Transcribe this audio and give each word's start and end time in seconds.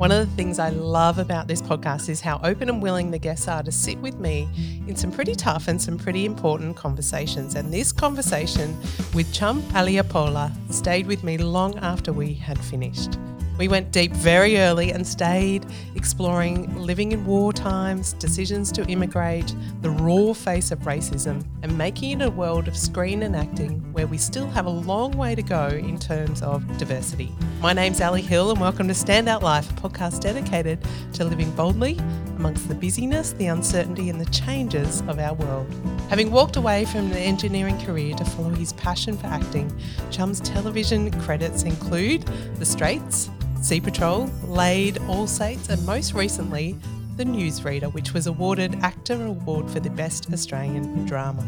One 0.00 0.12
of 0.12 0.30
the 0.30 0.34
things 0.34 0.58
I 0.58 0.70
love 0.70 1.18
about 1.18 1.46
this 1.46 1.60
podcast 1.60 2.08
is 2.08 2.22
how 2.22 2.40
open 2.42 2.70
and 2.70 2.80
willing 2.80 3.10
the 3.10 3.18
guests 3.18 3.46
are 3.48 3.62
to 3.62 3.70
sit 3.70 3.98
with 3.98 4.18
me 4.18 4.48
in 4.86 4.96
some 4.96 5.12
pretty 5.12 5.34
tough 5.34 5.68
and 5.68 5.80
some 5.80 5.98
pretty 5.98 6.24
important 6.24 6.74
conversations. 6.74 7.54
And 7.54 7.70
this 7.70 7.92
conversation 7.92 8.80
with 9.12 9.30
Chum 9.30 9.60
Ehelepola 9.74 10.52
stayed 10.72 11.06
with 11.06 11.22
me 11.22 11.36
long 11.36 11.78
after 11.80 12.14
we 12.14 12.32
had 12.32 12.58
finished. 12.58 13.18
We 13.60 13.68
went 13.68 13.92
deep 13.92 14.12
very 14.12 14.56
early 14.56 14.90
and 14.90 15.06
stayed 15.06 15.66
exploring 15.94 16.74
living 16.78 17.12
in 17.12 17.26
war 17.26 17.52
times, 17.52 18.14
decisions 18.14 18.72
to 18.72 18.86
immigrate, 18.86 19.54
the 19.82 19.90
raw 19.90 20.32
face 20.32 20.70
of 20.70 20.78
racism, 20.78 21.44
and 21.62 21.76
making 21.76 22.22
it 22.22 22.24
a 22.24 22.30
world 22.30 22.68
of 22.68 22.74
screen 22.74 23.22
and 23.22 23.36
acting 23.36 23.80
where 23.92 24.06
we 24.06 24.16
still 24.16 24.46
have 24.46 24.64
a 24.64 24.70
long 24.70 25.12
way 25.12 25.34
to 25.34 25.42
go 25.42 25.66
in 25.66 25.98
terms 25.98 26.40
of 26.40 26.66
diversity. 26.78 27.34
My 27.60 27.74
name's 27.74 28.00
Ali 28.00 28.22
Hill, 28.22 28.50
and 28.50 28.58
welcome 28.58 28.88
to 28.88 28.94
Standout 28.94 29.42
Life, 29.42 29.70
a 29.70 29.74
podcast 29.74 30.20
dedicated 30.20 30.82
to 31.12 31.26
living 31.26 31.50
boldly 31.50 31.98
amongst 32.38 32.66
the 32.66 32.74
busyness, 32.74 33.32
the 33.32 33.48
uncertainty, 33.48 34.08
and 34.08 34.18
the 34.18 34.30
changes 34.30 35.02
of 35.02 35.18
our 35.18 35.34
world. 35.34 35.70
Having 36.08 36.30
walked 36.30 36.56
away 36.56 36.86
from 36.86 37.12
an 37.12 37.18
engineering 37.18 37.78
career 37.84 38.14
to 38.14 38.24
follow 38.24 38.48
his 38.48 38.72
passion 38.72 39.18
for 39.18 39.26
acting, 39.26 39.70
Chum's 40.10 40.40
television 40.40 41.10
credits 41.20 41.64
include 41.64 42.22
The 42.56 42.64
Straits, 42.64 43.28
Sea 43.60 43.80
Patrol, 43.80 44.30
Laid, 44.44 44.98
All 45.06 45.26
Saints, 45.26 45.68
and 45.68 45.84
most 45.84 46.14
recently, 46.14 46.76
The 47.16 47.24
Newsreader, 47.24 47.92
which 47.92 48.14
was 48.14 48.26
awarded 48.26 48.72
AACTA 48.72 49.26
Award 49.26 49.70
for 49.70 49.80
the 49.80 49.90
Best 49.90 50.32
Australian 50.32 51.04
Drama. 51.04 51.46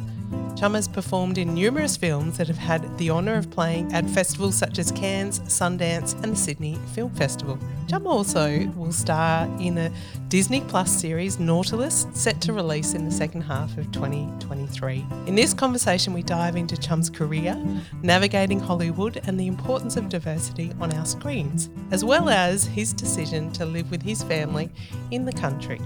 Chum 0.57 0.75
has 0.75 0.87
performed 0.87 1.39
in 1.39 1.55
numerous 1.55 1.97
films 1.97 2.39
that 2.39 2.47
have 2.47 2.57
had 2.57 2.97
the 2.99 3.11
honour 3.11 3.35
of 3.35 3.51
playing 3.51 3.93
at 3.93 4.09
festivals 4.09 4.55
such 4.55 4.79
as 4.79 4.93
Cannes, 4.93 5.41
Sundance, 5.41 6.15
and 6.23 6.33
the 6.33 6.37
Sydney 6.37 6.79
Film 6.95 7.11
Festival. 7.15 7.59
Chum 7.89 8.07
also 8.07 8.67
will 8.77 8.93
star 8.93 9.47
in 9.59 9.77
a 9.77 9.91
Disney 10.29 10.61
Plus 10.61 10.91
series, 10.91 11.41
Nautilus, 11.41 12.07
set 12.13 12.41
to 12.43 12.53
release 12.53 12.95
in 12.95 13.05
the 13.05 13.11
second 13.11 13.41
half 13.43 13.77
of 13.77 13.91
2023. 13.91 15.05
In 15.27 15.35
this 15.35 15.53
conversation, 15.53 16.13
we 16.13 16.23
dive 16.23 16.55
into 16.55 16.77
Chum's 16.77 17.11
career, 17.11 17.61
navigating 18.03 18.61
Hollywood, 18.61 19.21
and 19.27 19.41
the 19.41 19.49
importance 19.49 19.97
of 19.97 20.09
diversity 20.09 20.73
on 20.81 20.93
our 20.95 21.07
screens, 21.07 21.71
as 21.91 22.05
well 22.05 22.29
as 22.29 22.67
his 22.67 22.93
decision 22.93 23.51
to 23.53 23.67
live 23.67 23.91
with 23.91 24.03
his 24.03 24.23
family 24.23 24.71
in 25.11 25.25
the 25.25 25.33
country. 25.33 25.81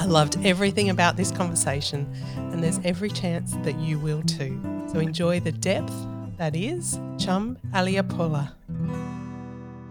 I 0.00 0.06
loved 0.06 0.38
everything 0.46 0.88
about 0.88 1.18
this 1.18 1.30
conversation, 1.30 2.10
and 2.34 2.64
there's 2.64 2.80
every 2.84 3.10
chance 3.10 3.52
that 3.64 3.78
you 3.78 3.98
will 3.98 4.22
too. 4.22 4.58
So 4.90 4.98
enjoy 4.98 5.40
the 5.40 5.52
depth 5.52 5.92
that 6.38 6.56
is 6.56 6.98
Chum 7.18 7.58
Ehelepola. 7.74 8.50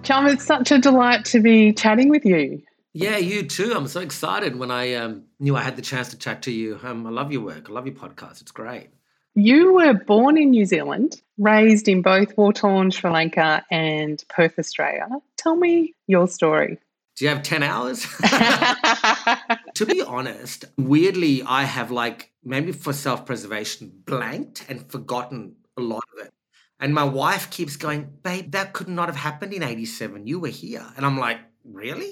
Chum, 0.02 0.25
it's 0.25 0.43
such 0.43 0.71
a 0.71 0.80
delight 0.80 1.25
to 1.25 1.39
be 1.39 1.73
chatting 1.73 2.09
with 2.09 2.25
you. 2.25 2.59
Yeah, 2.93 3.17
you 3.17 3.43
too. 3.43 3.71
I'm 3.75 3.87
so 3.87 3.99
excited 3.99 4.55
when 4.55 4.71
I 4.71 4.95
um, 4.95 5.25
knew 5.39 5.55
I 5.55 5.61
had 5.61 5.75
the 5.75 5.83
chance 5.83 6.09
to 6.09 6.17
chat 6.17 6.41
to 6.41 6.52
you. 6.52 6.80
Um, 6.81 7.05
I 7.05 7.11
love 7.11 7.31
your 7.31 7.41
work. 7.41 7.69
I 7.69 7.73
love 7.73 7.85
your 7.85 7.93
podcast. 7.93 8.41
It's 8.41 8.52
great. 8.52 8.89
You 9.35 9.73
were 9.73 9.93
born 9.93 10.39
in 10.39 10.49
New 10.49 10.65
Zealand, 10.65 11.21
raised 11.37 11.87
in 11.87 12.02
both 12.02 12.35
war 12.35 12.52
torn 12.52 12.89
Sri 12.89 13.11
Lanka 13.11 13.63
and 13.69 14.23
Perth, 14.27 14.57
Australia. 14.57 15.07
Tell 15.37 15.55
me 15.55 15.93
your 16.07 16.27
story. 16.27 16.80
Do 17.15 17.25
you 17.25 17.30
have 17.30 17.43
10 17.43 17.61
hours? 17.61 18.07
to 19.80 19.85
be 19.85 20.02
honest, 20.02 20.66
weirdly, 20.77 21.41
I 21.41 21.63
have 21.63 21.89
like, 21.89 22.33
maybe 22.44 22.73
for 22.73 22.91
self 22.91 23.25
preservation, 23.25 23.94
blanked 24.03 24.66
and 24.67 24.91
forgotten 24.91 25.55
a 25.77 25.81
lot 25.81 26.03
of 26.13 26.25
it. 26.25 26.33
And 26.81 26.94
my 26.94 27.05
wife 27.05 27.49
keeps 27.49 27.77
going, 27.77 28.09
babe, 28.21 28.52
that 28.52 28.73
could 28.73 28.89
not 28.89 29.08
have 29.08 29.16
happened 29.16 29.53
in 29.53 29.63
87. 29.63 30.27
You 30.27 30.41
were 30.41 30.49
here. 30.49 30.86
And 30.97 31.05
I'm 31.05 31.17
like, 31.17 31.39
really? 31.64 32.11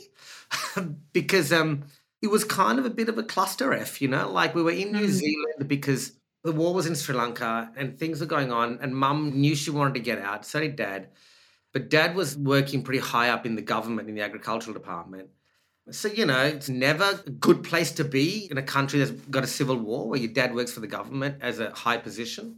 because 1.11 1.51
um, 1.51 1.83
it 2.21 2.27
was 2.27 2.45
kind 2.45 2.79
of 2.79 2.85
a 2.85 2.89
bit 2.89 3.09
of 3.09 3.17
a 3.17 3.23
cluster 3.23 3.73
F, 3.73 4.01
you 4.01 4.07
know? 4.07 4.31
Like 4.31 4.55
we 4.55 4.63
were 4.63 4.71
in 4.71 4.93
New 4.93 5.07
mm. 5.07 5.09
Zealand 5.09 5.67
because 5.67 6.13
the 6.45 6.53
war 6.53 6.73
was 6.73 6.85
in 6.85 6.95
Sri 6.95 7.15
Lanka 7.15 7.69
and 7.75 7.99
things 7.99 8.21
were 8.21 8.27
going 8.27 8.53
on. 8.53 8.79
And 8.81 8.95
mum 8.95 9.41
knew 9.41 9.55
she 9.55 9.71
wanted 9.71 9.95
to 9.95 9.99
get 9.99 10.19
out. 10.19 10.45
So 10.45 10.61
did 10.61 10.77
dad. 10.77 11.09
But 11.73 11.89
dad 11.89 12.15
was 12.15 12.37
working 12.37 12.83
pretty 12.83 13.01
high 13.01 13.27
up 13.29 13.45
in 13.45 13.55
the 13.55 13.61
government 13.61 14.07
in 14.07 14.15
the 14.15 14.21
agricultural 14.21 14.73
department. 14.73 15.31
So, 15.89 16.09
you 16.09 16.25
know, 16.25 16.43
it's 16.43 16.69
never 16.69 17.21
a 17.25 17.29
good 17.29 17.63
place 17.63 17.91
to 17.93 18.03
be 18.03 18.47
in 18.51 18.57
a 18.57 18.61
country 18.61 18.99
that's 18.99 19.11
got 19.11 19.43
a 19.43 19.47
civil 19.47 19.77
war 19.77 20.09
where 20.09 20.19
your 20.19 20.31
dad 20.31 20.53
works 20.53 20.73
for 20.73 20.81
the 20.81 20.87
government 20.87 21.37
as 21.41 21.59
a 21.59 21.71
high 21.71 21.97
position. 21.97 22.57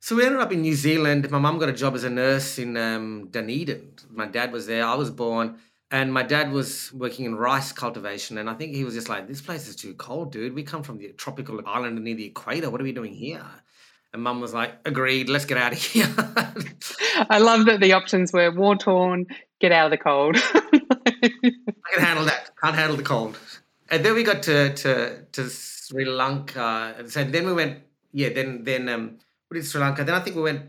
So 0.00 0.16
we 0.16 0.24
ended 0.24 0.40
up 0.40 0.52
in 0.52 0.62
New 0.62 0.74
Zealand. 0.74 1.30
My 1.30 1.38
mum 1.38 1.58
got 1.58 1.68
a 1.68 1.72
job 1.72 1.94
as 1.94 2.04
a 2.04 2.10
nurse 2.10 2.58
in 2.58 2.76
um, 2.76 3.28
Dunedin. 3.30 3.92
My 4.10 4.26
dad 4.26 4.52
was 4.52 4.66
there. 4.66 4.84
I 4.84 4.94
was 4.94 5.10
born. 5.10 5.58
And 5.90 6.12
my 6.12 6.22
dad 6.22 6.50
was 6.50 6.90
working 6.94 7.26
in 7.26 7.34
rice 7.34 7.70
cultivation. 7.70 8.38
And 8.38 8.48
I 8.48 8.54
think 8.54 8.74
he 8.74 8.82
was 8.82 8.94
just 8.94 9.10
like, 9.10 9.28
this 9.28 9.42
place 9.42 9.68
is 9.68 9.76
too 9.76 9.92
cold, 9.94 10.32
dude. 10.32 10.54
We 10.54 10.62
come 10.62 10.82
from 10.82 10.96
the 10.98 11.12
tropical 11.12 11.60
island 11.66 12.02
near 12.02 12.16
the 12.16 12.24
equator. 12.24 12.70
What 12.70 12.80
are 12.80 12.84
we 12.84 12.92
doing 12.92 13.12
here? 13.12 13.44
And 14.14 14.22
mum 14.22 14.40
was 14.40 14.54
like, 14.54 14.72
agreed, 14.86 15.28
let's 15.28 15.44
get 15.44 15.58
out 15.58 15.72
of 15.72 15.78
here. 15.82 16.08
I 17.28 17.38
love 17.38 17.66
that 17.66 17.80
the 17.80 17.92
options 17.92 18.32
were 18.32 18.50
war 18.50 18.76
torn, 18.76 19.26
get 19.60 19.72
out 19.72 19.86
of 19.86 19.90
the 19.90 19.98
cold. 19.98 20.36
I 21.44 21.88
can 21.94 22.04
handle 22.04 22.24
that. 22.24 22.50
Can't 22.62 22.74
handle 22.74 22.96
the 22.96 23.02
cold. 23.02 23.38
And 23.90 24.04
then 24.04 24.14
we 24.14 24.22
got 24.22 24.42
to 24.44 24.74
to, 24.74 25.22
to 25.32 25.48
Sri 25.48 26.04
Lanka. 26.04 26.94
And 26.98 27.10
so 27.10 27.24
then 27.24 27.46
we 27.46 27.52
went, 27.52 27.82
yeah, 28.12 28.30
then 28.30 28.64
then 28.64 28.88
um 28.88 29.18
we 29.50 29.58
did 29.58 29.66
Sri 29.66 29.80
Lanka. 29.80 30.04
Then 30.04 30.14
I 30.14 30.20
think 30.20 30.36
we 30.36 30.42
went 30.42 30.62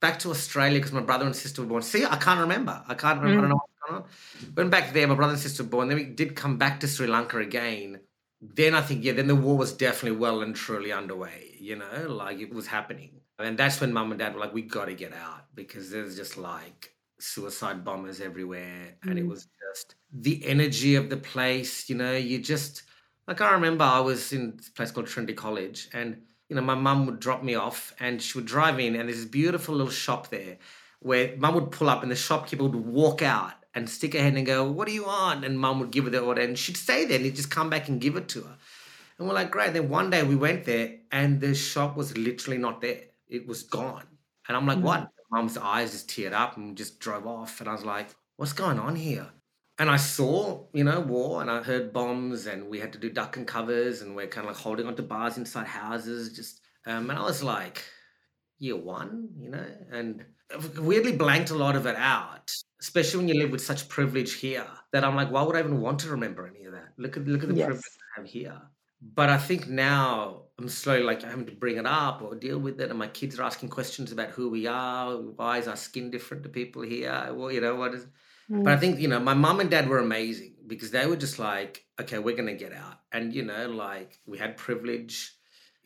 back 0.00 0.18
to 0.20 0.30
Australia 0.30 0.78
because 0.78 0.92
my 0.92 1.00
brother 1.00 1.26
and 1.26 1.34
sister 1.34 1.62
were 1.62 1.68
born. 1.68 1.82
See, 1.82 2.04
I 2.04 2.16
can't 2.16 2.40
remember. 2.40 2.82
I 2.86 2.94
can't 2.94 3.20
remember. 3.20 3.36
Mm. 3.36 3.38
I 3.38 3.40
don't 3.42 3.50
know 3.50 3.56
what's 3.56 3.90
going 3.90 4.02
on. 4.02 4.54
Went 4.56 4.70
back 4.70 4.92
there, 4.92 5.06
my 5.06 5.14
brother 5.14 5.32
and 5.32 5.40
sister 5.40 5.62
were 5.62 5.70
born. 5.70 5.88
Then 5.88 5.96
we 5.96 6.04
did 6.04 6.36
come 6.36 6.58
back 6.58 6.80
to 6.80 6.88
Sri 6.88 7.06
Lanka 7.06 7.38
again 7.38 8.00
then 8.40 8.74
I 8.74 8.82
think, 8.82 9.04
yeah, 9.04 9.12
then 9.12 9.26
the 9.26 9.34
war 9.34 9.56
was 9.56 9.72
definitely 9.72 10.18
well 10.18 10.42
and 10.42 10.54
truly 10.54 10.92
underway, 10.92 11.54
you 11.58 11.76
know, 11.76 12.06
like 12.08 12.38
it 12.38 12.52
was 12.52 12.66
happening. 12.66 13.10
And 13.38 13.58
that's 13.58 13.80
when 13.80 13.92
mum 13.92 14.12
and 14.12 14.18
dad 14.18 14.34
were 14.34 14.40
like, 14.40 14.54
we 14.54 14.62
got 14.62 14.86
to 14.86 14.94
get 14.94 15.12
out 15.12 15.54
because 15.54 15.90
there's 15.90 16.16
just 16.16 16.36
like 16.36 16.94
suicide 17.18 17.84
bombers 17.84 18.20
everywhere. 18.20 18.94
Mm. 19.04 19.10
And 19.10 19.18
it 19.18 19.24
mm. 19.24 19.30
was 19.30 19.48
just 19.74 19.94
the 20.12 20.44
energy 20.46 20.94
of 20.94 21.10
the 21.10 21.16
place, 21.16 21.88
you 21.88 21.96
know, 21.96 22.12
you 22.12 22.38
just, 22.38 22.82
like, 23.26 23.40
I 23.40 23.52
remember 23.52 23.84
I 23.84 24.00
was 24.00 24.32
in 24.32 24.58
a 24.58 24.76
place 24.76 24.90
called 24.90 25.06
Trinity 25.06 25.34
College 25.34 25.88
and, 25.92 26.22
you 26.48 26.56
know, 26.56 26.62
my 26.62 26.74
mum 26.74 27.06
would 27.06 27.20
drop 27.20 27.42
me 27.42 27.54
off 27.54 27.94
and 27.98 28.22
she 28.22 28.38
would 28.38 28.46
drive 28.46 28.78
in 28.78 28.94
and 28.94 29.08
there's 29.08 29.18
this 29.18 29.30
beautiful 29.30 29.74
little 29.74 29.90
shop 29.90 30.28
there 30.28 30.58
where 31.00 31.36
mum 31.36 31.54
would 31.54 31.70
pull 31.70 31.88
up 31.88 32.02
and 32.02 32.10
the 32.10 32.16
shopkeeper 32.16 32.64
would 32.64 32.74
walk 32.74 33.22
out 33.22 33.52
and 33.74 33.88
stick 33.90 34.14
her 34.14 34.20
head 34.20 34.34
and 34.34 34.46
go, 34.46 34.64
What 34.64 34.88
do 34.88 34.94
you 34.94 35.04
want? 35.04 35.44
And 35.44 35.58
mum 35.58 35.80
would 35.80 35.90
give 35.90 36.04
her 36.04 36.10
the 36.10 36.20
order 36.20 36.40
and 36.40 36.58
she'd 36.58 36.76
stay 36.76 37.04
there 37.04 37.16
and 37.16 37.24
he'd 37.24 37.36
just 37.36 37.50
come 37.50 37.68
back 37.68 37.88
and 37.88 38.00
give 38.00 38.16
it 38.16 38.28
to 38.28 38.42
her. 38.42 38.56
And 39.18 39.28
we're 39.28 39.34
like, 39.34 39.50
Great. 39.50 39.74
Then 39.74 39.88
one 39.88 40.10
day 40.10 40.22
we 40.22 40.36
went 40.36 40.64
there 40.64 40.96
and 41.12 41.40
the 41.40 41.54
shop 41.54 41.96
was 41.96 42.16
literally 42.16 42.58
not 42.58 42.80
there. 42.80 43.02
It 43.28 43.46
was 43.46 43.64
gone. 43.64 44.04
And 44.48 44.56
I'm 44.56 44.66
like, 44.66 44.78
mm-hmm. 44.78 44.86
What? 44.86 45.10
Mum's 45.30 45.56
eyes 45.56 45.92
just 45.92 46.08
teared 46.08 46.32
up 46.32 46.56
and 46.56 46.76
just 46.76 47.00
drove 47.00 47.26
off. 47.26 47.60
And 47.60 47.68
I 47.68 47.72
was 47.72 47.84
like, 47.84 48.08
What's 48.36 48.52
going 48.52 48.78
on 48.78 48.96
here? 48.96 49.26
And 49.78 49.90
I 49.90 49.96
saw, 49.96 50.64
you 50.72 50.84
know, 50.84 51.00
war 51.00 51.40
and 51.40 51.50
I 51.50 51.62
heard 51.62 51.92
bombs 51.92 52.46
and 52.46 52.68
we 52.68 52.80
had 52.80 52.92
to 52.94 52.98
do 52.98 53.10
duck 53.10 53.36
and 53.36 53.46
covers 53.46 54.02
and 54.02 54.16
we're 54.16 54.26
kind 54.26 54.46
of 54.46 54.54
like 54.54 54.62
holding 54.62 54.86
onto 54.86 55.02
bars 55.02 55.36
inside 55.36 55.66
houses. 55.66 56.34
Just, 56.34 56.60
um, 56.86 57.10
and 57.10 57.18
I 57.18 57.22
was 57.22 57.42
like, 57.42 57.84
year 58.58 58.76
one, 58.76 59.28
you 59.38 59.50
know, 59.50 59.64
and 59.90 60.24
weirdly 60.78 61.12
blanked 61.12 61.50
a 61.50 61.54
lot 61.54 61.76
of 61.76 61.86
it 61.86 61.96
out 61.96 62.54
especially 62.80 63.18
when 63.18 63.28
you 63.28 63.34
live 63.34 63.50
with 63.50 63.62
such 63.62 63.88
privilege 63.88 64.34
here, 64.34 64.66
that 64.92 65.04
I'm 65.04 65.16
like, 65.16 65.30
why 65.30 65.42
would 65.42 65.56
I 65.56 65.60
even 65.60 65.80
want 65.80 66.00
to 66.00 66.10
remember 66.10 66.46
any 66.46 66.64
of 66.64 66.72
that? 66.72 66.92
Look 66.98 67.16
at 67.16 67.26
look 67.26 67.42
at 67.42 67.48
the 67.48 67.54
yes. 67.54 67.66
privilege 67.66 67.84
I 68.16 68.20
have 68.20 68.28
here. 68.28 68.62
But 69.14 69.28
I 69.28 69.38
think 69.38 69.68
now 69.68 70.44
I'm 70.58 70.68
slowly 70.68 71.02
like 71.02 71.22
having 71.22 71.46
to 71.46 71.52
bring 71.52 71.76
it 71.76 71.86
up 71.86 72.22
or 72.22 72.34
deal 72.34 72.58
with 72.58 72.80
it, 72.80 72.90
and 72.90 72.98
my 72.98 73.08
kids 73.08 73.38
are 73.38 73.42
asking 73.42 73.68
questions 73.68 74.10
about 74.10 74.30
who 74.30 74.48
we 74.48 74.66
are. 74.66 75.16
Why 75.16 75.58
is 75.58 75.68
our 75.68 75.76
skin 75.76 76.10
different 76.10 76.42
to 76.44 76.48
people 76.48 76.82
here? 76.82 77.28
Well, 77.32 77.52
you 77.52 77.60
know 77.60 77.74
what 77.76 77.94
is. 77.94 78.06
Mm. 78.50 78.64
But 78.64 78.72
I 78.72 78.76
think 78.76 78.98
you 78.98 79.08
know 79.08 79.20
my 79.20 79.34
mom 79.34 79.60
and 79.60 79.70
dad 79.70 79.88
were 79.88 79.98
amazing 79.98 80.54
because 80.66 80.90
they 80.90 81.06
were 81.06 81.16
just 81.16 81.38
like, 81.38 81.84
okay, 82.00 82.18
we're 82.18 82.36
gonna 82.36 82.54
get 82.54 82.72
out, 82.72 83.00
and 83.12 83.34
you 83.34 83.42
know, 83.42 83.68
like 83.68 84.18
we 84.26 84.38
had 84.38 84.56
privilege 84.56 85.36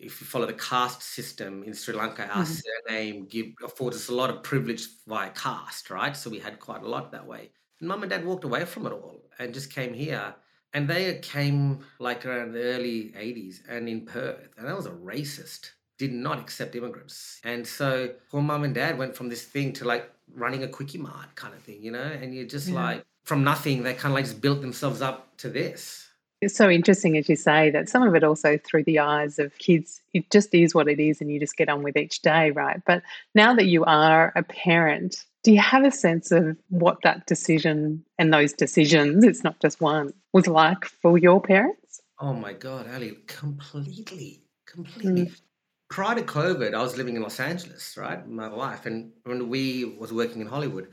if 0.00 0.20
you 0.20 0.26
follow 0.26 0.46
the 0.46 0.54
caste 0.54 1.02
system 1.02 1.62
in 1.62 1.74
Sri 1.74 1.94
Lanka, 1.94 2.22
our 2.22 2.42
mm-hmm. 2.42 2.88
surname 2.88 3.26
give, 3.26 3.48
affords 3.62 3.96
us 3.96 4.08
a 4.08 4.14
lot 4.14 4.30
of 4.30 4.42
privilege 4.42 4.86
via 5.06 5.30
caste, 5.30 5.90
right? 5.90 6.16
So 6.16 6.30
we 6.30 6.38
had 6.38 6.58
quite 6.58 6.82
a 6.82 6.88
lot 6.88 7.12
that 7.12 7.26
way. 7.26 7.50
And 7.78 7.88
mum 7.88 8.02
and 8.02 8.10
dad 8.10 8.24
walked 8.24 8.44
away 8.44 8.64
from 8.64 8.86
it 8.86 8.92
all 8.92 9.22
and 9.38 9.52
just 9.52 9.72
came 9.72 9.92
here. 9.92 10.34
And 10.72 10.88
they 10.88 11.18
came 11.22 11.80
like 11.98 12.24
around 12.24 12.52
the 12.52 12.62
early 12.62 13.12
80s 13.18 13.60
and 13.68 13.88
in 13.88 14.02
Perth. 14.06 14.48
And 14.56 14.66
that 14.66 14.76
was 14.76 14.86
a 14.86 14.90
racist, 14.90 15.70
did 15.98 16.12
not 16.12 16.38
accept 16.38 16.76
immigrants. 16.76 17.40
And 17.44 17.66
so 17.66 18.10
poor 18.30 18.42
mum 18.42 18.64
and 18.64 18.74
dad 18.74 18.96
went 18.96 19.16
from 19.16 19.28
this 19.28 19.42
thing 19.42 19.72
to 19.74 19.84
like 19.84 20.10
running 20.34 20.62
a 20.62 20.68
quickie 20.68 20.98
mart 20.98 21.34
kind 21.34 21.54
of 21.54 21.60
thing, 21.62 21.82
you 21.82 21.90
know? 21.90 22.00
And 22.00 22.34
you're 22.34 22.46
just 22.46 22.68
yeah. 22.68 22.74
like, 22.74 23.04
from 23.24 23.44
nothing, 23.44 23.82
they 23.82 23.94
kind 23.94 24.12
of 24.12 24.14
like 24.14 24.24
just 24.24 24.40
built 24.40 24.60
themselves 24.60 25.02
up 25.02 25.36
to 25.38 25.48
this. 25.48 26.08
It's 26.40 26.56
so 26.56 26.70
interesting, 26.70 27.18
as 27.18 27.28
you 27.28 27.36
say, 27.36 27.70
that 27.70 27.88
some 27.88 28.02
of 28.02 28.14
it 28.14 28.24
also 28.24 28.58
through 28.58 28.84
the 28.84 28.98
eyes 28.98 29.38
of 29.38 29.56
kids, 29.58 30.00
it 30.14 30.30
just 30.30 30.54
is 30.54 30.74
what 30.74 30.88
it 30.88 30.98
is, 30.98 31.20
and 31.20 31.30
you 31.30 31.38
just 31.38 31.56
get 31.56 31.68
on 31.68 31.82
with 31.82 31.98
each 31.98 32.22
day, 32.22 32.50
right? 32.50 32.80
But 32.86 33.02
now 33.34 33.54
that 33.54 33.66
you 33.66 33.84
are 33.84 34.32
a 34.34 34.42
parent, 34.42 35.26
Do 35.42 35.52
you 35.52 35.60
have 35.60 35.84
a 35.84 35.90
sense 35.90 36.30
of 36.32 36.56
what 36.68 36.98
that 37.02 37.26
decision 37.26 38.04
and 38.18 38.32
those 38.32 38.52
decisions, 38.52 39.24
it's 39.24 39.42
not 39.42 39.58
just 39.60 39.80
one, 39.80 40.12
was 40.32 40.46
like 40.46 40.84
for 40.84 41.16
your 41.16 41.40
parents? 41.40 42.02
Oh 42.18 42.34
my 42.34 42.52
God, 42.52 42.86
Ali, 42.92 43.16
completely, 43.26 44.42
completely. 44.66 45.26
Mm. 45.26 45.40
Prior 45.88 46.14
to 46.14 46.22
COVID, 46.22 46.74
I 46.74 46.82
was 46.82 46.96
living 46.96 47.16
in 47.16 47.22
Los 47.22 47.40
Angeles, 47.40 47.96
right? 47.96 48.28
My 48.28 48.48
wife, 48.48 48.84
and 48.84 49.12
when 49.24 49.48
we 49.48 49.84
was 49.84 50.12
working 50.12 50.42
in 50.42 50.46
Hollywood, 50.46 50.88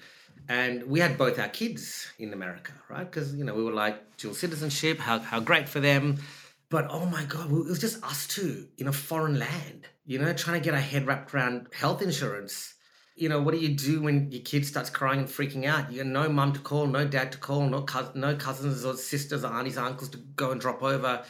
and 0.50 0.83
we 0.83 1.00
had 1.00 1.17
both 1.17 1.38
our 1.38 1.50
kids 1.50 2.07
in 2.17 2.31
America, 2.33 2.71
right? 2.89 3.03
Because 3.03 3.35
you 3.35 3.43
know 3.43 3.53
we 3.53 3.63
were 3.63 3.73
like 3.73 4.17
dual 4.17 4.33
citizenship, 4.33 4.97
how 4.97 5.19
how 5.19 5.39
great 5.39 5.67
for 5.67 5.81
them, 5.81 6.17
but 6.69 6.88
oh 6.89 7.05
my 7.05 7.25
god, 7.25 7.51
it 7.51 7.53
was 7.53 7.79
just 7.79 8.03
us 8.03 8.27
two 8.27 8.67
in 8.77 8.88
a 8.88 8.93
foreign 8.93 9.38
land, 9.38 9.88
you 10.05 10.19
know, 10.19 10.33
trying 10.33 10.59
to 10.59 10.63
get 10.63 10.73
our 10.73 10.79
head 10.79 11.05
wrapped 11.05 11.33
around 11.33 11.67
health 11.73 12.01
insurance. 12.01 12.73
You 13.17 13.29
know, 13.29 13.41
what 13.41 13.53
do 13.53 13.59
you 13.59 13.69
do 13.69 14.01
when 14.01 14.31
your 14.31 14.41
kid 14.41 14.65
starts 14.65 14.89
crying 14.89 15.19
and 15.19 15.27
freaking 15.27 15.65
out? 15.65 15.91
You 15.91 16.03
got 16.03 16.11
no 16.11 16.29
mum 16.29 16.53
to 16.53 16.59
call, 16.59 16.87
no 16.87 17.05
dad 17.05 17.31
to 17.33 17.37
call, 17.37 17.67
no 17.67 17.81
cousin, 17.81 18.21
no 18.21 18.35
cousins 18.35 18.85
or 18.85 18.95
sisters 18.95 19.43
or 19.43 19.51
aunties, 19.51 19.77
or 19.77 19.81
uncles 19.81 20.09
to 20.09 20.17
go 20.17 20.51
and 20.51 20.61
drop 20.61 20.83
over 20.83 21.23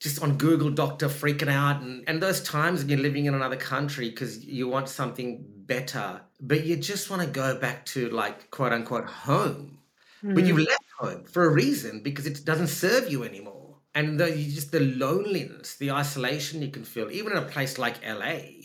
just 0.00 0.22
on 0.22 0.36
Google 0.38 0.70
Doctor 0.70 1.08
freaking 1.08 1.48
out. 1.48 1.82
And, 1.82 2.04
and 2.06 2.22
those 2.22 2.40
times 2.42 2.80
when 2.80 2.90
you're 2.90 2.98
living 2.98 3.26
in 3.26 3.34
another 3.34 3.56
country 3.56 4.10
because 4.10 4.44
you 4.44 4.68
want 4.68 4.88
something 4.88 5.44
better, 5.66 6.20
but 6.40 6.64
you 6.64 6.76
just 6.76 7.10
want 7.10 7.22
to 7.22 7.28
go 7.28 7.56
back 7.58 7.84
to 7.86 8.08
like 8.10 8.50
quote 8.50 8.72
unquote 8.72 9.06
home. 9.06 9.78
Mm. 10.22 10.34
But 10.34 10.44
you've 10.44 10.56
hmm. 10.56 10.64
left 10.64 10.84
home 10.98 11.24
for 11.24 11.44
a 11.44 11.50
reason 11.50 12.00
because 12.02 12.26
it 12.26 12.44
doesn't 12.44 12.68
serve 12.68 13.10
you 13.10 13.22
anymore. 13.22 13.76
And 13.94 14.18
the, 14.18 14.30
just 14.30 14.72
the 14.72 14.80
loneliness, 14.80 15.76
the 15.76 15.92
isolation 15.92 16.62
you 16.62 16.70
can 16.70 16.84
feel, 16.84 17.10
even 17.10 17.32
in 17.32 17.38
a 17.38 17.42
place 17.42 17.78
like 17.78 18.04
LA, 18.06 18.57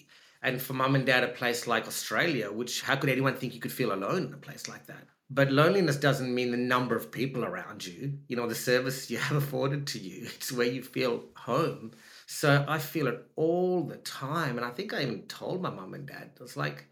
and 0.43 0.61
for 0.61 0.73
mum 0.73 0.95
and 0.95 1.05
dad, 1.05 1.23
a 1.23 1.29
place 1.29 1.67
like 1.67 1.87
Australia, 1.87 2.51
which 2.51 2.81
how 2.81 2.97
could 2.97 3.09
anyone 3.09 3.35
think 3.35 3.53
you 3.53 3.61
could 3.61 3.71
feel 3.71 3.93
alone 3.93 4.25
in 4.25 4.33
a 4.33 4.37
place 4.37 4.67
like 4.67 4.85
that? 4.87 5.07
But 5.29 5.51
loneliness 5.51 5.95
doesn't 5.95 6.35
mean 6.35 6.51
the 6.51 6.57
number 6.57 6.95
of 6.95 7.11
people 7.11 7.45
around 7.45 7.87
you, 7.87 8.19
you 8.27 8.35
know, 8.35 8.47
the 8.47 8.53
service 8.53 9.09
you 9.09 9.17
have 9.17 9.37
afforded 9.43 9.87
to 9.87 9.99
you. 9.99 10.25
It's 10.25 10.51
where 10.51 10.67
you 10.67 10.83
feel 10.83 11.23
home. 11.35 11.91
So 12.27 12.63
I 12.67 12.77
feel 12.77 13.07
it 13.07 13.25
all 13.35 13.83
the 13.83 13.97
time. 13.97 14.57
And 14.57 14.65
I 14.65 14.69
think 14.69 14.93
I 14.93 15.01
even 15.01 15.23
told 15.23 15.61
my 15.61 15.69
mum 15.69 15.93
and 15.93 16.05
dad, 16.05 16.31
it's 16.39 16.57
like, 16.57 16.85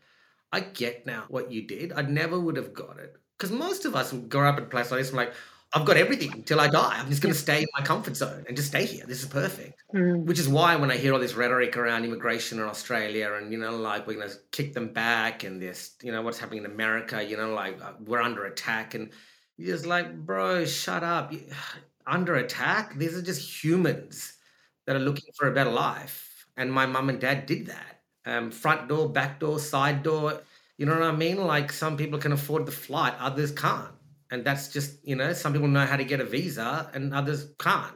I 0.51 0.61
get 0.61 1.05
now 1.05 1.25
what 1.27 1.51
you 1.51 1.67
did. 1.67 1.93
I 1.93 2.01
never 2.01 2.39
would 2.39 2.55
have 2.55 2.73
got 2.73 2.99
it. 2.99 3.15
Because 3.37 3.51
most 3.51 3.85
of 3.85 3.95
us 3.95 4.13
grow 4.13 4.47
up 4.47 4.57
in 4.57 4.63
a 4.65 4.67
place 4.67 4.91
like 4.91 5.01
this, 5.01 5.13
like, 5.13 5.33
I've 5.73 5.85
got 5.85 5.95
everything 5.95 6.33
until 6.33 6.59
I 6.59 6.67
die. 6.67 6.97
I'm 6.97 7.07
just 7.07 7.21
going 7.21 7.33
to 7.33 7.39
stay 7.39 7.61
in 7.61 7.67
my 7.77 7.83
comfort 7.83 8.17
zone 8.17 8.43
and 8.47 8.57
just 8.57 8.69
stay 8.69 8.85
here. 8.85 9.05
This 9.07 9.23
is 9.23 9.29
perfect. 9.29 9.81
Mm. 9.93 10.25
Which 10.25 10.37
is 10.37 10.49
why 10.49 10.75
when 10.75 10.91
I 10.91 10.97
hear 10.97 11.13
all 11.13 11.19
this 11.19 11.33
rhetoric 11.33 11.77
around 11.77 12.03
immigration 12.03 12.59
in 12.59 12.65
Australia 12.65 13.33
and, 13.35 13.53
you 13.53 13.57
know, 13.57 13.77
like 13.77 14.05
we're 14.05 14.15
going 14.15 14.29
to 14.29 14.35
kick 14.51 14.73
them 14.73 14.89
back 14.91 15.45
and 15.45 15.61
this, 15.61 15.91
you 16.03 16.11
know, 16.11 16.21
what's 16.21 16.39
happening 16.39 16.65
in 16.65 16.71
America, 16.71 17.23
you 17.23 17.37
know, 17.37 17.53
like 17.53 17.81
uh, 17.81 17.93
we're 18.05 18.21
under 18.21 18.45
attack. 18.45 18.95
And 18.95 19.11
you're 19.57 19.73
just 19.73 19.85
like, 19.85 20.25
bro, 20.25 20.65
shut 20.65 21.03
up. 21.03 21.33
Under 22.07 22.37
attack? 22.37 22.97
These 22.97 23.15
are 23.15 23.21
just 23.21 23.63
humans 23.63 24.33
that 24.87 24.95
are 24.95 24.99
looking 24.99 25.31
for 25.35 25.47
a 25.47 25.53
better 25.53 25.69
life. 25.69 26.47
And 26.57 26.73
my 26.73 26.87
mum 26.87 27.09
and 27.09 27.21
dad 27.21 27.45
did 27.45 27.67
that. 27.67 28.01
Um, 28.25 28.49
front 28.49 28.89
door, 28.89 29.07
back 29.07 29.39
door, 29.39 29.59
side 29.59 30.01
door. 30.01 30.41
You 30.77 30.87
know 30.87 30.93
what 30.93 31.03
I 31.03 31.11
mean? 31.11 31.37
Like 31.37 31.71
some 31.71 31.95
people 31.95 32.17
can 32.17 32.31
afford 32.31 32.65
the 32.65 32.71
flight, 32.71 33.13
others 33.19 33.51
can't 33.51 33.93
and 34.31 34.45
that's 34.45 34.69
just 34.69 35.05
you 35.05 35.15
know 35.15 35.33
some 35.33 35.53
people 35.53 35.67
know 35.67 35.85
how 35.85 35.97
to 35.97 36.05
get 36.05 36.19
a 36.19 36.25
visa 36.25 36.89
and 36.93 37.13
others 37.13 37.47
can't. 37.59 37.93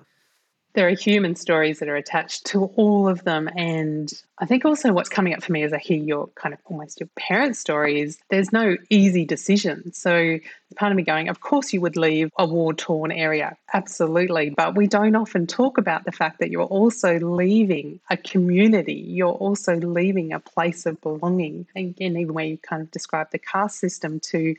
There 0.74 0.90
are 0.90 0.96
human 0.96 1.38
stories 1.38 1.80
that 1.80 1.88
are 1.88 1.96
attached 1.96 2.48
to 2.48 2.66
all 2.76 3.08
of 3.08 3.24
them. 3.24 3.50
And 3.56 4.12
i 4.38 4.46
think 4.46 4.66
also 4.66 4.92
what's 4.92 5.08
coming 5.08 5.34
up 5.34 5.42
for 5.42 5.54
me 5.54 5.64
as 5.64 5.72
i 5.72 5.78
hear 5.78 5.98
your 5.98 6.28
kind 6.36 6.54
of 6.54 6.60
almost 6.66 7.00
your 7.00 7.08
parent 7.16 7.56
stories 7.56 8.18
there's 8.30 8.52
no 8.52 8.76
easy 8.90 9.24
decision. 9.24 9.94
So 9.94 10.38
part 10.76 10.92
of 10.92 10.98
me 10.98 11.04
going 11.04 11.30
of 11.30 11.40
course 11.40 11.72
you 11.72 11.80
would 11.80 11.96
leave 11.96 12.30
a 12.38 12.46
war 12.46 12.74
torn 12.74 13.14
area. 13.14 13.56
Absolutely. 13.74 14.50
But 14.50 14.76
we 14.76 14.88
don't 14.88 15.16
often 15.16 15.48
talk 15.48 15.78
about 15.78 16.04
the 16.04 16.12
fact 16.12 16.40
that 16.40 16.52
you're 16.52 16.64
also 16.64 17.20
leaving 17.20 18.02
a 18.10 18.18
community. 18.18 19.02
You're 19.18 19.40
also 19.46 19.78
leaving 19.78 20.34
a 20.34 20.42
place 20.42 20.86
of 20.86 21.00
belonging. 21.00 21.68
Again 21.74 22.18
even 22.18 22.34
where 22.34 22.46
you 22.46 22.58
kind 22.58 22.82
of 22.82 22.92
describe 22.92 23.32
the 23.32 23.40
caste 23.40 23.80
system 23.80 24.20
to 24.32 24.56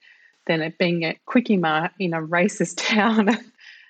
than 0.46 0.62
it 0.62 0.78
being 0.78 1.04
a 1.04 1.18
quickie 1.26 1.56
mart 1.56 1.92
in 1.98 2.14
a 2.14 2.20
racist 2.20 2.76
town 2.88 3.36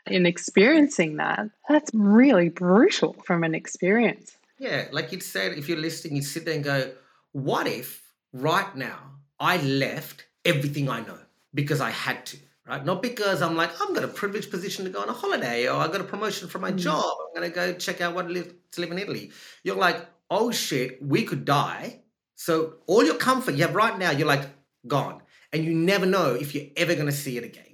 and 0.06 0.26
experiencing 0.26 1.16
that. 1.16 1.48
That's 1.68 1.90
really 1.94 2.48
brutal 2.48 3.14
from 3.24 3.44
an 3.44 3.54
experience. 3.54 4.36
Yeah, 4.58 4.86
like 4.90 5.12
you'd 5.12 5.22
say, 5.22 5.48
if 5.48 5.68
you're 5.68 5.78
listening, 5.78 6.16
you 6.16 6.22
sit 6.22 6.44
there 6.44 6.54
and 6.54 6.64
go, 6.64 6.92
what 7.32 7.66
if 7.66 8.02
right 8.32 8.74
now 8.74 8.98
I 9.38 9.58
left 9.58 10.24
everything 10.44 10.88
I 10.88 11.00
know 11.00 11.18
because 11.54 11.80
I 11.80 11.90
had 11.90 12.24
to? 12.26 12.38
Right? 12.66 12.84
Not 12.84 13.00
because 13.00 13.42
I'm 13.42 13.54
like, 13.54 13.70
I've 13.80 13.94
got 13.94 14.02
a 14.02 14.08
privileged 14.08 14.50
position 14.50 14.84
to 14.86 14.90
go 14.90 15.00
on 15.00 15.08
a 15.08 15.12
holiday 15.12 15.68
or 15.68 15.76
I 15.76 15.86
got 15.86 16.00
a 16.00 16.04
promotion 16.04 16.48
from 16.48 16.62
my 16.62 16.72
mm. 16.72 16.78
job. 16.78 17.04
I'm 17.04 17.40
going 17.40 17.48
to 17.48 17.54
go 17.54 17.72
check 17.74 18.00
out 18.00 18.14
what 18.14 18.28
it 18.28 18.36
is 18.36 18.52
to 18.72 18.80
live 18.80 18.90
in 18.90 18.98
Italy. 18.98 19.30
You're 19.62 19.76
like, 19.76 20.04
oh 20.30 20.50
shit, 20.50 21.00
we 21.00 21.22
could 21.22 21.44
die. 21.44 22.00
So 22.34 22.74
all 22.86 23.04
your 23.04 23.14
comfort 23.14 23.54
you 23.54 23.62
have 23.66 23.74
right 23.74 23.96
now, 23.96 24.10
you're 24.10 24.26
like, 24.26 24.48
gone 24.86 25.20
and 25.52 25.64
you 25.64 25.72
never 25.72 26.06
know 26.06 26.34
if 26.34 26.54
you're 26.54 26.66
ever 26.76 26.94
going 26.94 27.06
to 27.06 27.12
see 27.12 27.38
it 27.38 27.44
again. 27.44 27.64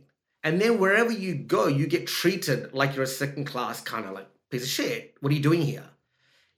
And 0.44 0.60
then 0.60 0.78
wherever 0.78 1.12
you 1.12 1.34
go, 1.34 1.66
you 1.68 1.86
get 1.86 2.06
treated 2.06 2.72
like 2.72 2.94
you're 2.94 3.04
a 3.04 3.08
second 3.08 3.44
class 3.44 3.80
kind 3.80 4.06
of 4.06 4.12
like 4.12 4.28
piece 4.50 4.64
of 4.64 4.68
shit. 4.68 5.14
What 5.20 5.32
are 5.32 5.36
you 5.36 5.42
doing 5.42 5.62
here? 5.62 5.84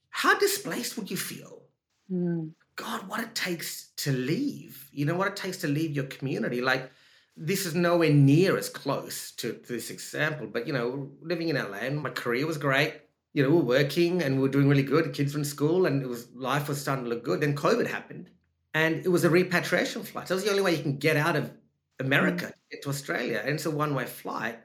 How 0.09 0.37
displaced 0.37 0.97
would 0.97 1.11
you 1.11 1.17
feel? 1.17 1.63
Mm. 2.11 2.51
God, 2.75 3.07
what 3.07 3.21
it 3.21 3.35
takes 3.35 3.89
to 3.97 4.11
leave. 4.11 4.89
You 4.91 5.05
know 5.05 5.15
what 5.15 5.27
it 5.27 5.35
takes 5.35 5.57
to 5.57 5.67
leave 5.67 5.95
your 5.95 6.05
community. 6.05 6.61
Like, 6.61 6.91
this 7.37 7.65
is 7.65 7.75
nowhere 7.75 8.11
near 8.13 8.57
as 8.57 8.69
close 8.69 9.31
to, 9.33 9.53
to 9.53 9.73
this 9.73 9.89
example, 9.89 10.47
but 10.47 10.67
you 10.67 10.73
know, 10.73 11.09
living 11.21 11.49
in 11.49 11.57
LA, 11.57 11.79
and 11.79 12.01
my 12.01 12.09
career 12.09 12.45
was 12.47 12.57
great. 12.57 13.01
You 13.33 13.43
know, 13.43 13.49
we 13.49 13.57
were 13.57 13.63
working 13.63 14.23
and 14.23 14.35
we 14.35 14.41
were 14.41 14.49
doing 14.49 14.69
really 14.69 14.83
good. 14.83 15.05
The 15.05 15.09
kids 15.09 15.33
were 15.33 15.39
in 15.39 15.45
school, 15.45 15.85
and 15.85 16.01
it 16.01 16.07
was 16.07 16.29
life 16.33 16.69
was 16.69 16.79
starting 16.79 17.05
to 17.05 17.09
look 17.09 17.23
good. 17.23 17.41
Then 17.41 17.55
COVID 17.55 17.87
happened, 17.87 18.29
and 18.75 19.05
it 19.05 19.09
was 19.09 19.23
a 19.23 19.29
repatriation 19.29 20.03
flight. 20.03 20.27
So 20.27 20.33
that 20.33 20.35
was 20.35 20.43
the 20.43 20.49
only 20.51 20.61
way 20.61 20.75
you 20.75 20.83
can 20.83 20.97
get 20.97 21.15
out 21.15 21.37
of 21.37 21.49
America, 21.97 22.53
get 22.69 22.83
to 22.83 22.89
Australia. 22.89 23.41
And 23.41 23.55
it's 23.55 23.65
a 23.65 23.71
one 23.71 23.95
way 23.95 24.05
flight. 24.05 24.59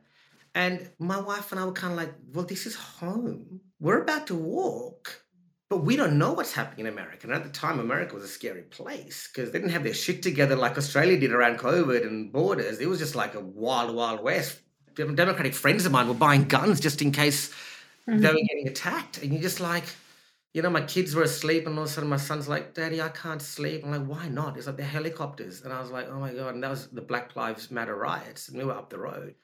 And 0.53 0.91
my 0.99 1.21
wife 1.21 1.53
and 1.53 1.61
I 1.61 1.65
were 1.65 1.73
kind 1.73 1.93
of 1.93 1.97
like, 1.97 2.13
well, 2.35 2.45
this 2.45 2.67
is 2.67 2.75
home. 2.75 3.61
We're 3.79 4.03
about 4.03 4.27
to 4.27 4.35
walk, 4.35 5.23
but 5.69 5.85
we 5.85 5.95
don't 5.95 6.19
know 6.19 6.33
what's 6.33 6.53
happening 6.53 6.87
in 6.87 6.93
America. 6.93 7.29
And 7.29 7.33
at 7.33 7.45
the 7.45 7.51
time, 7.51 7.79
America 7.79 8.17
was 8.17 8.25
a 8.25 8.29
scary 8.29 8.63
place 8.63 9.31
because 9.33 9.53
they 9.53 9.61
didn't 9.61 9.73
have 9.73 9.85
their 9.85 9.95
shit 9.95 10.25
together 10.25 10.57
like 10.57 10.77
Australia 10.77 11.17
did 11.17 11.31
around 11.31 11.61
COVID 11.61 12.05
and 12.05 12.33
borders. 12.33 12.81
It 12.81 12.89
was 12.89 12.99
just 12.99 13.15
like 13.15 13.37
a 13.37 13.41
wild, 13.41 13.95
wild 13.95 14.25
west. 14.25 14.59
Democratic 14.97 15.55
friends 15.55 15.87
of 15.87 15.93
mine 15.93 16.09
were 16.09 16.15
buying 16.15 16.49
guns 16.49 16.81
just 16.81 17.01
in 17.01 17.13
case 17.13 17.51
mm-hmm. 18.09 18.19
they 18.19 18.29
were 18.29 18.43
getting 18.49 18.67
attacked. 18.67 19.23
And 19.23 19.33
you're 19.33 19.41
just 19.41 19.61
like, 19.61 19.85
you 20.53 20.63
know, 20.63 20.71
my 20.71 20.83
kids 20.83 21.15
were 21.15 21.23
asleep, 21.23 21.67
and 21.67 21.77
all 21.77 21.85
of 21.85 21.91
a 21.91 21.93
sudden 21.93 22.11
my 22.11 22.17
son's 22.17 22.49
like, 22.49 22.75
Daddy, 22.75 23.01
I 23.01 23.11
can't 23.11 23.41
sleep. 23.41 23.85
I'm 23.85 23.93
like, 23.93 24.07
why 24.07 24.29
not? 24.29 24.57
It's 24.57 24.67
like 24.67 24.77
they're 24.77 24.87
helicopters. 24.87 25.63
And 25.63 25.73
I 25.73 25.81
was 25.81 25.91
like, 25.91 26.09
oh 26.09 26.19
my 26.19 26.33
God. 26.33 26.55
And 26.55 26.63
that 26.65 26.71
was 26.71 26.89
the 26.89 27.03
Black 27.03 27.37
Lives 27.37 27.71
Matter 27.71 27.95
riots. 27.95 28.49
And 28.49 28.59
we 28.59 28.65
were 28.65 28.73
up 28.73 28.91
the 28.91 28.99
road. 28.99 29.37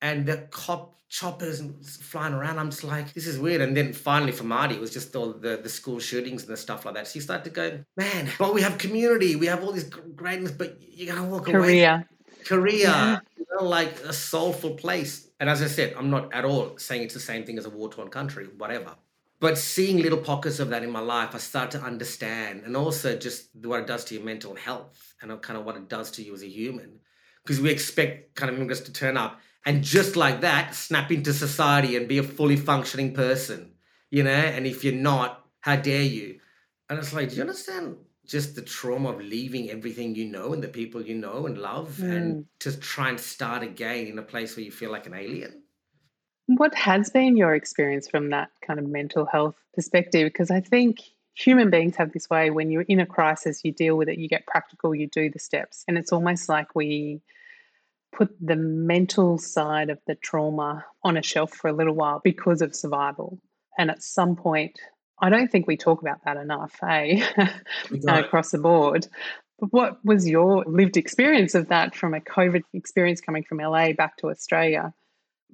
And 0.00 0.26
the 0.26 0.48
cop 0.50 0.96
choppers 1.08 1.60
flying 2.00 2.34
around. 2.34 2.58
I'm 2.58 2.70
just 2.70 2.82
like, 2.82 3.12
this 3.12 3.26
is 3.26 3.38
weird. 3.38 3.60
And 3.60 3.76
then 3.76 3.92
finally 3.92 4.32
for 4.32 4.44
Marty, 4.44 4.74
it 4.74 4.80
was 4.80 4.90
just 4.90 5.14
all 5.14 5.32
the, 5.32 5.60
the 5.62 5.68
school 5.68 6.00
shootings 6.00 6.42
and 6.42 6.52
the 6.52 6.56
stuff 6.56 6.84
like 6.86 6.94
that. 6.94 7.06
So 7.06 7.16
you 7.16 7.20
start 7.20 7.44
to 7.44 7.50
go, 7.50 7.84
man, 7.96 8.28
but 8.38 8.52
we 8.52 8.62
have 8.62 8.78
community. 8.78 9.36
We 9.36 9.46
have 9.46 9.62
all 9.62 9.72
these 9.72 9.84
greatness, 9.84 10.50
but 10.50 10.78
you 10.80 11.06
got 11.06 11.16
to 11.16 11.22
walk 11.22 11.44
Korea. 11.44 11.94
away. 11.94 12.04
Korea. 12.44 12.78
Yeah. 12.78 13.18
You 13.38 13.46
know, 13.54 13.64
like 13.64 14.00
a 14.00 14.12
soulful 14.12 14.70
place. 14.70 15.28
And 15.38 15.48
as 15.48 15.62
I 15.62 15.66
said, 15.66 15.94
I'm 15.96 16.10
not 16.10 16.32
at 16.32 16.44
all 16.44 16.78
saying 16.78 17.02
it's 17.02 17.14
the 17.14 17.20
same 17.20 17.44
thing 17.44 17.58
as 17.58 17.66
a 17.66 17.70
war 17.70 17.90
torn 17.90 18.08
country, 18.08 18.48
whatever. 18.56 18.96
But 19.42 19.58
seeing 19.58 19.98
little 19.98 20.20
pockets 20.20 20.60
of 20.60 20.68
that 20.68 20.84
in 20.84 20.92
my 20.92 21.00
life, 21.00 21.34
I 21.34 21.38
start 21.38 21.72
to 21.72 21.80
understand, 21.80 22.62
and 22.64 22.76
also 22.76 23.16
just 23.16 23.48
what 23.56 23.80
it 23.80 23.88
does 23.88 24.04
to 24.04 24.14
your 24.14 24.22
mental 24.22 24.54
health 24.54 25.16
and 25.20 25.42
kind 25.42 25.58
of 25.58 25.64
what 25.64 25.76
it 25.76 25.88
does 25.88 26.12
to 26.12 26.22
you 26.22 26.32
as 26.32 26.44
a 26.44 26.48
human. 26.48 27.00
Because 27.42 27.60
we 27.60 27.68
expect 27.68 28.36
kind 28.36 28.50
of 28.50 28.56
immigrants 28.56 28.84
to 28.84 28.92
turn 28.92 29.16
up 29.16 29.40
and 29.66 29.82
just 29.82 30.14
like 30.14 30.42
that, 30.42 30.76
snap 30.76 31.10
into 31.10 31.32
society 31.32 31.96
and 31.96 32.06
be 32.06 32.18
a 32.18 32.22
fully 32.22 32.54
functioning 32.54 33.14
person, 33.14 33.72
you 34.10 34.22
know? 34.22 34.30
And 34.30 34.64
if 34.64 34.84
you're 34.84 34.94
not, 34.94 35.44
how 35.58 35.74
dare 35.74 36.02
you? 36.02 36.38
And 36.88 37.00
it's 37.00 37.12
like, 37.12 37.30
do 37.30 37.34
you 37.34 37.40
understand 37.40 37.96
just 38.24 38.54
the 38.54 38.62
trauma 38.62 39.08
of 39.08 39.20
leaving 39.20 39.70
everything 39.70 40.14
you 40.14 40.26
know 40.26 40.52
and 40.52 40.62
the 40.62 40.68
people 40.68 41.02
you 41.02 41.16
know 41.16 41.46
and 41.46 41.58
love 41.58 41.98
mm. 42.00 42.14
and 42.16 42.46
to 42.60 42.78
try 42.78 43.08
and 43.08 43.18
start 43.18 43.64
again 43.64 44.06
in 44.06 44.20
a 44.20 44.22
place 44.22 44.56
where 44.56 44.64
you 44.64 44.70
feel 44.70 44.92
like 44.92 45.06
an 45.06 45.14
alien? 45.14 45.61
What 46.46 46.74
has 46.74 47.10
been 47.10 47.36
your 47.36 47.54
experience 47.54 48.08
from 48.08 48.30
that 48.30 48.50
kind 48.66 48.78
of 48.78 48.86
mental 48.86 49.26
health 49.26 49.56
perspective? 49.74 50.26
Because 50.26 50.50
I 50.50 50.60
think 50.60 50.98
human 51.34 51.70
beings 51.70 51.96
have 51.96 52.12
this 52.12 52.28
way 52.28 52.50
when 52.50 52.70
you're 52.70 52.82
in 52.82 53.00
a 53.00 53.06
crisis, 53.06 53.64
you 53.64 53.72
deal 53.72 53.96
with 53.96 54.08
it, 54.08 54.18
you 54.18 54.28
get 54.28 54.46
practical, 54.46 54.94
you 54.94 55.08
do 55.08 55.30
the 55.30 55.38
steps. 55.38 55.84
And 55.88 55.96
it's 55.96 56.12
almost 56.12 56.48
like 56.48 56.74
we 56.74 57.22
put 58.12 58.30
the 58.40 58.56
mental 58.56 59.38
side 59.38 59.88
of 59.88 59.98
the 60.06 60.14
trauma 60.14 60.84
on 61.02 61.16
a 61.16 61.22
shelf 61.22 61.52
for 61.52 61.68
a 61.68 61.72
little 61.72 61.94
while 61.94 62.20
because 62.22 62.60
of 62.60 62.74
survival. 62.74 63.40
And 63.78 63.90
at 63.90 64.02
some 64.02 64.36
point, 64.36 64.78
I 65.20 65.30
don't 65.30 65.50
think 65.50 65.66
we 65.66 65.76
talk 65.76 66.02
about 66.02 66.24
that 66.24 66.36
enough, 66.36 66.78
eh? 66.82 67.24
across 68.24 68.50
the 68.50 68.58
board. 68.58 69.06
But 69.58 69.72
what 69.72 70.04
was 70.04 70.28
your 70.28 70.64
lived 70.66 70.96
experience 70.96 71.54
of 71.54 71.68
that 71.68 71.94
from 71.94 72.12
a 72.12 72.20
COVID 72.20 72.64
experience 72.74 73.20
coming 73.20 73.44
from 73.44 73.58
LA 73.58 73.92
back 73.92 74.16
to 74.18 74.28
Australia? 74.28 74.92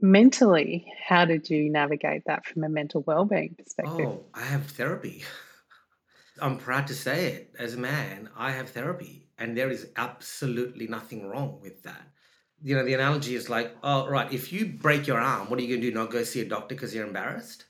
Mentally, 0.01 0.93
how 1.07 1.25
did 1.25 1.51
you 1.51 1.71
navigate 1.71 2.23
that 2.27 2.47
from 2.47 2.65
a 2.65 2.69
mental 2.69 3.03
well-being 3.03 3.57
perspective? 3.59 4.07
Oh, 4.07 4.25
I 4.33 4.43
have 4.43 4.67
therapy. 4.67 5.25
I'm 6.41 6.57
proud 6.57 6.87
to 6.87 6.95
say 6.95 7.33
it. 7.33 7.55
As 7.59 7.75
a 7.75 7.79
man, 7.79 8.29
I 8.37 8.53
have 8.53 8.71
therapy, 8.71 9.29
and 9.39 9.57
there 9.57 9.71
is 9.71 9.89
absolutely 9.97 10.87
nothing 10.87 11.29
wrong 11.29 11.59
with 11.61 11.83
that. 11.83 12.03
You 12.63 12.77
know, 12.77 12.85
the 12.85 12.95
analogy 12.95 13.35
is 13.35 13.49
like, 13.49 13.77
oh, 13.83 14.09
right, 14.09 14.33
if 14.33 14.53
you 14.53 14.67
break 14.67 15.07
your 15.07 15.21
arm, 15.21 15.51
what 15.51 15.59
are 15.59 15.63
you 15.63 15.69
going 15.69 15.81
to 15.81 15.91
do? 15.91 15.95
Not 15.95 16.11
go 16.11 16.23
see 16.23 16.41
a 16.41 16.45
doctor 16.45 16.75
because 16.75 16.95
you're 16.95 17.07
embarrassed? 17.07 17.65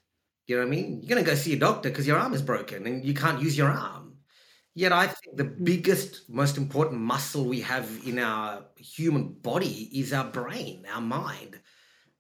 You 0.47 0.57
know 0.57 0.63
what 0.63 0.69
I 0.69 0.71
mean? 0.71 1.01
You're 1.01 1.09
going 1.09 1.25
to 1.25 1.31
go 1.31 1.37
see 1.37 1.53
a 1.53 1.59
doctor 1.59 1.91
because 1.91 2.07
your 2.07 2.19
arm 2.19 2.33
is 2.33 2.43
broken 2.43 2.87
and 2.87 3.05
you 3.05 3.13
can't 3.15 3.41
use 3.43 3.57
your 3.57 3.69
arm. 3.69 4.17
Yet, 4.75 4.93
I 4.93 5.09
think 5.09 5.37
the 5.37 5.45
biggest, 5.45 6.29
most 6.31 6.57
important 6.57 7.01
muscle 7.01 7.45
we 7.45 7.61
have 7.63 7.91
in 8.07 8.19
our 8.19 8.65
human 8.77 9.33
body 9.33 9.91
is 9.93 10.13
our 10.13 10.25
brain, 10.25 10.87
our 10.93 11.01
mind, 11.01 11.59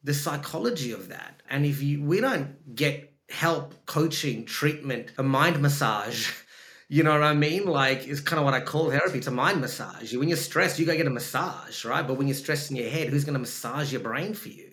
the 0.08 0.14
psychology 0.14 0.92
of 0.92 1.10
that. 1.10 1.42
And 1.50 1.66
if 1.66 1.82
you, 1.82 2.02
we 2.02 2.22
don't 2.22 2.74
get 2.74 3.12
help, 3.28 3.74
coaching, 3.84 4.46
treatment, 4.46 5.12
a 5.18 5.22
mind 5.22 5.60
massage, 5.60 6.32
you 6.88 7.02
know 7.02 7.12
what 7.12 7.22
I 7.22 7.34
mean? 7.34 7.66
Like 7.66 8.08
it's 8.08 8.20
kind 8.20 8.38
of 8.38 8.46
what 8.46 8.54
I 8.54 8.60
call 8.60 8.90
therapy. 8.90 9.18
It's 9.18 9.26
a 9.26 9.30
mind 9.30 9.60
massage. 9.60 10.14
When 10.14 10.28
you're 10.28 10.38
stressed, 10.38 10.78
you 10.78 10.86
go 10.86 10.96
get 10.96 11.06
a 11.06 11.10
massage, 11.10 11.84
right? 11.84 12.06
But 12.06 12.14
when 12.14 12.26
you're 12.26 12.34
stressed 12.34 12.70
in 12.70 12.78
your 12.78 12.88
head, 12.88 13.08
who's 13.08 13.24
going 13.24 13.34
to 13.34 13.38
massage 13.38 13.92
your 13.92 14.00
brain 14.00 14.32
for 14.32 14.48
you? 14.48 14.70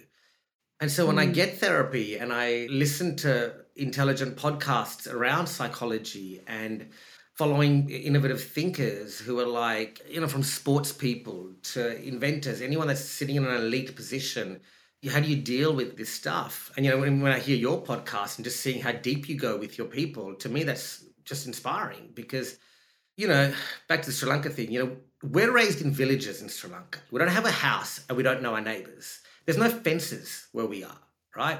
And 0.80 0.90
so 0.90 1.06
when 1.06 1.18
mm. 1.18 1.24
I 1.24 1.26
get 1.26 1.58
therapy 1.58 2.16
and 2.16 2.32
I 2.32 2.68
listen 2.70 3.18
to 3.18 3.56
intelligent 3.76 4.38
podcasts 4.38 5.06
around 5.06 5.48
psychology 5.48 6.40
and 6.48 6.88
following 7.34 7.90
innovative 7.90 8.42
thinkers 8.42 9.20
who 9.20 9.38
are 9.42 9.48
like, 9.48 10.00
you 10.10 10.22
know, 10.22 10.30
from 10.30 10.44
sports 10.44 10.94
people 10.94 11.52
to 11.74 12.02
inventors, 12.02 12.62
anyone 12.62 12.88
that's 12.88 13.04
sitting 13.04 13.36
in 13.36 13.46
an 13.46 13.54
elite 13.54 13.98
position, 13.98 14.62
how 15.10 15.20
do 15.20 15.28
you 15.28 15.36
deal 15.36 15.74
with 15.74 15.98
this 15.98 16.10
stuff? 16.10 16.72
And, 16.76 16.86
you 16.86 16.92
know, 16.92 17.00
when, 17.00 17.22
when 17.22 17.32
I 17.32 17.40
hear 17.40 17.56
your 17.56 17.82
podcast 17.82 18.38
and 18.38 18.46
just 18.46 18.62
seeing 18.62 18.82
how 18.82 18.92
deep 18.92 19.30
you 19.30 19.38
go 19.38 19.58
with 19.58 19.78
your 19.78 19.88
people, 19.88 20.36
to 20.36 20.50
me, 20.50 20.64
that's 20.64 21.04
just 21.24 21.48
inspiring 21.48 22.12
because, 22.14 22.58
you 23.18 23.28
know, 23.28 23.54
back 23.88 24.02
to 24.02 24.08
the 24.08 24.16
Sri 24.16 24.30
Lanka 24.30 24.50
thing, 24.50 24.72
you 24.72 24.84
know, 24.84 24.98
we're 25.24 25.52
raised 25.52 25.82
in 25.82 25.92
villages 25.92 26.42
in 26.42 26.50
Sri 26.50 26.70
Lanka. 26.70 27.00
We 27.12 27.20
don't 27.20 27.30
have 27.30 27.46
a 27.46 27.52
house 27.52 28.06
and 28.08 28.18
we 28.18 28.24
don't 28.24 28.42
know 28.42 28.54
our 28.54 28.62
neighbors. 28.62 29.20
There's 29.46 29.58
no 29.58 29.70
fences 29.70 30.48
where 30.52 30.66
we 30.66 30.84
are, 30.84 31.00
right? 31.36 31.60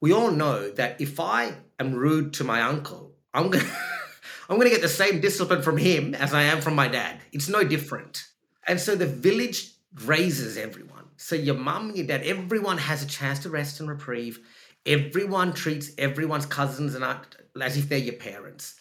We 0.00 0.12
all 0.12 0.30
know 0.30 0.70
that 0.72 1.00
if 1.00 1.18
I 1.18 1.54
am 1.78 1.94
rude 1.94 2.34
to 2.34 2.44
my 2.44 2.62
uncle, 2.62 3.14
I'm 3.32 3.50
gonna 3.50 3.64
I'm 4.48 4.58
gonna 4.58 4.70
get 4.70 4.82
the 4.82 4.88
same 4.88 5.20
discipline 5.20 5.62
from 5.62 5.78
him 5.78 6.14
as 6.14 6.34
I 6.34 6.42
am 6.42 6.60
from 6.60 6.74
my 6.74 6.88
dad. 6.88 7.20
It's 7.32 7.48
no 7.48 7.64
different. 7.64 8.24
And 8.66 8.80
so 8.80 8.94
the 8.94 9.06
village 9.06 9.72
raises 10.04 10.56
everyone. 10.56 11.03
So 11.16 11.36
your 11.36 11.54
mum, 11.54 11.92
your 11.94 12.06
dad, 12.06 12.22
everyone 12.22 12.78
has 12.78 13.02
a 13.02 13.06
chance 13.06 13.38
to 13.40 13.50
rest 13.50 13.80
and 13.80 13.88
reprieve. 13.88 14.40
Everyone 14.86 15.52
treats 15.52 15.92
everyone's 15.98 16.46
cousins 16.46 16.94
and 16.94 17.04
aunt 17.04 17.36
as 17.60 17.76
if 17.76 17.88
they're 17.88 17.98
your 17.98 18.14
parents. 18.14 18.74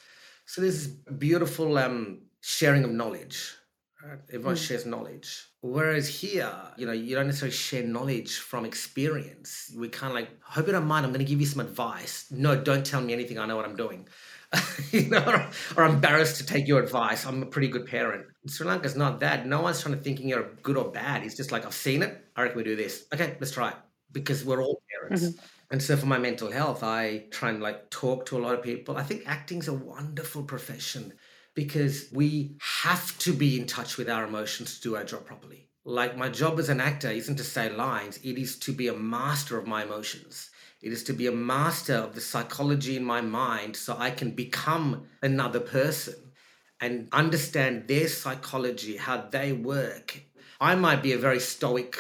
So 0.46 0.62
there's 0.62 0.88
this 0.88 0.96
beautiful 1.18 1.78
um, 1.78 2.24
sharing 2.42 2.84
of 2.84 2.92
knowledge. 2.92 3.54
Right? 4.06 4.20
Everyone 4.30 4.56
mm. 4.56 4.68
shares 4.68 4.86
knowledge. 4.86 5.48
Whereas 5.62 6.10
here, 6.10 6.52
you 6.76 6.86
know, 6.86 6.92
you 6.92 7.16
don't 7.16 7.28
necessarily 7.28 7.56
share 7.56 7.84
knowledge 7.84 8.36
from 8.36 8.66
experience. 8.66 9.72
We 9.78 9.88
kind 9.88 10.12
of 10.12 10.16
like, 10.16 10.30
hope 10.44 10.66
you 10.66 10.74
don't 10.74 10.88
mind, 10.88 11.06
I'm 11.06 11.14
going 11.14 11.26
to 11.26 11.30
give 11.30 11.40
you 11.40 11.48
some 11.48 11.62
advice. 11.62 12.26
No, 12.30 12.60
don't 12.60 12.86
tell 12.86 13.00
me 13.00 13.14
anything. 13.14 13.40
I 13.40 13.46
know 13.46 13.56
what 13.56 13.66
I'm 13.66 13.78
doing. 13.78 14.08
you 14.92 15.10
know, 15.10 15.24
or, 15.76 15.84
I'm 15.84 15.96
embarrassed 15.96 16.38
to 16.38 16.46
take 16.46 16.68
your 16.68 16.82
advice. 16.82 17.26
I'm 17.26 17.44
a 17.44 17.46
pretty 17.46 17.68
good 17.68 17.86
parent. 17.86 18.26
Sri 18.48 18.68
Lanka's 18.68 18.96
not 18.96 19.20
that. 19.22 19.48
No 19.48 19.62
one's 19.62 19.82
trying 19.82 19.96
to 19.96 20.02
thinking 20.02 20.30
you're 20.30 20.52
good 20.62 20.78
or 20.78 20.92
bad. 20.92 21.24
It's 21.24 21.36
just 21.36 21.52
like, 21.52 21.66
I've 21.66 21.74
seen 21.74 22.04
it. 22.04 22.24
I 22.36 22.44
reckon 22.44 22.58
we 22.58 22.64
do 22.64 22.76
this. 22.76 23.06
Okay, 23.14 23.38
let's 23.40 23.52
try 23.52 23.70
it. 23.70 23.76
Because 24.12 24.46
we're 24.46 24.62
all 24.62 24.82
parents. 24.92 25.26
Mm-hmm. 25.26 25.46
And 25.72 25.82
so 25.82 25.98
for 25.98 26.06
my 26.06 26.20
mental 26.20 26.52
health, 26.52 26.84
I 26.84 27.26
try 27.32 27.50
and 27.50 27.62
like 27.62 27.90
talk 27.90 28.28
to 28.28 28.38
a 28.38 28.42
lot 28.42 28.54
of 28.54 28.62
people. 28.62 28.96
I 28.96 29.04
think 29.04 29.24
acting's 29.26 29.68
a 29.68 29.74
wonderful 29.74 30.44
profession 30.44 31.14
because 31.56 32.10
we 32.12 32.56
have 32.62 33.18
to 33.20 33.34
be 33.34 33.60
in 33.60 33.66
touch 33.66 33.98
with 33.98 34.10
our 34.10 34.26
emotions 34.26 34.76
to 34.76 34.82
do 34.82 34.96
our 34.96 35.04
job 35.04 35.26
properly. 35.26 35.70
Like 35.86 36.18
my 36.18 36.30
job 36.30 36.60
as 36.60 36.70
an 36.70 36.80
actor 36.80 37.10
isn't 37.10 37.36
to 37.38 37.44
say 37.44 37.70
lines, 37.70 38.18
it 38.24 38.38
is 38.38 38.58
to 38.60 38.72
be 38.72 38.88
a 38.88 38.94
master 38.94 39.58
of 39.58 39.68
my 39.68 39.84
emotions. 39.84 40.50
It 40.84 40.92
is 40.92 41.04
to 41.06 41.14
be 41.14 41.28
a 41.28 41.32
master 41.32 41.96
of 41.96 42.14
the 42.14 42.22
psychology 42.22 42.98
in 42.98 43.06
my 43.06 43.22
mind 43.22 43.76
so 43.76 43.96
I 43.98 44.12
can 44.12 44.32
become 44.32 45.08
another 45.22 45.62
person 45.62 46.16
and 46.82 47.08
understand 47.14 47.88
their 47.88 48.10
psychology, 48.10 48.98
how 48.98 49.30
they 49.32 49.54
work. 49.54 50.22
I 50.60 50.76
might 50.76 51.02
be 51.02 51.14
a 51.14 51.18
very 51.18 51.40
stoic 51.40 51.98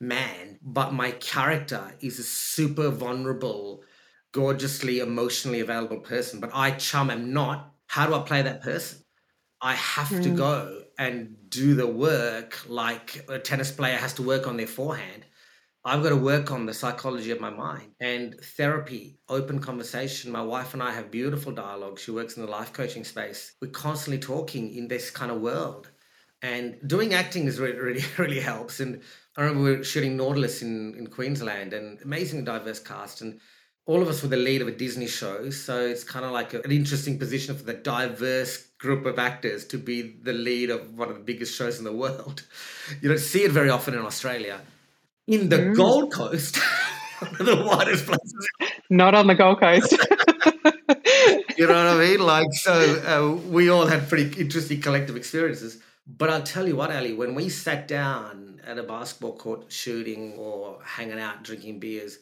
man, 0.00 0.60
but 0.62 0.92
my 0.92 1.10
character 1.10 1.92
is 2.00 2.20
a 2.20 2.22
super 2.22 2.90
vulnerable, 2.90 3.82
gorgeously 4.30 5.00
emotionally 5.00 5.58
available 5.58 5.98
person. 5.98 6.38
But 6.38 6.50
I, 6.54 6.70
chum, 6.70 7.10
am 7.10 7.32
not 7.32 7.74
how 7.90 8.06
do 8.06 8.14
I 8.14 8.20
play 8.20 8.42
that 8.42 8.62
person? 8.62 9.00
I 9.60 9.74
have 9.74 10.06
mm. 10.06 10.22
to 10.22 10.30
go 10.30 10.82
and 10.96 11.34
do 11.48 11.74
the 11.74 11.88
work 11.88 12.56
like 12.68 13.24
a 13.28 13.40
tennis 13.40 13.72
player 13.72 13.96
has 13.96 14.14
to 14.14 14.22
work 14.22 14.46
on 14.46 14.56
their 14.56 14.68
forehand. 14.68 15.26
I've 15.82 16.02
got 16.02 16.10
to 16.10 16.16
work 16.16 16.50
on 16.50 16.66
the 16.66 16.74
psychology 16.74 17.30
of 17.30 17.40
my 17.40 17.48
mind 17.48 17.92
and 18.00 18.38
therapy, 18.38 19.18
open 19.30 19.60
conversation. 19.60 20.30
My 20.30 20.42
wife 20.42 20.74
and 20.74 20.82
I 20.82 20.90
have 20.90 21.10
beautiful 21.10 21.52
dialogue. 21.52 21.98
She 21.98 22.10
works 22.10 22.36
in 22.36 22.44
the 22.44 22.50
life 22.50 22.72
coaching 22.72 23.02
space. 23.02 23.54
We're 23.62 23.70
constantly 23.70 24.18
talking 24.18 24.74
in 24.74 24.88
this 24.88 25.10
kind 25.10 25.30
of 25.30 25.40
world. 25.40 25.90
And 26.42 26.76
doing 26.86 27.14
acting 27.14 27.46
is 27.46 27.58
really, 27.58 27.78
really, 27.78 28.04
really 28.18 28.40
helps. 28.40 28.80
And 28.80 29.00
I 29.38 29.42
remember 29.42 29.64
we 29.64 29.76
were 29.78 29.84
shooting 29.84 30.18
Nautilus 30.18 30.60
in, 30.60 30.94
in 30.98 31.06
Queensland 31.06 31.72
and 31.72 31.98
amazing 32.02 32.44
diverse 32.44 32.78
cast. 32.78 33.22
And 33.22 33.40
all 33.86 34.02
of 34.02 34.08
us 34.08 34.22
were 34.22 34.28
the 34.28 34.36
lead 34.36 34.60
of 34.60 34.68
a 34.68 34.72
Disney 34.72 35.08
show, 35.08 35.50
so 35.50 35.80
it's 35.80 36.04
kind 36.04 36.24
of 36.24 36.30
like 36.30 36.54
a, 36.54 36.60
an 36.62 36.70
interesting 36.70 37.18
position 37.18 37.56
for 37.56 37.64
the 37.64 37.74
diverse 37.74 38.66
group 38.78 39.06
of 39.06 39.18
actors 39.18 39.64
to 39.66 39.78
be 39.78 40.18
the 40.22 40.32
lead 40.32 40.70
of 40.70 40.94
one 40.94 41.08
of 41.08 41.14
the 41.14 41.24
biggest 41.24 41.56
shows 41.56 41.78
in 41.78 41.84
the 41.84 41.92
world. 41.92 42.46
You 43.00 43.08
don't 43.08 43.18
see 43.18 43.44
it 43.44 43.52
very 43.52 43.70
often 43.70 43.94
in 43.94 44.00
Australia. 44.00 44.60
In 45.26 45.48
the 45.48 45.58
mm. 45.58 45.76
Gold 45.76 46.12
Coast, 46.12 46.58
the 47.38 47.62
widest 47.66 48.06
places. 48.06 48.48
Not 48.88 49.14
on 49.14 49.26
the 49.26 49.34
Gold 49.34 49.60
Coast. 49.60 49.92
you 51.56 51.66
know 51.66 51.74
what 51.74 51.86
I 51.86 51.98
mean? 51.98 52.20
Like, 52.20 52.52
so 52.52 52.72
uh, 52.72 53.48
we 53.48 53.68
all 53.68 53.86
had 53.86 54.08
pretty 54.08 54.40
interesting 54.40 54.80
collective 54.80 55.16
experiences. 55.16 55.78
But 56.06 56.30
I'll 56.30 56.42
tell 56.42 56.66
you 56.66 56.76
what, 56.76 56.90
Ali, 56.90 57.12
when 57.12 57.34
we 57.34 57.48
sat 57.48 57.86
down 57.86 58.60
at 58.66 58.78
a 58.78 58.82
basketball 58.82 59.36
court 59.36 59.70
shooting 59.70 60.34
or 60.34 60.78
hanging 60.84 61.20
out 61.20 61.44
drinking 61.44 61.78
beers, 61.78 62.18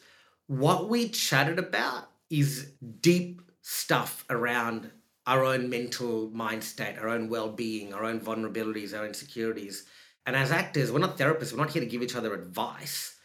what 0.47 0.89
we 0.89 1.09
chatted 1.09 1.59
about 1.59 2.09
is 2.29 2.71
deep 3.01 3.41
stuff 3.61 4.25
around 4.29 4.91
our 5.25 5.43
own 5.43 5.69
mental 5.69 6.29
mind 6.31 6.63
state, 6.63 6.97
our 6.97 7.07
own 7.07 7.29
well 7.29 7.51
being, 7.51 7.93
our 7.93 8.03
own 8.03 8.19
vulnerabilities, 8.19 8.97
our 8.97 9.05
insecurities. 9.05 9.85
And 10.25 10.35
as 10.35 10.51
actors, 10.51 10.91
we're 10.91 10.99
not 10.99 11.17
therapists, 11.17 11.51
we're 11.51 11.59
not 11.59 11.71
here 11.71 11.81
to 11.81 11.87
give 11.87 12.03
each 12.03 12.15
other 12.15 12.33
advice. 12.33 13.15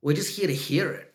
We're 0.00 0.16
just 0.16 0.36
here 0.36 0.46
to 0.46 0.54
hear 0.54 0.92
it, 0.92 1.14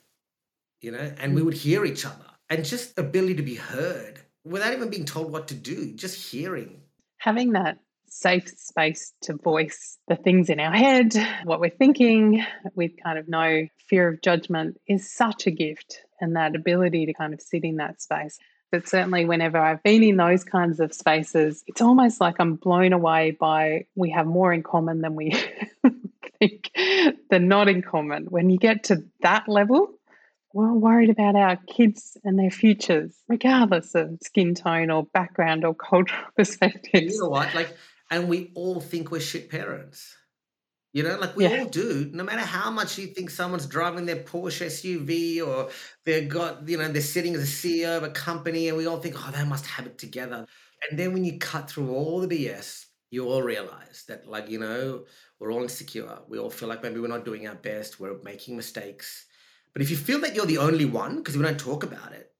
you 0.82 0.92
know, 0.92 1.14
and 1.20 1.36
we 1.36 1.42
would 1.42 1.54
hear 1.54 1.86
each 1.86 2.06
other 2.06 2.26
and 2.50 2.64
just 2.64 2.98
ability 2.98 3.36
to 3.36 3.44
be 3.44 3.56
heard 3.56 4.20
without 4.46 4.74
even 4.74 4.90
being 4.90 5.06
told 5.06 5.32
what 5.32 5.48
to 5.50 5.54
do, 5.54 5.94
just 5.94 6.32
hearing. 6.32 6.82
Having 7.18 7.54
that 7.54 7.80
safe 8.10 8.48
space 8.58 9.14
to 9.22 9.36
voice 9.36 9.98
the 10.08 10.16
things 10.16 10.50
in 10.50 10.60
our 10.60 10.72
head, 10.72 11.14
what 11.44 11.60
we're 11.60 11.70
thinking, 11.70 12.44
with 12.76 12.92
kind 13.04 13.20
of 13.20 13.28
no 13.28 13.68
fear 13.90 14.08
of 14.08 14.22
judgment 14.22 14.80
is 14.88 15.12
such 15.12 15.48
a 15.48 15.52
gift. 15.52 16.02
And 16.20 16.36
that 16.36 16.56
ability 16.56 17.06
to 17.06 17.14
kind 17.14 17.34
of 17.34 17.42
sit 17.42 17.64
in 17.64 17.76
that 17.76 18.02
space. 18.02 18.40
But 18.72 18.88
certainly, 18.88 19.26
whenever 19.26 19.58
I've 19.58 19.82
been 19.84 20.04
in 20.04 20.18
those 20.18 20.44
kinds 20.44 20.80
of 20.80 20.94
spaces, 20.94 21.64
it's 21.68 21.82
almost 21.82 22.20
like 22.20 22.36
I'm 22.40 22.56
blown 22.56 22.92
away 22.92 23.32
by 23.32 23.86
we 23.96 24.10
have 24.12 24.28
more 24.28 24.52
in 24.52 24.64
common 24.64 25.02
than 25.02 25.16
we 25.16 25.32
think 26.40 26.72
they're 27.30 27.40
not 27.40 27.70
in 27.70 27.82
common. 27.82 28.26
When 28.26 28.50
you 28.50 28.58
get 28.58 28.84
to 28.86 29.04
that 29.22 29.48
level, 29.48 29.92
we're 30.54 30.74
worried 30.74 31.10
about 31.10 31.36
our 31.36 31.56
kids 31.68 32.18
and 32.26 32.38
their 32.38 32.52
futures, 32.52 33.16
regardless 33.30 33.96
of 33.96 34.18
skin 34.22 34.54
tone 34.54 34.92
or 34.92 35.06
background 35.06 35.64
or 35.64 35.74
cultural 35.74 36.26
perspectives. 36.36 37.14
You 37.14 37.22
know 37.22 37.30
what? 37.30 37.54
Like 37.56 37.74
and 38.10 38.28
we 38.28 38.52
all 38.56 38.82
think 38.82 39.12
we're 39.12 39.22
shit 39.22 39.50
parents. 39.50 40.17
You 40.98 41.04
know, 41.04 41.20
like 41.20 41.36
we 41.36 41.44
yeah. 41.44 41.60
all 41.60 41.66
do, 41.68 42.10
no 42.12 42.24
matter 42.24 42.42
how 42.42 42.72
much 42.72 42.98
you 42.98 43.06
think 43.06 43.30
someone's 43.30 43.68
driving 43.68 44.08
their 44.08 44.24
Porsche 44.24 44.66
SUV 44.66 45.46
or 45.48 45.70
they've 46.06 46.28
got, 46.28 46.68
you 46.68 46.76
know, 46.76 46.88
they're 46.88 47.04
sitting 47.04 47.36
as 47.36 47.44
a 47.44 47.46
CEO 47.46 47.98
of 47.98 48.02
a 48.02 48.10
company 48.10 48.68
and 48.68 48.76
we 48.76 48.88
all 48.88 48.98
think, 48.98 49.14
oh, 49.16 49.30
they 49.30 49.44
must 49.44 49.68
have 49.68 49.86
it 49.86 50.00
together. 50.00 50.48
And 50.90 50.98
then 50.98 51.14
when 51.14 51.24
you 51.24 51.38
cut 51.38 51.70
through 51.70 51.94
all 51.94 52.20
the 52.20 52.28
BS, 52.28 52.86
you 53.12 53.30
all 53.30 53.44
realize 53.44 54.06
that, 54.08 54.28
like, 54.28 54.50
you 54.50 54.58
know, 54.58 55.06
we're 55.40 55.54
all 55.54 55.62
insecure. 55.62 56.18
We 56.28 56.40
all 56.40 56.50
feel 56.50 56.68
like 56.68 56.82
maybe 56.82 57.00
we're 57.00 57.10
not 57.10 57.26
doing 57.26 57.48
our 57.48 57.54
best, 57.54 58.00
we're 58.00 58.20
making 58.24 58.56
mistakes. 58.56 59.28
But 59.74 59.84
if 59.84 59.92
you 59.92 59.98
feel 59.98 60.22
that 60.22 60.34
you're 60.34 60.48
the 60.48 60.58
only 60.58 60.86
one, 60.86 61.18
because 61.18 61.38
we 61.38 61.44
don't 61.44 61.60
talk 61.60 61.84
about 61.84 62.14
it, 62.14 62.32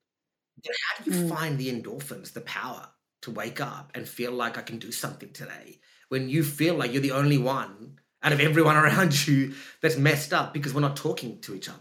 then 0.64 0.74
how 0.88 1.04
do 1.04 1.12
you 1.12 1.26
mm. 1.26 1.30
find 1.30 1.60
the 1.60 1.72
endorphins, 1.72 2.34
the 2.34 2.42
power 2.42 2.88
to 3.22 3.30
wake 3.30 3.62
up 3.62 3.92
and 3.94 4.10
feel 4.10 4.32
like 4.32 4.58
I 4.58 4.64
can 4.64 4.80
do 4.80 4.92
something 4.92 5.32
today. 5.32 5.80
When 6.10 6.28
you 6.28 6.44
feel 6.44 6.74
like 6.74 6.92
you're 6.92 7.04
the 7.04 7.12
only 7.12 7.38
one 7.38 8.00
out 8.28 8.34
of 8.34 8.42
everyone 8.42 8.76
around 8.76 9.28
you 9.28 9.54
that's 9.82 9.98
messed 9.98 10.34
up 10.34 10.54
because 10.54 10.74
we're 10.74 10.82
not 10.82 10.98
talking 10.98 11.40
to 11.40 11.56
each 11.56 11.70
other. 11.70 11.80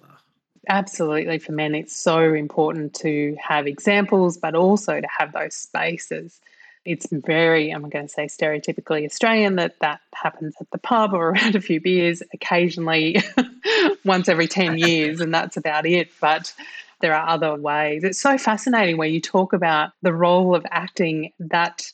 Absolutely. 0.69 1.39
For 1.39 1.53
men, 1.53 1.75
it's 1.75 1.95
so 1.95 2.35
important 2.35 2.95
to 2.95 3.37
have 3.41 3.67
examples, 3.67 4.37
but 4.37 4.55
also 4.55 5.01
to 5.01 5.09
have 5.19 5.33
those 5.33 5.55
spaces. 5.55 6.41
It's 6.85 7.07
very, 7.11 7.71
I'm 7.71 7.89
going 7.89 8.07
to 8.07 8.13
say 8.13 8.27
stereotypically 8.27 9.05
Australian 9.05 9.57
that 9.57 9.79
that 9.81 10.01
happens 10.15 10.55
at 10.61 10.71
the 10.71 10.79
pub 10.79 11.13
or 11.13 11.31
around 11.31 11.57
a 11.57 11.61
few 11.61 11.81
beers, 11.81 12.23
occasionally 12.33 13.21
once 14.05 14.29
every 14.29 14.47
10 14.47 14.79
years, 14.79 15.21
and 15.21 15.35
that's 15.35 15.57
about 15.57 15.85
it. 15.85 16.11
But 16.21 16.53
there 17.01 17.15
are 17.15 17.29
other 17.29 17.55
ways. 17.57 18.05
It's 18.05 18.21
so 18.21 18.39
fascinating 18.39 18.97
where 18.97 19.09
you 19.09 19.21
talk 19.21 19.53
about 19.53 19.93
the 20.03 20.13
role 20.13 20.55
of 20.55 20.65
acting 20.71 21.33
that 21.41 21.93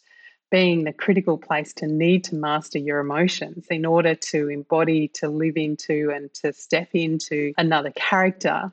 being 0.53 0.85
the 0.85 0.93
critical 0.93 1.39
place 1.39 1.73
to 1.73 1.87
need 1.87 2.25
to 2.25 2.35
master 2.35 2.79
your 2.79 3.01
emotions 3.01 3.67
in 3.71 3.87
order 3.87 4.15
to 4.15 4.51
embody, 4.51 5.09
to 5.09 5.29
live 5.29 5.57
into, 5.57 6.13
and 6.15 6.33
to 6.35 6.53
step 6.53 6.91
into 6.93 7.55
another 7.57 7.91
character. 7.91 8.71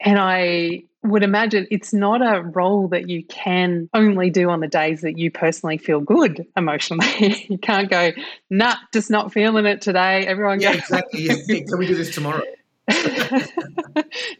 And 0.00 0.20
I 0.20 0.84
would 1.02 1.24
imagine 1.24 1.66
it's 1.70 1.92
not 1.92 2.22
a 2.22 2.42
role 2.42 2.88
that 2.88 3.08
you 3.08 3.24
can 3.24 3.88
only 3.92 4.30
do 4.30 4.50
on 4.50 4.60
the 4.60 4.68
days 4.68 5.00
that 5.00 5.18
you 5.18 5.32
personally 5.32 5.78
feel 5.78 6.00
good 6.00 6.46
emotionally. 6.56 7.46
you 7.50 7.58
can't 7.58 7.90
go, 7.90 8.12
nah, 8.48 8.76
just 8.92 9.10
not 9.10 9.32
feeling 9.32 9.66
it 9.66 9.82
today. 9.82 10.24
Everyone 10.26 10.60
yeah, 10.60 10.74
exactly. 10.74 11.22
Yeah. 11.26 11.34
Can 11.66 11.78
we 11.78 11.88
do 11.88 11.96
this 11.96 12.14
tomorrow? 12.14 12.42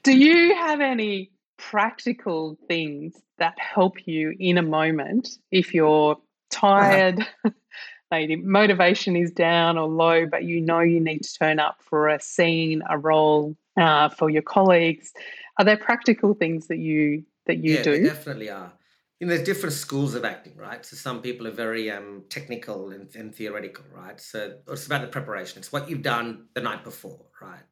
do 0.05 0.16
you 0.16 0.55
have 0.55 0.81
any 0.81 1.33
practical 1.57 2.57
things 2.69 3.14
that 3.38 3.59
help 3.59 4.07
you 4.07 4.33
in 4.38 4.57
a 4.57 4.62
moment 4.62 5.38
if 5.50 5.75
you're 5.75 6.16
tired, 6.50 7.26
maybe 8.11 8.37
motivation 8.37 9.17
is 9.17 9.31
down 9.31 9.79
or 9.79 9.88
low, 9.88 10.26
but 10.26 10.45
you 10.45 10.61
know 10.61 10.81
you 10.81 11.00
need 11.00 11.23
to 11.23 11.35
turn 11.38 11.59
up 11.59 11.79
for 11.81 12.09
a 12.09 12.21
scene, 12.21 12.83
a 12.88 12.99
role 12.99 13.57
uh, 13.76 14.09
for 14.09 14.31
your 14.31 14.43
colleagues. 14.43 15.12
Are 15.59 15.65
there 15.65 15.76
practical 15.76 16.35
things 16.35 16.69
that 16.69 16.79
you 16.79 17.25
that 17.47 17.59
you 17.59 17.75
yeah, 17.75 17.83
do? 17.83 18.05
definitely 18.05 18.50
are. 18.50 18.73
You 19.21 19.26
know, 19.26 19.35
there's 19.35 19.47
different 19.47 19.73
schools 19.73 20.15
of 20.15 20.26
acting, 20.26 20.57
right? 20.57 20.85
So 20.85 20.95
some 20.95 21.23
people 21.23 21.47
are 21.47 21.53
very 21.53 21.91
um, 21.91 22.25
technical 22.29 22.91
and, 22.91 23.09
and 23.15 23.35
theoretical, 23.35 23.85
right? 23.95 24.21
So 24.21 24.59
it's 24.69 24.85
about 24.85 25.00
the 25.00 25.07
preparation. 25.07 25.59
It's 25.59 25.73
what 25.73 25.88
you've 25.88 26.03
done 26.03 26.49
the 26.55 26.61
night 26.61 26.85
before, 26.85 27.25
right? 27.41 27.62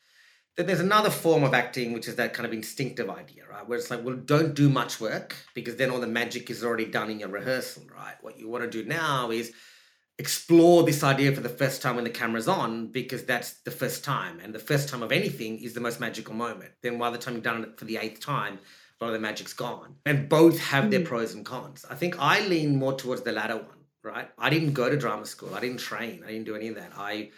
Then 0.56 0.66
there's 0.66 0.80
another 0.80 1.10
form 1.10 1.42
of 1.42 1.52
acting, 1.52 1.92
which 1.92 2.06
is 2.06 2.16
that 2.16 2.32
kind 2.32 2.46
of 2.46 2.52
instinctive 2.52 3.10
idea, 3.10 3.42
right? 3.50 3.66
Where 3.66 3.78
it's 3.78 3.90
like, 3.90 4.04
well, 4.04 4.14
don't 4.14 4.54
do 4.54 4.68
much 4.68 5.00
work 5.00 5.34
because 5.52 5.76
then 5.76 5.90
all 5.90 6.00
the 6.00 6.06
magic 6.06 6.48
is 6.48 6.62
already 6.62 6.86
done 6.86 7.10
in 7.10 7.18
your 7.18 7.28
rehearsal, 7.28 7.82
right? 7.92 8.14
What 8.20 8.38
you 8.38 8.48
want 8.48 8.62
to 8.64 8.70
do 8.70 8.88
now 8.88 9.30
is 9.30 9.52
explore 10.18 10.84
this 10.84 11.02
idea 11.02 11.32
for 11.32 11.40
the 11.40 11.48
first 11.48 11.82
time 11.82 11.96
when 11.96 12.04
the 12.04 12.10
camera's 12.10 12.46
on 12.46 12.86
because 12.86 13.24
that's 13.24 13.54
the 13.62 13.70
first 13.70 14.04
time. 14.04 14.38
And 14.38 14.54
the 14.54 14.60
first 14.60 14.88
time 14.88 15.02
of 15.02 15.10
anything 15.10 15.58
is 15.58 15.74
the 15.74 15.80
most 15.80 15.98
magical 15.98 16.34
moment. 16.34 16.70
Then 16.82 16.98
by 16.98 17.10
the 17.10 17.18
time 17.18 17.34
you've 17.34 17.42
done 17.42 17.64
it 17.64 17.78
for 17.78 17.84
the 17.84 17.96
eighth 17.96 18.20
time, 18.20 18.60
a 19.00 19.04
lot 19.04 19.08
of 19.08 19.14
the 19.14 19.26
magic's 19.26 19.52
gone. 19.52 19.96
And 20.06 20.28
both 20.28 20.60
have 20.60 20.90
their 20.90 21.00
mm. 21.00 21.06
pros 21.06 21.34
and 21.34 21.44
cons. 21.44 21.84
I 21.90 21.96
think 21.96 22.16
I 22.20 22.46
lean 22.46 22.78
more 22.78 22.94
towards 22.94 23.22
the 23.22 23.32
latter 23.32 23.56
one, 23.56 23.84
right? 24.04 24.30
I 24.38 24.50
didn't 24.50 24.72
go 24.72 24.88
to 24.88 24.96
drama 24.96 25.26
school. 25.26 25.52
I 25.52 25.60
didn't 25.60 25.80
train. 25.80 26.22
I 26.24 26.30
didn't 26.30 26.44
do 26.44 26.54
any 26.54 26.68
of 26.68 26.76
that. 26.76 26.92
I 26.96 27.30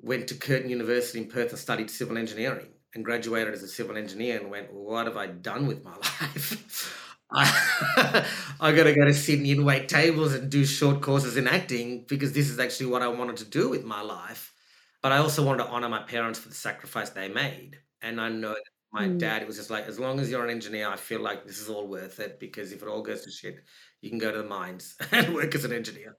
went 0.00 0.28
to 0.28 0.34
Curtin 0.34 0.70
University 0.70 1.18
in 1.18 1.28
Perth 1.28 1.50
and 1.50 1.58
studied 1.58 1.90
civil 1.90 2.18
engineering 2.18 2.68
and 2.94 3.04
graduated 3.04 3.54
as 3.54 3.62
a 3.62 3.68
civil 3.68 3.96
engineer 3.96 4.40
and 4.40 4.50
went, 4.50 4.72
well, 4.72 4.84
what 4.84 5.06
have 5.06 5.16
I 5.16 5.26
done 5.26 5.66
with 5.66 5.84
my 5.84 5.94
life? 5.96 7.02
I, 7.32 8.26
I 8.60 8.72
got 8.72 8.84
to 8.84 8.94
go 8.94 9.04
to 9.04 9.14
Sydney 9.14 9.52
and 9.52 9.64
wait 9.64 9.88
tables 9.88 10.34
and 10.34 10.50
do 10.50 10.64
short 10.64 11.00
courses 11.02 11.36
in 11.36 11.46
acting 11.48 12.04
because 12.08 12.32
this 12.32 12.48
is 12.48 12.58
actually 12.58 12.86
what 12.86 13.02
I 13.02 13.08
wanted 13.08 13.36
to 13.38 13.44
do 13.44 13.68
with 13.68 13.84
my 13.84 14.00
life. 14.00 14.52
But 15.02 15.12
I 15.12 15.18
also 15.18 15.44
wanted 15.44 15.64
to 15.64 15.70
honor 15.70 15.88
my 15.88 16.02
parents 16.02 16.38
for 16.38 16.48
the 16.48 16.54
sacrifice 16.54 17.10
they 17.10 17.28
made. 17.28 17.78
And 18.02 18.20
I 18.20 18.28
know 18.28 18.50
that 18.50 18.62
my 18.92 19.08
mm. 19.08 19.18
dad, 19.18 19.42
it 19.42 19.48
was 19.48 19.56
just 19.56 19.70
like, 19.70 19.86
as 19.86 19.98
long 19.98 20.20
as 20.20 20.30
you're 20.30 20.44
an 20.44 20.50
engineer, 20.50 20.88
I 20.88 20.96
feel 20.96 21.20
like 21.20 21.46
this 21.46 21.60
is 21.60 21.68
all 21.68 21.86
worth 21.86 22.18
it 22.20 22.40
because 22.40 22.72
if 22.72 22.82
it 22.82 22.88
all 22.88 23.02
goes 23.02 23.22
to 23.24 23.30
shit, 23.30 23.56
you 24.00 24.10
can 24.10 24.18
go 24.18 24.32
to 24.32 24.38
the 24.38 24.44
mines 24.44 24.96
and 25.12 25.34
work 25.34 25.54
as 25.54 25.64
an 25.64 25.72
engineer. 25.72 26.16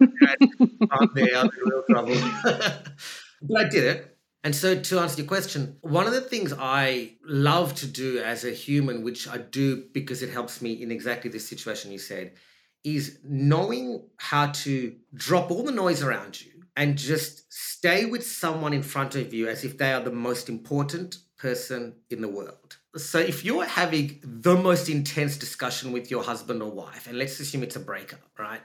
I'm 0.00 1.10
there, 1.14 1.36
I'm 1.36 1.46
in 1.46 1.64
real 1.64 1.82
trouble. 1.88 2.14
but 3.42 3.66
I 3.66 3.68
did 3.68 3.84
it. 3.84 4.18
And 4.44 4.54
so, 4.54 4.74
to 4.74 4.98
answer 4.98 5.18
your 5.18 5.28
question, 5.28 5.76
one 5.82 6.06
of 6.06 6.12
the 6.12 6.20
things 6.20 6.52
I 6.58 7.12
love 7.24 7.74
to 7.76 7.86
do 7.86 8.18
as 8.18 8.44
a 8.44 8.50
human, 8.50 9.04
which 9.04 9.28
I 9.28 9.38
do 9.38 9.84
because 9.92 10.22
it 10.22 10.30
helps 10.30 10.60
me 10.60 10.82
in 10.82 10.90
exactly 10.90 11.30
this 11.30 11.48
situation 11.48 11.92
you 11.92 11.98
said, 11.98 12.32
is 12.82 13.20
knowing 13.24 14.02
how 14.16 14.48
to 14.48 14.96
drop 15.14 15.52
all 15.52 15.62
the 15.62 15.70
noise 15.70 16.02
around 16.02 16.40
you 16.40 16.50
and 16.76 16.98
just 16.98 17.52
stay 17.52 18.04
with 18.04 18.26
someone 18.26 18.72
in 18.72 18.82
front 18.82 19.14
of 19.14 19.32
you 19.32 19.46
as 19.48 19.64
if 19.64 19.78
they 19.78 19.92
are 19.92 20.00
the 20.00 20.10
most 20.10 20.48
important 20.48 21.18
person 21.38 21.94
in 22.10 22.20
the 22.20 22.28
world. 22.28 22.78
So, 22.96 23.20
if 23.20 23.44
you're 23.44 23.64
having 23.64 24.20
the 24.24 24.56
most 24.56 24.88
intense 24.88 25.36
discussion 25.36 25.92
with 25.92 26.10
your 26.10 26.24
husband 26.24 26.62
or 26.62 26.70
wife, 26.70 27.06
and 27.06 27.16
let's 27.16 27.38
assume 27.38 27.62
it's 27.62 27.76
a 27.76 27.80
breakup, 27.80 28.20
right? 28.38 28.60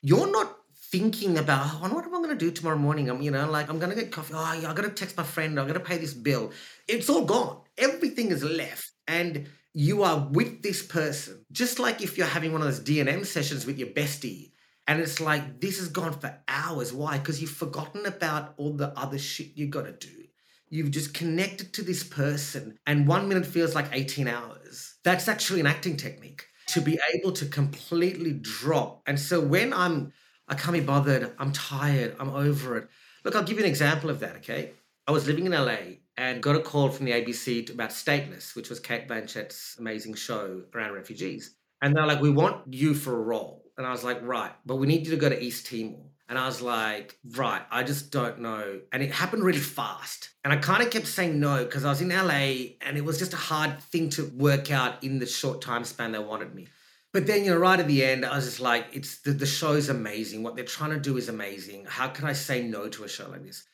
You're 0.00 0.30
not 0.30 0.56
thinking 0.90 1.38
about 1.38 1.66
oh, 1.82 1.94
what 1.94 2.04
am 2.04 2.14
I 2.14 2.18
going 2.18 2.30
to 2.30 2.36
do 2.36 2.52
tomorrow 2.52 2.78
morning? 2.78 3.10
I'm, 3.10 3.20
you 3.20 3.32
know, 3.32 3.50
like 3.50 3.68
I'm 3.68 3.80
going 3.80 3.90
to 3.90 4.00
get 4.00 4.12
coffee. 4.12 4.34
Oh, 4.36 4.58
yeah, 4.60 4.70
I 4.70 4.74
got 4.74 4.82
to 4.82 4.90
text 4.90 5.16
my 5.16 5.24
friend. 5.24 5.58
I 5.58 5.66
got 5.66 5.72
to 5.72 5.80
pay 5.80 5.98
this 5.98 6.14
bill. 6.14 6.52
It's 6.86 7.10
all 7.10 7.24
gone. 7.24 7.62
Everything 7.76 8.30
is 8.30 8.44
left, 8.44 8.92
and 9.08 9.48
you 9.74 10.04
are 10.04 10.28
with 10.30 10.62
this 10.62 10.86
person. 10.86 11.44
Just 11.50 11.80
like 11.80 12.00
if 12.00 12.16
you're 12.16 12.28
having 12.28 12.52
one 12.52 12.60
of 12.60 12.68
those 12.68 12.78
D&M 12.78 13.24
sessions 13.24 13.66
with 13.66 13.78
your 13.78 13.88
bestie, 13.88 14.52
and 14.86 15.00
it's 15.00 15.20
like 15.20 15.60
this 15.60 15.78
has 15.78 15.88
gone 15.88 16.12
for 16.12 16.38
hours. 16.46 16.92
Why? 16.92 17.18
Because 17.18 17.40
you've 17.40 17.50
forgotten 17.50 18.06
about 18.06 18.54
all 18.56 18.74
the 18.74 18.96
other 18.96 19.18
shit 19.18 19.56
you 19.56 19.66
got 19.66 19.86
to 19.86 19.92
do. 19.92 20.24
You've 20.70 20.92
just 20.92 21.12
connected 21.12 21.72
to 21.72 21.82
this 21.82 22.04
person, 22.04 22.78
and 22.86 23.08
one 23.08 23.28
minute 23.28 23.46
feels 23.46 23.74
like 23.74 23.88
18 23.92 24.28
hours. 24.28 24.94
That's 25.02 25.26
actually 25.26 25.58
an 25.58 25.66
acting 25.66 25.96
technique 25.96 26.47
to 26.68 26.80
be 26.80 26.98
able 27.14 27.32
to 27.32 27.46
completely 27.46 28.32
drop. 28.32 29.02
And 29.06 29.18
so 29.18 29.40
when 29.40 29.72
I'm 29.72 30.12
I 30.48 30.54
can't 30.54 30.72
be 30.72 30.80
bothered. 30.80 31.34
I'm 31.38 31.52
tired. 31.52 32.16
I'm 32.18 32.30
over 32.30 32.78
it. 32.78 32.88
Look, 33.24 33.36
I'll 33.36 33.42
give 33.42 33.58
you 33.58 33.64
an 33.64 33.70
example 33.70 34.08
of 34.08 34.20
that, 34.20 34.36
okay? 34.36 34.72
I 35.06 35.12
was 35.12 35.26
living 35.26 35.46
in 35.46 35.52
LA 35.52 35.98
and 36.16 36.42
got 36.42 36.56
a 36.56 36.60
call 36.60 36.88
from 36.88 37.04
the 37.04 37.12
ABC 37.12 37.70
about 37.70 37.90
Stateless, 37.90 38.56
which 38.56 38.70
was 38.70 38.80
Cate 38.80 39.06
Blanchett's 39.06 39.76
amazing 39.78 40.14
show 40.14 40.62
around 40.74 40.94
refugees. 40.94 41.54
And 41.82 41.94
they're 41.94 42.06
like, 42.06 42.20
we 42.20 42.30
want 42.30 42.72
you 42.72 42.94
for 42.94 43.14
a 43.14 43.20
role. 43.22 43.64
And 43.76 43.86
I 43.86 43.90
was 43.90 44.02
like, 44.02 44.20
right, 44.22 44.52
but 44.66 44.76
we 44.76 44.86
need 44.86 45.06
you 45.06 45.12
to 45.12 45.20
go 45.20 45.28
to 45.28 45.40
East 45.40 45.66
Timor. 45.66 46.07
And 46.28 46.38
I 46.38 46.46
was 46.46 46.60
like, 46.60 47.18
right, 47.30 47.62
I 47.70 47.82
just 47.82 48.10
don't 48.10 48.40
know. 48.40 48.80
And 48.92 49.02
it 49.02 49.10
happened 49.10 49.42
really 49.42 49.58
fast. 49.58 50.28
And 50.44 50.52
I 50.52 50.56
kind 50.56 50.82
of 50.82 50.90
kept 50.90 51.06
saying 51.06 51.40
no 51.40 51.64
because 51.64 51.86
I 51.86 51.88
was 51.88 52.02
in 52.02 52.10
LA 52.10 52.74
and 52.82 52.96
it 52.96 53.04
was 53.04 53.18
just 53.18 53.32
a 53.32 53.38
hard 53.38 53.80
thing 53.80 54.10
to 54.10 54.26
work 54.36 54.70
out 54.70 55.02
in 55.02 55.18
the 55.18 55.26
short 55.26 55.62
time 55.62 55.84
span 55.84 56.12
they 56.12 56.18
wanted 56.18 56.54
me. 56.54 56.68
But 57.14 57.26
then, 57.26 57.44
you 57.44 57.52
know, 57.52 57.56
right 57.56 57.80
at 57.80 57.88
the 57.88 58.04
end, 58.04 58.26
I 58.26 58.36
was 58.36 58.44
just 58.44 58.60
like, 58.60 58.86
it's 58.92 59.22
the, 59.22 59.30
the 59.30 59.46
show's 59.46 59.88
amazing. 59.88 60.42
What 60.42 60.54
they're 60.54 60.66
trying 60.66 60.90
to 60.90 61.00
do 61.00 61.16
is 61.16 61.30
amazing. 61.30 61.86
How 61.88 62.08
can 62.08 62.26
I 62.26 62.34
say 62.34 62.62
no 62.62 62.88
to 62.88 63.04
a 63.04 63.08
show 63.08 63.28
like 63.30 63.44
this? 63.44 63.64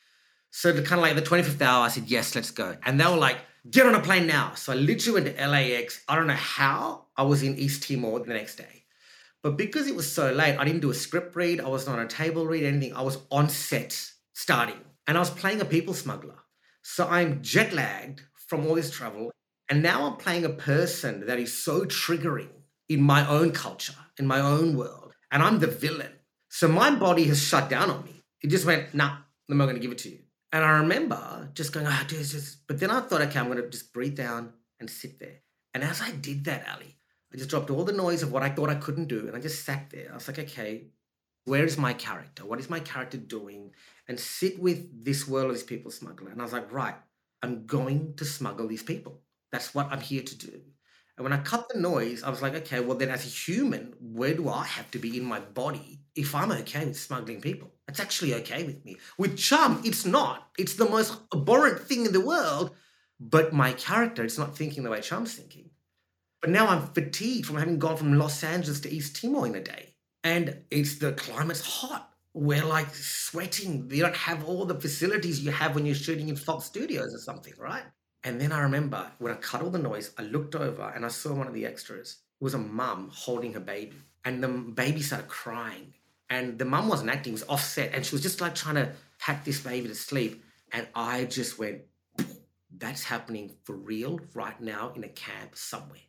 So 0.51 0.71
kind 0.73 0.93
of 0.93 0.99
like 0.99 1.15
the 1.15 1.21
25th 1.21 1.61
hour, 1.61 1.83
I 1.83 1.89
said, 1.89 2.05
yes, 2.05 2.33
let's 2.33 2.51
go. 2.51 2.77
And 2.85 2.97
they 2.97 3.05
were 3.05 3.17
like, 3.17 3.39
get 3.69 3.85
on 3.85 3.93
a 3.93 3.99
plane 3.99 4.27
now. 4.27 4.53
So 4.53 4.71
I 4.71 4.77
literally 4.77 5.21
went 5.21 5.37
to 5.37 5.47
LAX. 5.47 6.01
I 6.07 6.15
don't 6.15 6.27
know 6.27 6.33
how 6.33 7.07
I 7.17 7.23
was 7.23 7.43
in 7.43 7.57
East 7.57 7.83
Timor 7.83 8.19
the 8.19 8.33
next 8.33 8.55
day. 8.55 8.84
But 9.45 9.57
because 9.57 9.85
it 9.85 9.95
was 9.95 10.11
so 10.11 10.31
late, 10.31 10.57
I 10.57 10.65
didn't 10.65 10.81
do 10.81 10.89
a 10.89 10.95
script 10.95 11.35
read. 11.35 11.61
I 11.61 11.67
wasn't 11.67 11.99
on 11.99 12.03
a 12.03 12.07
table 12.07 12.47
read, 12.47 12.63
anything. 12.63 12.95
I 12.95 13.03
was 13.03 13.19
on 13.29 13.47
set 13.47 13.93
starting. 14.33 14.79
And 15.05 15.17
I 15.17 15.19
was 15.19 15.29
playing 15.29 15.61
a 15.61 15.65
people 15.65 15.93
smuggler. 15.93 16.39
So 16.81 17.07
I'm 17.07 17.43
jet 17.43 17.71
lagged 17.71 18.23
from 18.47 18.65
all 18.65 18.73
this 18.73 18.89
travel. 18.89 19.29
And 19.69 19.83
now 19.83 20.07
I'm 20.07 20.17
playing 20.17 20.45
a 20.45 20.49
person 20.49 21.27
that 21.27 21.37
is 21.37 21.53
so 21.53 21.81
triggering 21.85 22.49
in 22.89 23.03
my 23.03 23.29
own 23.29 23.51
culture, 23.51 23.93
in 24.17 24.25
my 24.25 24.39
own 24.39 24.75
world, 24.75 25.13
and 25.31 25.43
I'm 25.43 25.59
the 25.59 25.67
villain. 25.67 26.13
So 26.49 26.67
my 26.67 26.95
body 26.95 27.25
has 27.25 27.39
shut 27.39 27.69
down 27.69 27.91
on 27.91 28.03
me. 28.03 28.23
It 28.41 28.47
just 28.47 28.65
went, 28.65 28.95
nah, 28.95 29.17
I'm 29.47 29.57
not 29.59 29.65
going 29.65 29.75
to 29.75 29.81
give 29.81 29.91
it 29.91 29.99
to 29.99 30.09
you. 30.09 30.21
And 30.53 30.65
I 30.65 30.79
remember 30.79 31.51
just 31.53 31.71
going, 31.71 31.85
ah, 31.85 32.01
oh, 32.03 32.07
dude, 32.07 32.25
just. 32.25 32.65
But 32.65 32.79
then 32.79 32.89
I 32.89 33.01
thought, 33.01 33.21
okay, 33.21 33.37
I'm 33.37 33.45
going 33.45 33.61
to 33.61 33.69
just 33.69 33.93
breathe 33.93 34.17
down 34.17 34.53
and 34.79 34.89
sit 34.89 35.19
there. 35.19 35.41
And 35.75 35.83
as 35.83 36.01
I 36.01 36.09
did 36.09 36.45
that, 36.45 36.65
Ali, 36.73 36.94
I 37.35 37.37
just 37.37 37.49
dropped 37.49 37.69
all 37.69 37.83
the 37.83 37.91
noise 37.91 38.23
of 38.23 38.31
what 38.31 38.43
I 38.43 38.49
thought 38.49 38.69
I 38.69 38.75
couldn't 38.75 39.09
do, 39.09 39.27
and 39.27 39.35
I 39.35 39.41
just 39.41 39.65
sat 39.65 39.89
there. 39.89 40.07
I 40.09 40.13
was 40.13 40.25
like, 40.25 40.39
okay, 40.39 40.85
where 41.43 41.65
is 41.65 41.77
my 41.77 41.91
character? 41.91 42.45
What 42.45 42.61
is 42.61 42.69
my 42.69 42.79
character 42.79 43.17
doing? 43.17 43.71
And 44.07 44.17
sit 44.17 44.57
with 44.57 45.03
this 45.03 45.27
world 45.27 45.49
of 45.49 45.55
these 45.55 45.63
people 45.63 45.91
smuggler. 45.91 46.31
And 46.31 46.39
I 46.39 46.45
was 46.45 46.53
like, 46.53 46.71
right, 46.71 46.95
I'm 47.43 47.65
going 47.65 48.13
to 48.15 48.23
smuggle 48.23 48.69
these 48.69 48.83
people. 48.83 49.19
That's 49.51 49.75
what 49.75 49.91
I'm 49.91 49.99
here 49.99 50.23
to 50.23 50.37
do. 50.37 50.61
And 51.17 51.25
when 51.25 51.33
I 51.33 51.37
cut 51.39 51.67
the 51.67 51.77
noise, 51.77 52.23
I 52.23 52.29
was 52.29 52.41
like, 52.41 52.55
okay, 52.55 52.79
well, 52.79 52.97
then 52.97 53.09
as 53.09 53.25
a 53.25 53.29
human, 53.29 53.93
where 53.99 54.33
do 54.33 54.47
I 54.47 54.63
have 54.63 54.89
to 54.91 54.97
be 54.97 55.17
in 55.17 55.25
my 55.25 55.41
body 55.41 55.99
if 56.15 56.33
I'm 56.33 56.53
okay 56.53 56.85
with 56.85 56.97
smuggling 56.97 57.41
people? 57.41 57.73
It's 57.89 57.99
actually 57.99 58.33
okay 58.35 58.63
with 58.63 58.85
me. 58.85 58.95
With 59.17 59.37
Chum, 59.37 59.81
it's 59.83 60.05
not. 60.05 60.51
It's 60.57 60.75
the 60.75 60.89
most 60.89 61.17
abhorrent 61.33 61.81
thing 61.81 62.05
in 62.05 62.13
the 62.13 62.21
world. 62.21 62.71
But 63.19 63.51
my 63.51 63.73
character 63.73 64.23
is 64.23 64.39
not 64.39 64.55
thinking 64.55 64.83
the 64.83 64.89
way 64.89 65.01
Chum's 65.01 65.33
thinking. 65.33 65.71
But 66.45 66.51
now 66.51 66.67
I'm 66.67 66.85
fatigued 66.89 67.47
from 67.47 67.55
having 67.55 67.79
gone 67.79 67.97
from 67.97 68.19
Los 68.19 68.43
Angeles 68.43 68.79
to 68.81 68.93
East 68.93 69.19
Timor 69.19 69.47
in 69.47 69.55
a 69.55 69.63
day. 69.63 69.95
And 70.23 70.55
it's 70.69 70.99
the 70.99 71.13
climate's 71.13 71.65
hot. 71.65 72.13
We're 72.35 72.63
like 72.63 72.93
sweating. 72.93 73.89
You 73.91 74.03
don't 74.03 74.15
have 74.15 74.45
all 74.45 74.63
the 74.63 74.79
facilities 74.79 75.43
you 75.43 75.49
have 75.49 75.73
when 75.73 75.87
you're 75.87 75.95
shooting 75.95 76.29
in 76.29 76.35
Fox 76.35 76.65
Studios 76.65 77.15
or 77.15 77.17
something, 77.17 77.53
right? 77.57 77.81
And 78.23 78.39
then 78.39 78.51
I 78.51 78.61
remember 78.61 79.11
when 79.17 79.33
I 79.33 79.37
cut 79.37 79.63
all 79.63 79.71
the 79.71 79.79
noise, 79.79 80.11
I 80.19 80.21
looked 80.21 80.53
over 80.53 80.93
and 80.95 81.03
I 81.03 81.07
saw 81.07 81.33
one 81.33 81.47
of 81.47 81.55
the 81.55 81.65
extras. 81.65 82.17
It 82.39 82.43
was 82.43 82.53
a 82.53 82.59
mum 82.59 83.09
holding 83.11 83.53
her 83.53 83.59
baby. 83.59 83.95
And 84.23 84.43
the 84.43 84.47
baby 84.47 85.01
started 85.01 85.27
crying. 85.27 85.95
And 86.29 86.59
the 86.59 86.65
mum 86.65 86.89
wasn't 86.89 87.09
acting, 87.09 87.33
it 87.33 87.41
was 87.41 87.49
offset. 87.49 87.89
And 87.91 88.05
she 88.05 88.13
was 88.13 88.21
just 88.21 88.39
like 88.39 88.53
trying 88.53 88.75
to 88.75 88.91
pat 89.17 89.43
this 89.45 89.61
baby 89.61 89.87
to 89.87 89.95
sleep. 89.95 90.43
And 90.71 90.87
I 90.93 91.25
just 91.25 91.57
went, 91.57 91.81
that's 92.77 93.03
happening 93.03 93.55
for 93.63 93.75
real 93.75 94.19
right 94.35 94.61
now 94.61 94.93
in 94.95 95.03
a 95.03 95.09
camp 95.09 95.55
somewhere. 95.55 96.01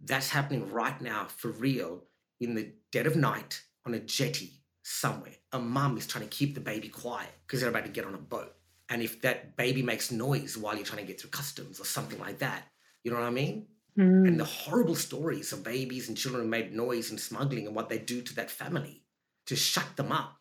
That's 0.00 0.30
happening 0.30 0.70
right 0.70 1.00
now 1.00 1.26
for 1.28 1.50
real 1.50 2.04
in 2.40 2.54
the 2.54 2.72
dead 2.92 3.06
of 3.06 3.16
night 3.16 3.62
on 3.84 3.94
a 3.94 4.00
jetty 4.00 4.52
somewhere. 4.82 5.34
A 5.52 5.58
mum 5.58 5.96
is 5.98 6.06
trying 6.06 6.28
to 6.28 6.36
keep 6.36 6.54
the 6.54 6.60
baby 6.60 6.88
quiet 6.88 7.30
because 7.46 7.60
they're 7.60 7.70
about 7.70 7.84
to 7.84 7.90
get 7.90 8.04
on 8.04 8.14
a 8.14 8.18
boat. 8.18 8.54
And 8.88 9.02
if 9.02 9.20
that 9.22 9.56
baby 9.56 9.82
makes 9.82 10.10
noise 10.10 10.56
while 10.56 10.74
you're 10.74 10.84
trying 10.84 11.02
to 11.02 11.06
get 11.06 11.20
through 11.20 11.30
customs 11.30 11.80
or 11.80 11.84
something 11.84 12.18
like 12.18 12.38
that, 12.38 12.64
you 13.04 13.10
know 13.10 13.18
what 13.18 13.26
I 13.26 13.30
mean? 13.30 13.66
Mm. 13.98 14.28
And 14.28 14.40
the 14.40 14.44
horrible 14.44 14.94
stories 14.94 15.52
of 15.52 15.64
babies 15.64 16.08
and 16.08 16.16
children 16.16 16.44
who 16.44 16.48
made 16.48 16.72
noise 16.72 17.10
and 17.10 17.20
smuggling 17.20 17.66
and 17.66 17.74
what 17.74 17.88
they 17.88 17.98
do 17.98 18.22
to 18.22 18.34
that 18.36 18.50
family 18.50 19.02
to 19.46 19.56
shut 19.56 19.96
them 19.96 20.12
up 20.12 20.38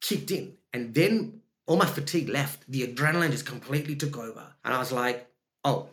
kicked 0.00 0.30
in. 0.30 0.56
And 0.72 0.94
then 0.94 1.42
all 1.66 1.76
my 1.76 1.86
fatigue 1.86 2.28
left. 2.28 2.70
The 2.70 2.86
adrenaline 2.86 3.30
just 3.30 3.46
completely 3.46 3.96
took 3.96 4.18
over. 4.18 4.54
And 4.64 4.74
I 4.74 4.78
was 4.78 4.92
like, 4.92 5.28
oh, 5.64 5.88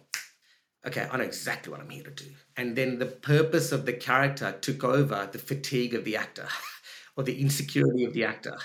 okay, 0.85 1.07
I 1.11 1.17
know 1.17 1.23
exactly 1.23 1.71
what 1.71 1.81
I'm 1.81 1.89
here 1.89 2.03
to 2.03 2.11
do. 2.11 2.29
And 2.57 2.75
then 2.75 2.99
the 2.99 3.05
purpose 3.05 3.71
of 3.71 3.85
the 3.85 3.93
character 3.93 4.51
took 4.61 4.83
over 4.83 5.29
the 5.31 5.39
fatigue 5.39 5.93
of 5.93 6.05
the 6.05 6.17
actor 6.17 6.47
or 7.15 7.23
the 7.23 7.39
insecurity 7.39 8.05
of 8.05 8.13
the 8.13 8.25
actor. 8.25 8.57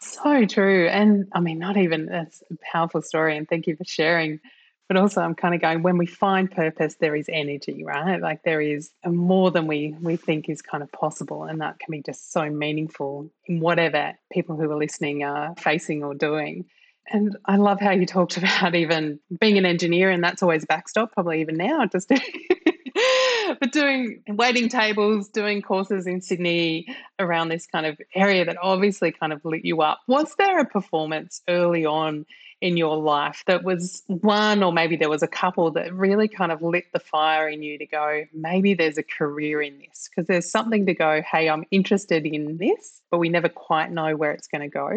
So 0.00 0.44
true. 0.46 0.86
And 0.88 1.26
I 1.32 1.40
mean, 1.40 1.58
not 1.58 1.76
even 1.76 2.06
that's 2.06 2.42
a 2.50 2.56
powerful 2.72 3.02
story. 3.02 3.36
And 3.36 3.48
thank 3.48 3.66
you 3.66 3.76
for 3.76 3.84
sharing. 3.84 4.40
But 4.86 4.96
also, 4.96 5.20
I'm 5.20 5.34
kind 5.34 5.54
of 5.54 5.60
going 5.60 5.82
when 5.82 5.98
we 5.98 6.06
find 6.06 6.50
purpose, 6.50 6.96
there 6.98 7.14
is 7.14 7.28
energy, 7.30 7.84
right? 7.84 8.22
Like 8.22 8.42
there 8.44 8.62
is 8.62 8.90
more 9.06 9.50
than 9.50 9.66
we 9.66 9.94
we 10.00 10.16
think 10.16 10.48
is 10.48 10.62
kind 10.62 10.82
of 10.82 10.90
possible, 10.92 11.44
and 11.44 11.60
that 11.60 11.78
can 11.78 11.92
be 11.92 12.00
just 12.00 12.32
so 12.32 12.48
meaningful 12.48 13.30
in 13.44 13.60
whatever 13.60 14.14
people 14.32 14.56
who 14.56 14.70
are 14.70 14.78
listening 14.78 15.24
are 15.24 15.54
facing 15.58 16.02
or 16.02 16.14
doing. 16.14 16.64
And 17.10 17.36
I 17.46 17.56
love 17.56 17.80
how 17.80 17.90
you 17.90 18.06
talked 18.06 18.36
about 18.38 18.74
even 18.74 19.18
being 19.40 19.58
an 19.58 19.66
engineer, 19.66 20.10
and 20.10 20.22
that's 20.22 20.42
always 20.42 20.64
a 20.64 20.66
backstop, 20.66 21.12
probably 21.12 21.40
even 21.40 21.56
now, 21.56 21.86
just 21.86 22.10
but 23.60 23.72
doing 23.72 24.22
waiting 24.28 24.68
tables, 24.68 25.28
doing 25.28 25.62
courses 25.62 26.06
in 26.06 26.20
Sydney 26.20 26.86
around 27.18 27.48
this 27.48 27.66
kind 27.66 27.86
of 27.86 27.98
area 28.14 28.44
that 28.44 28.56
obviously 28.60 29.12
kind 29.12 29.32
of 29.32 29.44
lit 29.44 29.64
you 29.64 29.82
up. 29.82 30.00
Was 30.06 30.34
there 30.38 30.58
a 30.58 30.64
performance 30.64 31.42
early 31.48 31.84
on 31.84 32.26
in 32.60 32.76
your 32.76 32.96
life 32.96 33.44
that 33.46 33.62
was 33.62 34.02
one, 34.08 34.64
or 34.64 34.72
maybe 34.72 34.96
there 34.96 35.08
was 35.08 35.22
a 35.22 35.28
couple 35.28 35.70
that 35.70 35.94
really 35.94 36.26
kind 36.26 36.50
of 36.50 36.60
lit 36.60 36.86
the 36.92 36.98
fire 36.98 37.48
in 37.48 37.62
you 37.62 37.78
to 37.78 37.86
go, 37.86 38.24
maybe 38.34 38.74
there's 38.74 38.98
a 38.98 39.02
career 39.02 39.62
in 39.62 39.78
this? 39.78 40.08
Because 40.08 40.26
there's 40.26 40.50
something 40.50 40.84
to 40.86 40.94
go, 40.94 41.22
hey, 41.22 41.48
I'm 41.48 41.64
interested 41.70 42.26
in 42.26 42.56
this, 42.56 43.00
but 43.12 43.18
we 43.18 43.28
never 43.28 43.48
quite 43.48 43.92
know 43.92 44.16
where 44.16 44.32
it's 44.32 44.48
going 44.48 44.62
to 44.62 44.68
go 44.68 44.90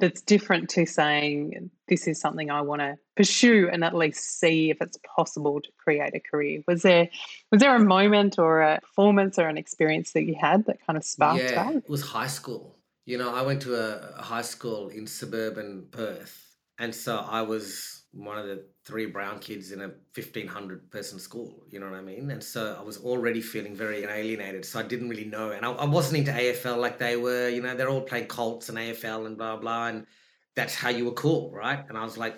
that's 0.00 0.22
different 0.22 0.70
to 0.70 0.86
saying 0.86 1.70
this 1.88 2.06
is 2.06 2.20
something 2.20 2.50
I 2.50 2.62
want 2.62 2.80
to 2.80 2.96
pursue 3.16 3.68
and 3.72 3.84
at 3.84 3.94
least 3.94 4.38
see 4.40 4.70
if 4.70 4.78
it's 4.80 4.98
possible 5.16 5.60
to 5.60 5.68
create 5.78 6.14
a 6.14 6.20
career. 6.20 6.62
Was 6.66 6.82
there 6.82 7.08
was 7.50 7.60
there 7.60 7.74
a 7.74 7.80
moment 7.80 8.38
or 8.38 8.62
a 8.62 8.80
performance 8.80 9.38
or 9.38 9.48
an 9.48 9.58
experience 9.58 10.12
that 10.12 10.24
you 10.24 10.34
had 10.40 10.66
that 10.66 10.84
kind 10.86 10.96
of 10.96 11.04
sparked 11.04 11.42
yeah, 11.42 11.64
that? 11.64 11.76
It 11.76 11.88
was 11.88 12.02
high 12.02 12.26
school. 12.26 12.78
You 13.06 13.18
know, 13.18 13.34
I 13.34 13.42
went 13.42 13.62
to 13.62 13.74
a, 13.74 14.18
a 14.18 14.22
high 14.22 14.42
school 14.42 14.88
in 14.88 15.06
suburban 15.06 15.88
Perth, 15.90 16.56
and 16.78 16.94
so 16.94 17.18
I 17.18 17.42
was 17.42 18.03
one 18.14 18.38
of 18.38 18.46
the 18.46 18.64
three 18.84 19.06
brown 19.06 19.38
kids 19.40 19.72
in 19.72 19.80
a 19.80 19.88
1500 20.14 20.90
person 20.90 21.18
school 21.18 21.64
you 21.70 21.80
know 21.80 21.90
what 21.90 21.98
i 21.98 22.00
mean? 22.00 22.30
And 22.30 22.42
so 22.42 22.76
i 22.78 22.82
was 22.82 22.98
already 22.98 23.40
feeling 23.40 23.74
very 23.74 24.04
alienated 24.04 24.64
so 24.64 24.78
i 24.78 24.82
didn't 24.82 25.08
really 25.08 25.24
know. 25.24 25.50
And 25.50 25.66
I, 25.66 25.72
I, 25.72 25.84
wasn't 25.84 26.18
into 26.18 26.32
afl 26.32 26.78
like 26.78 26.98
they 26.98 27.16
were 27.16 27.48
you 27.48 27.60
know 27.60 27.74
they're 27.74 27.88
all 27.88 28.00
playing 28.00 28.26
colts 28.26 28.68
and 28.68 28.78
afl 28.78 29.26
and 29.26 29.36
blah 29.36 29.56
blah 29.56 29.88
and 29.88 30.06
that's 30.54 30.74
how 30.76 30.90
you 30.90 31.04
were 31.04 31.12
cool 31.12 31.50
right? 31.50 31.84
And 31.88 31.98
i 31.98 32.04
was 32.04 32.16
like 32.16 32.36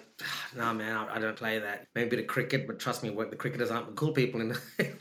no 0.56 0.64
nah, 0.64 0.72
man 0.72 0.96
I, 0.96 1.16
I, 1.16 1.18
don't 1.18 1.36
play 1.36 1.58
that. 1.58 1.86
Maybe 1.94 2.06
a 2.06 2.10
bit 2.10 2.20
of 2.20 2.26
cricket 2.26 2.66
but 2.66 2.78
trust 2.78 3.02
me 3.02 3.10
the 3.10 3.36
cricketers 3.36 3.70
aren't 3.70 3.88
the 3.88 3.92
cool 3.92 4.12
people 4.12 4.40
in, 4.40 4.56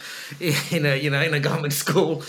in 0.71 0.85
a 0.85 0.95
you 0.99 1.09
know 1.09 1.21
in 1.21 1.33
a 1.33 1.39
government 1.39 1.73
school. 1.85 2.23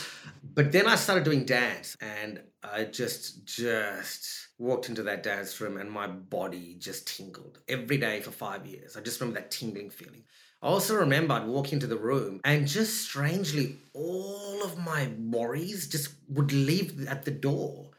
But 0.54 0.70
then 0.72 0.86
i 0.86 0.94
started 0.94 1.24
doing 1.24 1.44
dance 1.44 1.96
and 2.00 2.40
i 2.62 2.84
just 2.84 3.44
just 3.44 4.45
walked 4.58 4.88
into 4.88 5.02
that 5.02 5.22
dance 5.22 5.60
room 5.60 5.76
and 5.76 5.90
my 5.90 6.06
body 6.06 6.76
just 6.78 7.06
tingled 7.06 7.58
every 7.68 7.98
day 7.98 8.20
for 8.20 8.30
five 8.30 8.66
years. 8.66 8.96
I 8.96 9.00
just 9.00 9.20
remember 9.20 9.40
that 9.40 9.50
tingling 9.50 9.90
feeling. 9.90 10.24
I 10.62 10.68
also 10.68 10.96
remember 10.96 11.34
I'd 11.34 11.46
walk 11.46 11.72
into 11.72 11.86
the 11.86 11.96
room 11.96 12.40
and 12.44 12.66
just 12.66 13.02
strangely, 13.02 13.76
all 13.92 14.62
of 14.64 14.78
my 14.78 15.10
worries 15.18 15.86
just 15.88 16.14
would 16.28 16.52
leave 16.52 17.06
at 17.06 17.24
the 17.24 17.30
door. 17.30 17.90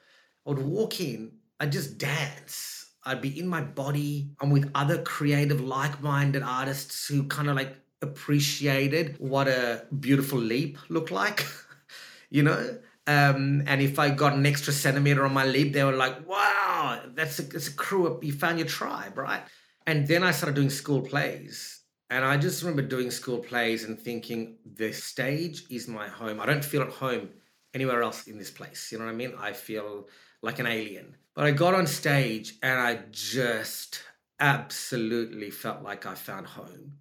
I 0.46 0.50
would 0.50 0.66
walk 0.66 1.00
in, 1.00 1.34
I'd 1.60 1.72
just 1.72 1.98
dance. 1.98 2.92
I'd 3.06 3.22
be 3.22 3.40
in 3.40 3.48
my 3.48 3.62
body. 3.62 4.32
I'm 4.42 4.50
with 4.50 4.70
other 4.76 5.02
creative, 5.04 5.62
like 5.62 6.02
minded 6.02 6.44
artists 6.44 7.08
who 7.08 7.24
kind 7.26 7.50
of 7.50 7.56
like 7.56 7.78
appreciated 8.02 9.16
what 9.20 9.48
a 9.48 9.86
beautiful 10.00 10.40
leap 10.40 10.78
looked 10.90 11.12
like, 11.12 11.46
you 12.30 12.44
know? 12.44 12.78
Um, 13.08 13.64
and 13.68 13.82
if 13.82 14.00
I 14.00 14.10
got 14.10 14.34
an 14.34 14.46
extra 14.46 14.74
centimeter 14.74 15.26
on 15.26 15.34
my 15.34 15.46
lip, 15.46 15.72
they 15.72 15.84
were 15.84 15.94
like, 15.94 16.28
wow, 16.28 17.02
that's 17.16 17.40
a, 17.40 17.44
that's 17.44 17.70
a 17.70 17.74
crew 17.74 18.08
up. 18.08 18.22
You 18.22 18.34
found 18.34 18.60
your 18.60 18.68
tribe, 18.68 19.18
right? 19.18 19.42
And 19.86 20.06
then 20.06 20.24
I 20.24 20.32
started 20.32 20.56
doing 20.56 20.70
school 20.70 21.02
plays. 21.02 21.82
And 22.10 22.26
I 22.26 22.36
just 22.38 22.62
remember 22.62 22.82
doing 22.82 23.10
school 23.10 23.40
plays 23.40 23.86
and 23.86 24.00
thinking, 24.00 24.58
the 24.76 24.92
stage 24.92 25.64
is 25.70 25.88
my 25.88 26.08
home. 26.10 26.42
I 26.42 26.46
don't 26.46 26.64
feel 26.64 26.82
at 26.82 26.90
home 26.90 27.30
anywhere 27.74 28.04
else 28.04 28.28
in 28.28 28.38
this 28.38 28.52
place. 28.52 28.92
You 28.92 29.00
know 29.00 29.06
what 29.06 29.12
I 29.12 29.16
mean? 29.16 29.34
I 29.40 29.54
feel 29.54 30.08
like 30.42 30.60
an 30.60 30.68
alien. 30.68 31.16
But 31.34 31.46
I 31.46 31.52
got 31.52 31.76
on 31.76 31.88
stage 31.88 32.56
and 32.62 32.80
I 32.80 33.00
just 33.12 34.02
absolutely 34.40 35.50
felt 35.50 35.82
like 35.82 36.06
I 36.06 36.16
found 36.16 36.46
home. 36.46 36.94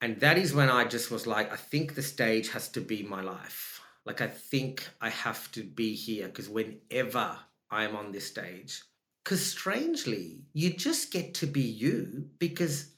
And 0.00 0.18
that 0.20 0.38
is 0.38 0.54
when 0.54 0.70
I 0.70 0.84
just 0.84 1.10
was 1.10 1.26
like, 1.26 1.52
I 1.52 1.56
think 1.56 1.94
the 1.94 2.02
stage 2.02 2.50
has 2.50 2.68
to 2.70 2.80
be 2.80 3.02
my 3.02 3.20
life 3.20 3.69
like 4.10 4.20
I 4.20 4.26
think 4.26 4.88
I 5.00 5.08
have 5.08 5.52
to 5.52 5.62
be 5.62 5.94
here 5.94 6.26
because 6.26 6.48
whenever 6.48 7.38
I'm 7.70 7.94
on 7.94 8.10
this 8.10 8.26
stage, 8.26 8.82
because 9.22 9.46
strangely, 9.46 10.40
you 10.52 10.70
just 10.70 11.12
get 11.12 11.32
to 11.34 11.46
be 11.46 11.60
you 11.60 12.28
because 12.40 12.90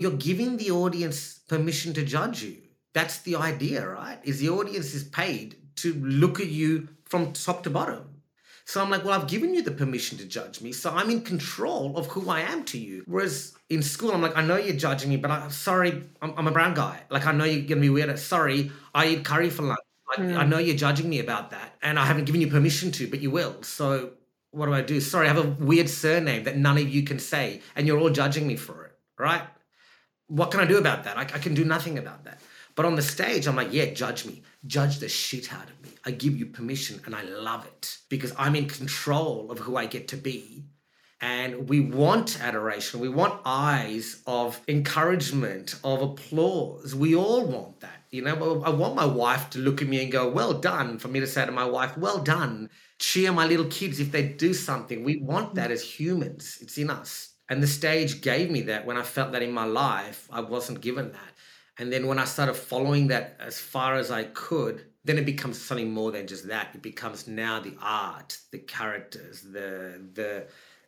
you're 0.00 0.16
giving 0.16 0.56
the 0.56 0.72
audience 0.72 1.38
permission 1.48 1.94
to 1.94 2.02
judge 2.02 2.42
you. 2.42 2.56
That's 2.94 3.18
the 3.20 3.36
idea, 3.36 3.86
right? 3.86 4.18
Is 4.24 4.40
the 4.40 4.48
audience 4.48 4.92
is 4.92 5.04
paid 5.04 5.54
to 5.76 5.94
look 5.94 6.40
at 6.40 6.48
you 6.48 6.88
from 7.04 7.32
top 7.32 7.62
to 7.62 7.70
bottom. 7.70 8.02
So 8.64 8.82
I'm 8.82 8.90
like, 8.90 9.04
well, 9.04 9.20
I've 9.20 9.28
given 9.28 9.54
you 9.54 9.62
the 9.62 9.70
permission 9.70 10.18
to 10.18 10.24
judge 10.26 10.60
me, 10.60 10.72
so 10.72 10.90
I'm 10.90 11.10
in 11.10 11.20
control 11.20 11.96
of 11.96 12.08
who 12.08 12.28
I 12.28 12.40
am 12.40 12.64
to 12.64 12.78
you. 12.78 13.04
Whereas 13.06 13.54
in 13.70 13.84
school, 13.84 14.10
I'm 14.10 14.20
like, 14.20 14.36
I 14.36 14.42
know 14.42 14.56
you're 14.56 14.74
judging 14.74 15.10
me, 15.10 15.16
but 15.16 15.30
I'm 15.30 15.52
sorry, 15.52 16.02
I'm, 16.20 16.34
I'm 16.36 16.48
a 16.48 16.50
brown 16.50 16.74
guy. 16.74 17.02
Like, 17.08 17.24
I 17.24 17.30
know 17.30 17.44
you're 17.44 17.68
gonna 17.68 17.82
be 17.82 17.90
weird. 17.90 18.18
Sorry, 18.18 18.72
I 18.92 19.06
eat 19.10 19.24
curry 19.24 19.50
for 19.50 19.62
lunch. 19.62 19.85
Like, 20.08 20.18
mm. 20.18 20.36
I 20.36 20.44
know 20.44 20.58
you're 20.58 20.76
judging 20.76 21.08
me 21.08 21.18
about 21.18 21.50
that, 21.50 21.76
and 21.82 21.98
I 21.98 22.06
haven't 22.06 22.24
given 22.24 22.40
you 22.40 22.48
permission 22.48 22.92
to, 22.92 23.08
but 23.08 23.20
you 23.20 23.30
will. 23.30 23.62
So 23.62 24.12
what 24.50 24.66
do 24.66 24.72
I 24.72 24.82
do? 24.82 25.00
Sorry, 25.00 25.28
I 25.28 25.32
have 25.32 25.44
a 25.44 25.64
weird 25.64 25.88
surname 25.88 26.44
that 26.44 26.56
none 26.56 26.78
of 26.78 26.88
you 26.88 27.02
can 27.02 27.18
say, 27.18 27.60
and 27.74 27.86
you're 27.86 27.98
all 27.98 28.10
judging 28.10 28.46
me 28.46 28.56
for 28.56 28.86
it, 28.86 28.92
right? 29.18 29.42
What 30.28 30.50
can 30.50 30.60
I 30.60 30.64
do 30.64 30.78
about 30.78 31.04
that? 31.04 31.18
I, 31.18 31.22
I 31.22 31.38
can 31.38 31.54
do 31.54 31.64
nothing 31.64 31.98
about 31.98 32.24
that. 32.24 32.40
But 32.74 32.84
on 32.84 32.94
the 32.94 33.02
stage, 33.02 33.46
I'm 33.46 33.56
like, 33.56 33.72
yeah, 33.72 33.86
judge 33.86 34.26
me. 34.26 34.42
Judge 34.66 34.98
the 34.98 35.08
shit 35.08 35.52
out 35.52 35.68
of 35.68 35.82
me. 35.82 35.90
I 36.04 36.10
give 36.10 36.36
you 36.36 36.46
permission 36.46 37.00
and 37.06 37.14
I 37.14 37.22
love 37.22 37.66
it 37.66 37.98
because 38.08 38.34
I'm 38.38 38.54
in 38.54 38.66
control 38.66 39.50
of 39.50 39.58
who 39.58 39.76
I 39.76 39.86
get 39.86 40.08
to 40.08 40.16
be. 40.16 40.64
And 41.20 41.68
we 41.68 41.80
want 41.80 42.38
adoration. 42.42 43.00
We 43.00 43.08
want 43.08 43.40
eyes 43.46 44.22
of 44.26 44.60
encouragement, 44.68 45.78
of 45.82 46.02
applause. 46.02 46.94
We 46.94 47.16
all 47.16 47.46
want 47.46 47.80
that. 47.80 48.02
You 48.16 48.22
know, 48.22 48.62
I 48.62 48.70
want 48.70 48.94
my 48.94 49.04
wife 49.04 49.50
to 49.50 49.58
look 49.58 49.82
at 49.82 49.88
me 49.88 50.02
and 50.02 50.10
go, 50.10 50.26
well 50.26 50.54
done, 50.54 50.98
for 50.98 51.08
me 51.08 51.20
to 51.20 51.26
say 51.26 51.44
to 51.44 51.52
my 51.52 51.66
wife, 51.66 51.98
well 51.98 52.18
done. 52.18 52.70
Cheer 52.98 53.30
my 53.30 53.46
little 53.46 53.66
kids 53.66 54.00
if 54.00 54.10
they 54.10 54.26
do 54.26 54.54
something. 54.54 55.04
We 55.04 55.18
want 55.18 55.54
that 55.56 55.70
as 55.70 55.82
humans, 55.82 56.56
it's 56.62 56.78
in 56.78 56.88
us. 56.88 57.34
And 57.50 57.62
the 57.62 57.66
stage 57.66 58.22
gave 58.22 58.50
me 58.50 58.62
that 58.62 58.86
when 58.86 58.96
I 58.96 59.02
felt 59.02 59.32
that 59.32 59.42
in 59.42 59.52
my 59.52 59.66
life, 59.66 60.28
I 60.32 60.40
wasn't 60.40 60.80
given 60.80 61.12
that. 61.12 61.32
And 61.78 61.92
then 61.92 62.06
when 62.06 62.18
I 62.18 62.24
started 62.24 62.54
following 62.54 63.08
that 63.08 63.36
as 63.38 63.60
far 63.60 63.96
as 63.96 64.10
I 64.10 64.24
could, 64.24 64.86
then 65.04 65.18
it 65.18 65.26
becomes 65.26 65.60
something 65.60 65.92
more 65.92 66.10
than 66.10 66.26
just 66.26 66.48
that. 66.48 66.70
It 66.74 66.80
becomes 66.80 67.28
now 67.28 67.60
the 67.60 67.76
art, 67.82 68.38
the 68.50 68.60
characters, 68.60 69.42
the 69.42 70.00
the 70.14 70.46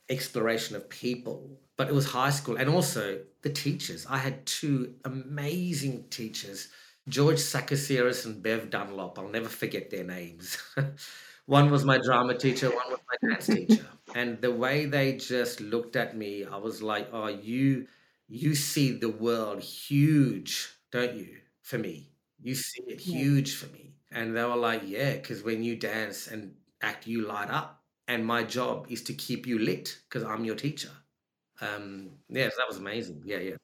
exploration 0.09 0.77
of 0.77 0.89
people. 0.89 1.61
But 1.77 1.89
it 1.89 1.95
was 1.95 2.07
high 2.07 2.31
school 2.31 2.57
and 2.57 2.71
also 2.71 3.21
the 3.43 3.51
teachers. 3.51 4.07
I 4.09 4.17
had 4.17 4.47
two 4.47 4.95
amazing 5.05 6.07
teachers 6.09 6.69
George 7.09 7.39
Sakasiris 7.39 8.27
and 8.27 8.43
Bev 8.43 8.71
Dunlop. 8.71 9.19
I'll 9.19 9.29
never 9.29 9.49
forget 9.49 9.91
their 9.91 10.05
names. 10.05 10.59
one 11.47 11.71
was 11.71 11.85
my 11.85 11.99
drama 11.99 12.37
teacher, 12.37 12.69
one 12.71 12.91
was 12.91 13.01
my 13.09 13.29
dance 13.29 13.49
teacher. 13.49 13.87
And 14.15 14.41
the 14.41 14.53
way 14.53 14.87
they 14.87 15.17
just 15.17 15.61
looked 15.61 15.97
at 15.97 16.17
me, 16.17 16.45
I 16.45 16.57
was 16.57 16.83
like, 16.83 17.09
oh, 17.13 17.29
you 17.29 17.89
you 18.29 18.55
see 18.55 18.93
the 18.99 19.09
world 19.09 19.63
huge, 19.63 20.69
don't 20.91 21.15
you? 21.17 21.41
For 21.63 21.79
me. 21.79 22.13
You 22.41 22.55
see 22.55 22.83
it 22.87 23.01
huge 23.01 23.55
for 23.57 23.67
me. 23.73 23.97
And 24.11 24.37
they 24.37 24.45
were 24.45 24.57
like, 24.57 24.83
yeah, 24.85 25.15
because 25.15 25.43
when 25.43 25.63
you 25.63 25.77
dance 25.77 26.27
and 26.29 26.57
act, 26.83 27.07
you 27.07 27.23
light 27.27 27.51
up. 27.51 27.85
And 28.07 28.25
my 28.25 28.43
job 28.45 28.87
is 28.91 29.03
to 29.05 29.15
keep 29.15 29.47
you 29.47 29.59
lit 29.59 29.99
because 30.09 30.25
I'm 30.25 30.45
your 30.45 30.55
teacher. 30.57 30.93
Um, 31.61 32.19
yeah, 32.29 32.49
so 32.51 32.57
that 32.59 32.69
was 32.69 32.79
amazing. 32.79 33.23
Yeah, 33.25 33.39
yeah. 33.39 33.57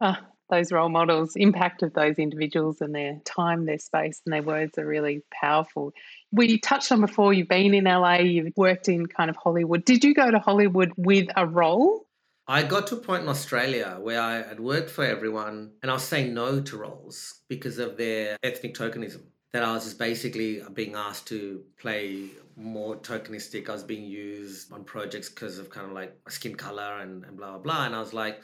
Ah, 0.00 0.31
those 0.52 0.70
role 0.70 0.90
models, 0.90 1.34
impact 1.34 1.82
of 1.82 1.94
those 1.94 2.18
individuals 2.18 2.82
and 2.82 2.94
their 2.94 3.18
time, 3.24 3.64
their 3.64 3.78
space, 3.78 4.20
and 4.26 4.32
their 4.32 4.42
words 4.42 4.76
are 4.76 4.86
really 4.86 5.22
powerful. 5.32 5.92
We 6.30 6.58
touched 6.58 6.92
on 6.92 7.00
before 7.00 7.32
you've 7.32 7.48
been 7.48 7.72
in 7.72 7.84
LA, 7.84 8.16
you've 8.18 8.52
worked 8.54 8.88
in 8.88 9.06
kind 9.06 9.30
of 9.30 9.36
Hollywood. 9.36 9.86
Did 9.86 10.04
you 10.04 10.14
go 10.14 10.30
to 10.30 10.38
Hollywood 10.38 10.92
with 10.96 11.28
a 11.36 11.46
role? 11.46 12.06
I 12.46 12.64
got 12.64 12.88
to 12.88 12.96
a 12.96 12.98
point 12.98 13.22
in 13.22 13.28
Australia 13.28 13.96
where 13.98 14.20
I 14.20 14.42
had 14.42 14.60
worked 14.60 14.90
for 14.90 15.04
everyone 15.04 15.72
and 15.80 15.90
I 15.90 15.94
was 15.94 16.02
saying 16.02 16.34
no 16.34 16.60
to 16.60 16.76
roles 16.76 17.40
because 17.48 17.78
of 17.78 17.96
their 17.96 18.36
ethnic 18.42 18.74
tokenism. 18.74 19.22
That 19.52 19.64
I 19.64 19.72
was 19.72 19.84
just 19.84 19.98
basically 19.98 20.62
being 20.72 20.94
asked 20.94 21.28
to 21.28 21.62
play 21.78 22.28
more 22.56 22.96
tokenistic. 22.96 23.68
I 23.68 23.72
was 23.72 23.84
being 23.84 24.04
used 24.04 24.72
on 24.72 24.84
projects 24.84 25.28
because 25.28 25.58
of 25.58 25.68
kind 25.68 25.86
of 25.86 25.92
like 25.92 26.14
skin 26.30 26.54
color 26.54 27.00
and, 27.00 27.24
and 27.24 27.36
blah, 27.36 27.50
blah, 27.50 27.58
blah. 27.58 27.84
And 27.84 27.94
I 27.94 28.00
was 28.00 28.14
like, 28.14 28.40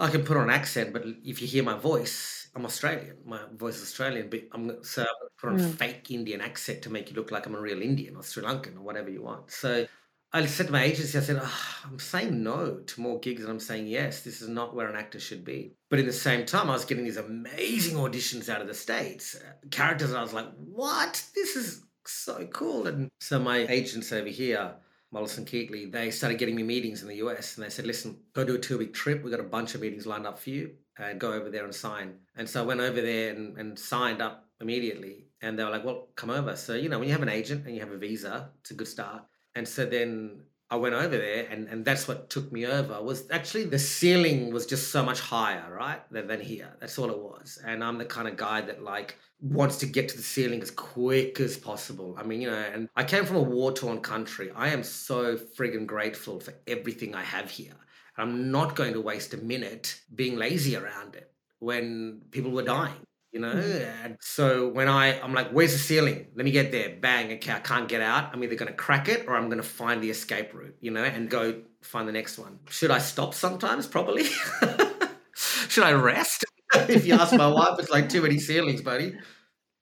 I 0.00 0.10
can 0.10 0.24
put 0.24 0.36
on 0.36 0.44
an 0.44 0.50
accent, 0.50 0.92
but 0.92 1.04
if 1.24 1.42
you 1.42 1.46
hear 1.46 1.62
my 1.62 1.76
voice, 1.76 2.48
I'm 2.54 2.64
Australian. 2.64 3.16
My 3.24 3.40
voice 3.54 3.76
is 3.76 3.82
Australian, 3.82 4.30
but 4.30 4.40
I'm 4.52 4.82
so 4.82 5.02
I'm 5.02 5.28
put 5.38 5.50
on 5.50 5.58
mm. 5.58 5.72
a 5.72 5.76
fake 5.76 6.10
Indian 6.10 6.40
accent 6.40 6.82
to 6.82 6.90
make 6.90 7.10
you 7.10 7.16
look 7.16 7.30
like 7.30 7.46
I'm 7.46 7.54
a 7.54 7.60
real 7.60 7.82
Indian 7.82 8.16
or 8.16 8.22
Sri 8.22 8.42
Lankan 8.42 8.76
or 8.76 8.80
whatever 8.80 9.10
you 9.10 9.22
want. 9.22 9.50
So 9.50 9.86
I 10.32 10.46
said 10.46 10.66
to 10.66 10.72
my 10.72 10.84
agency, 10.84 11.18
I 11.18 11.20
said, 11.20 11.40
oh, 11.42 11.60
I'm 11.84 11.98
saying 11.98 12.42
no 12.42 12.78
to 12.78 13.00
more 13.00 13.18
gigs 13.20 13.42
and 13.42 13.50
I'm 13.50 13.60
saying 13.60 13.88
yes. 13.88 14.22
This 14.22 14.40
is 14.40 14.48
not 14.48 14.74
where 14.74 14.88
an 14.88 14.96
actor 14.96 15.20
should 15.20 15.44
be. 15.44 15.74
But 15.88 15.98
in 15.98 16.06
the 16.06 16.12
same 16.12 16.46
time, 16.46 16.70
I 16.70 16.72
was 16.72 16.84
getting 16.84 17.04
these 17.04 17.16
amazing 17.16 17.96
auditions 17.96 18.48
out 18.48 18.60
of 18.60 18.68
the 18.68 18.74
States, 18.74 19.36
uh, 19.36 19.66
characters, 19.70 20.10
and 20.10 20.18
I 20.18 20.22
was 20.22 20.32
like, 20.32 20.48
what? 20.56 21.24
This 21.34 21.56
is 21.56 21.82
so 22.06 22.46
cool. 22.46 22.86
And 22.86 23.10
so 23.20 23.38
my 23.38 23.66
agents 23.68 24.12
over 24.12 24.28
here, 24.28 24.74
Mollison 25.12 25.44
Keightley, 25.44 25.90
they 25.90 26.10
started 26.10 26.38
getting 26.38 26.54
me 26.54 26.62
meetings 26.62 27.02
in 27.02 27.08
the 27.08 27.16
US 27.16 27.56
and 27.56 27.64
they 27.64 27.70
said, 27.70 27.86
listen, 27.86 28.18
go 28.32 28.44
do 28.44 28.54
a 28.54 28.58
two 28.58 28.78
week 28.78 28.94
trip. 28.94 29.22
We've 29.22 29.30
got 29.30 29.40
a 29.40 29.44
bunch 29.44 29.74
of 29.74 29.80
meetings 29.80 30.06
lined 30.06 30.26
up 30.26 30.38
for 30.38 30.50
you 30.50 30.72
and 30.98 31.18
go 31.18 31.32
over 31.32 31.50
there 31.50 31.64
and 31.64 31.74
sign. 31.74 32.14
And 32.36 32.48
so 32.48 32.62
I 32.62 32.66
went 32.66 32.80
over 32.80 33.00
there 33.00 33.34
and, 33.34 33.56
and 33.58 33.78
signed 33.78 34.22
up 34.22 34.46
immediately. 34.60 35.26
And 35.42 35.58
they 35.58 35.64
were 35.64 35.70
like, 35.70 35.84
well, 35.84 36.08
come 36.16 36.30
over. 36.30 36.54
So, 36.54 36.74
you 36.74 36.88
know, 36.88 36.98
when 36.98 37.08
you 37.08 37.12
have 37.14 37.22
an 37.22 37.28
agent 37.28 37.66
and 37.66 37.74
you 37.74 37.80
have 37.80 37.92
a 37.92 37.96
visa, 37.96 38.50
it's 38.60 38.70
a 38.70 38.74
good 38.74 38.88
start. 38.88 39.22
And 39.54 39.66
so 39.66 39.84
then 39.84 40.42
I 40.70 40.76
went 40.76 40.94
over 40.94 41.16
there 41.16 41.48
and, 41.50 41.66
and 41.68 41.84
that's 41.84 42.06
what 42.06 42.30
took 42.30 42.52
me 42.52 42.64
over 42.64 43.02
was 43.02 43.28
actually 43.32 43.64
the 43.64 43.78
ceiling 43.78 44.52
was 44.52 44.66
just 44.66 44.92
so 44.92 45.02
much 45.02 45.18
higher, 45.18 45.64
right? 45.74 46.00
Than, 46.12 46.28
than 46.28 46.40
here. 46.40 46.76
That's 46.78 46.96
all 46.96 47.10
it 47.10 47.18
was. 47.18 47.58
And 47.66 47.82
I'm 47.82 47.98
the 47.98 48.04
kind 48.04 48.28
of 48.28 48.36
guy 48.36 48.60
that 48.60 48.82
like 48.82 49.18
wants 49.40 49.78
to 49.78 49.86
get 49.86 50.08
to 50.10 50.16
the 50.16 50.22
ceiling 50.22 50.62
as 50.62 50.70
quick 50.70 51.40
as 51.40 51.56
possible. 51.56 52.14
I 52.16 52.22
mean, 52.22 52.40
you 52.40 52.50
know, 52.50 52.56
and 52.56 52.88
I 52.94 53.02
came 53.02 53.24
from 53.24 53.36
a 53.36 53.42
war 53.42 53.72
torn 53.72 54.00
country. 54.00 54.52
I 54.54 54.68
am 54.68 54.84
so 54.84 55.36
friggin' 55.36 55.86
grateful 55.86 56.38
for 56.38 56.54
everything 56.68 57.16
I 57.16 57.22
have 57.22 57.50
here. 57.50 57.74
I'm 58.16 58.52
not 58.52 58.76
going 58.76 58.92
to 58.92 59.00
waste 59.00 59.34
a 59.34 59.38
minute 59.38 60.00
being 60.14 60.36
lazy 60.36 60.76
around 60.76 61.16
it 61.16 61.32
when 61.58 62.20
people 62.30 62.52
were 62.52 62.62
dying 62.62 63.06
you 63.32 63.40
know? 63.40 63.54
Mm-hmm. 63.54 64.04
and 64.04 64.16
so 64.20 64.68
when 64.68 64.88
i 64.88 65.20
i'm 65.20 65.32
like 65.32 65.50
where's 65.50 65.72
the 65.72 65.78
ceiling? 65.78 66.26
Let 66.34 66.44
me 66.44 66.50
get 66.50 66.72
there. 66.72 66.96
Bang 67.00 67.32
okay 67.32 67.52
i 67.52 67.60
can't 67.60 67.88
get 67.88 68.00
out. 68.00 68.30
I'm 68.32 68.42
either 68.42 68.56
going 68.56 68.70
to 68.70 68.76
crack 68.76 69.08
it 69.08 69.26
or 69.26 69.36
i'm 69.36 69.46
going 69.46 69.62
to 69.62 69.68
find 69.68 70.02
the 70.02 70.10
escape 70.10 70.52
route 70.54 70.76
you 70.80 70.90
know 70.90 71.04
and 71.04 71.28
go 71.30 71.62
find 71.82 72.08
the 72.08 72.12
next 72.12 72.38
one. 72.38 72.58
Should 72.68 72.90
i 72.90 72.98
stop 72.98 73.34
sometimes? 73.34 73.86
Probably. 73.86 74.24
Should 75.34 75.84
i 75.84 75.92
rest? 75.92 76.44
If 76.72 77.04
you 77.04 77.14
ask 77.14 77.34
my 77.34 77.48
wife 77.48 77.80
it's 77.80 77.90
like 77.90 78.08
too 78.08 78.22
many 78.22 78.38
ceilings 78.38 78.82
buddy. 78.82 79.16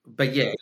But 0.05 0.33
yeah 0.33 0.53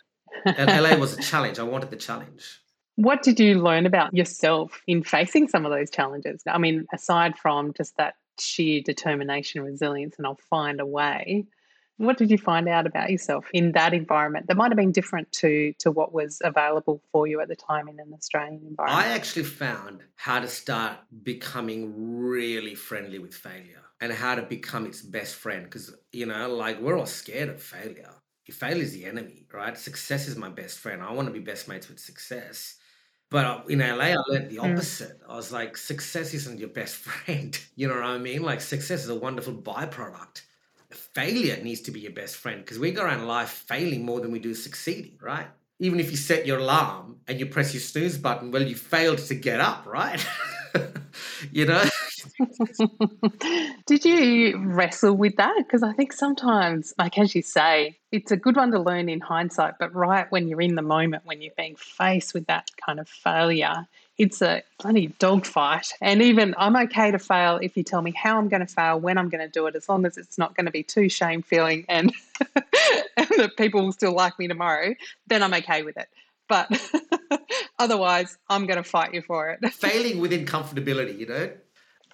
la 0.46 0.96
was 0.96 1.16
a 1.16 1.22
challenge. 1.22 1.58
I 1.58 1.64
wanted 1.64 1.90
the 1.90 1.96
challenge. 1.96 2.60
What 2.96 3.22
did 3.22 3.38
you 3.38 3.62
learn 3.62 3.86
about 3.86 4.12
yourself 4.12 4.82
in 4.86 5.04
facing 5.04 5.48
some 5.48 5.64
of 5.64 5.70
those 5.70 5.90
challenges? 5.90 6.42
I 6.46 6.58
mean 6.58 6.86
aside 6.92 7.38
from 7.38 7.72
just 7.74 7.96
that 7.96 8.14
sheer 8.40 8.80
determination 8.80 9.62
resilience 9.62 10.16
and 10.18 10.26
i'll 10.26 10.38
find 10.50 10.80
a 10.80 10.86
way 10.86 11.46
what 11.98 12.16
did 12.16 12.30
you 12.30 12.38
find 12.38 12.68
out 12.68 12.86
about 12.86 13.10
yourself 13.10 13.44
in 13.52 13.72
that 13.72 13.92
environment 13.92 14.46
that 14.46 14.56
might 14.56 14.70
have 14.70 14.76
been 14.76 14.92
different 14.92 15.30
to 15.32 15.72
to 15.80 15.90
what 15.90 16.12
was 16.12 16.40
available 16.44 17.02
for 17.12 17.26
you 17.26 17.40
at 17.40 17.48
the 17.48 17.56
time 17.56 17.88
in 17.88 17.98
an 18.00 18.12
Australian 18.14 18.62
environment? 18.66 19.06
I 19.06 19.08
actually 19.08 19.44
found 19.44 20.02
how 20.14 20.40
to 20.40 20.48
start 20.48 20.96
becoming 21.22 21.92
really 21.96 22.74
friendly 22.74 23.18
with 23.18 23.34
failure 23.34 23.82
and 24.00 24.12
how 24.12 24.36
to 24.36 24.42
become 24.42 24.86
its 24.86 25.02
best 25.02 25.34
friend 25.34 25.64
because 25.64 25.94
you 26.12 26.26
know 26.26 26.48
like 26.54 26.80
we're 26.80 26.98
all 26.98 27.06
scared 27.06 27.50
of 27.50 27.62
failure. 27.62 28.10
Failure 28.48 28.82
is 28.82 28.94
the 28.94 29.04
enemy, 29.04 29.46
right? 29.52 29.76
Success 29.76 30.26
is 30.26 30.36
my 30.36 30.48
best 30.48 30.78
friend. 30.78 31.02
I 31.02 31.12
want 31.12 31.28
to 31.28 31.34
be 31.34 31.40
best 31.40 31.68
mates 31.68 31.88
with 31.88 32.00
success. 32.00 32.76
But 33.30 33.44
uh, 33.44 33.60
in 33.68 33.80
LA, 33.80 34.06
I 34.06 34.16
learned 34.26 34.48
the 34.48 34.56
mm. 34.56 34.72
opposite. 34.72 35.20
I 35.28 35.36
was 35.36 35.52
like, 35.52 35.76
success 35.76 36.32
isn't 36.32 36.58
your 36.58 36.70
best 36.70 36.96
friend. 37.08 37.60
You 37.76 37.88
know 37.88 37.96
what 37.96 38.04
I 38.04 38.16
mean? 38.16 38.42
Like, 38.42 38.62
success 38.62 39.04
is 39.04 39.10
a 39.10 39.14
wonderful 39.14 39.52
byproduct 39.52 40.44
failure 40.90 41.62
needs 41.62 41.80
to 41.82 41.90
be 41.90 42.00
your 42.00 42.12
best 42.12 42.36
friend 42.36 42.60
because 42.60 42.78
we 42.78 42.90
go 42.90 43.04
around 43.04 43.26
life 43.26 43.50
failing 43.68 44.04
more 44.04 44.20
than 44.20 44.30
we 44.30 44.38
do 44.38 44.54
succeeding, 44.54 45.18
right? 45.20 45.46
Even 45.80 46.00
if 46.00 46.10
you 46.10 46.16
set 46.16 46.46
your 46.46 46.58
alarm 46.58 47.16
and 47.28 47.38
you 47.38 47.46
press 47.46 47.72
your 47.72 47.80
snooze 47.80 48.18
button, 48.18 48.50
well, 48.50 48.62
you 48.62 48.74
failed 48.74 49.18
to 49.18 49.34
get 49.34 49.60
up, 49.60 49.86
right? 49.86 50.26
you 51.52 51.66
know? 51.66 51.84
Did 53.86 54.04
you 54.04 54.58
wrestle 54.64 55.16
with 55.16 55.36
that? 55.36 55.54
Because 55.58 55.82
I 55.82 55.92
think 55.92 56.12
sometimes, 56.12 56.94
like 56.98 57.18
as 57.18 57.34
you 57.34 57.42
say, 57.42 57.98
it's 58.10 58.32
a 58.32 58.36
good 58.36 58.56
one 58.56 58.72
to 58.72 58.80
learn 58.80 59.08
in 59.08 59.20
hindsight, 59.20 59.74
but 59.78 59.94
right 59.94 60.30
when 60.30 60.48
you're 60.48 60.60
in 60.60 60.74
the 60.74 60.82
moment, 60.82 61.26
when 61.26 61.42
you're 61.42 61.52
being 61.56 61.76
faced 61.76 62.34
with 62.34 62.46
that 62.46 62.70
kind 62.84 62.98
of 62.98 63.08
failure, 63.08 63.86
it's 64.18 64.42
a 64.42 64.62
bloody 64.80 65.08
dogfight. 65.18 65.92
And 66.00 66.20
even 66.20 66.54
I'm 66.58 66.76
okay 66.76 67.12
to 67.12 67.18
fail 67.18 67.58
if 67.62 67.76
you 67.76 67.84
tell 67.84 68.02
me 68.02 68.12
how 68.12 68.36
I'm 68.36 68.48
going 68.48 68.66
to 68.66 68.72
fail, 68.72 68.98
when 68.98 69.16
I'm 69.16 69.28
going 69.28 69.44
to 69.44 69.48
do 69.48 69.66
it, 69.66 69.76
as 69.76 69.88
long 69.88 70.04
as 70.04 70.18
it's 70.18 70.36
not 70.36 70.56
going 70.56 70.66
to 70.66 70.72
be 70.72 70.82
too 70.82 71.08
shame 71.08 71.42
feeling 71.42 71.84
and, 71.88 72.12
and 73.16 73.28
that 73.36 73.56
people 73.56 73.82
will 73.82 73.92
still 73.92 74.12
like 74.12 74.38
me 74.38 74.48
tomorrow, 74.48 74.94
then 75.28 75.42
I'm 75.42 75.54
okay 75.54 75.82
with 75.82 75.96
it. 75.96 76.08
But 76.48 76.68
otherwise, 77.78 78.36
I'm 78.50 78.66
going 78.66 78.78
to 78.78 78.88
fight 78.88 79.14
you 79.14 79.22
for 79.22 79.50
it. 79.50 79.72
Failing 79.72 80.18
within 80.20 80.46
comfortability, 80.46 81.18
you 81.18 81.26
know? 81.26 81.50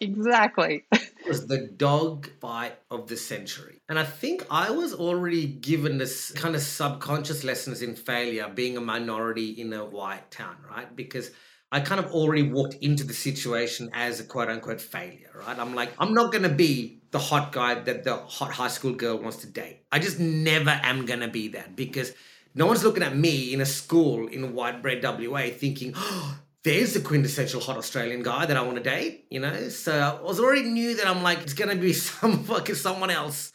Exactly. 0.00 0.84
it 0.92 1.28
was 1.28 1.46
the 1.46 1.68
dog 1.76 2.28
fight 2.40 2.76
of 2.90 3.06
the 3.06 3.16
century. 3.16 3.80
And 3.88 3.98
I 3.98 4.04
think 4.04 4.44
I 4.50 4.70
was 4.72 4.92
already 4.92 5.46
given 5.46 5.98
this 5.98 6.32
kind 6.32 6.56
of 6.56 6.60
subconscious 6.60 7.44
lessons 7.44 7.80
in 7.80 7.94
failure 7.94 8.50
being 8.52 8.76
a 8.76 8.80
minority 8.80 9.50
in 9.50 9.72
a 9.72 9.84
white 9.84 10.30
town, 10.32 10.56
right? 10.68 10.94
Because 10.94 11.30
I 11.72 11.80
kind 11.80 11.98
of 11.98 12.12
already 12.12 12.42
walked 12.42 12.74
into 12.74 13.04
the 13.04 13.14
situation 13.14 13.90
as 13.92 14.20
a 14.20 14.24
quote 14.24 14.48
unquote 14.48 14.80
failure, 14.80 15.30
right? 15.34 15.58
I'm 15.58 15.74
like, 15.74 15.92
I'm 15.98 16.14
not 16.14 16.30
going 16.30 16.44
to 16.44 16.48
be 16.48 17.00
the 17.10 17.18
hot 17.18 17.52
guy 17.52 17.74
that 17.74 18.04
the 18.04 18.16
hot 18.16 18.52
high 18.52 18.68
school 18.68 18.92
girl 18.92 19.18
wants 19.18 19.38
to 19.38 19.46
date. 19.46 19.80
I 19.90 19.98
just 19.98 20.20
never 20.20 20.70
am 20.70 21.06
going 21.06 21.20
to 21.20 21.28
be 21.28 21.48
that 21.48 21.76
because 21.76 22.12
no 22.54 22.66
one's 22.66 22.84
looking 22.84 23.02
at 23.02 23.16
me 23.16 23.52
in 23.52 23.60
a 23.60 23.66
school 23.66 24.28
in 24.28 24.54
white 24.54 24.82
bread 24.82 25.02
WA 25.02 25.48
thinking, 25.50 25.92
oh, 25.96 26.38
there's 26.62 26.94
the 26.94 27.00
quintessential 27.00 27.60
hot 27.60 27.76
Australian 27.76 28.22
guy 28.22 28.46
that 28.46 28.56
I 28.56 28.62
want 28.62 28.76
to 28.76 28.82
date, 28.82 29.26
you 29.30 29.40
know? 29.40 29.68
So 29.68 29.98
I 29.98 30.22
was 30.22 30.40
already 30.40 30.62
knew 30.62 30.96
that 30.96 31.06
I'm 31.06 31.22
like, 31.22 31.42
it's 31.42 31.52
going 31.52 31.70
to 31.70 31.80
be 31.80 31.92
some 31.92 32.44
fucking 32.44 32.74
someone 32.74 33.10
else. 33.10 33.52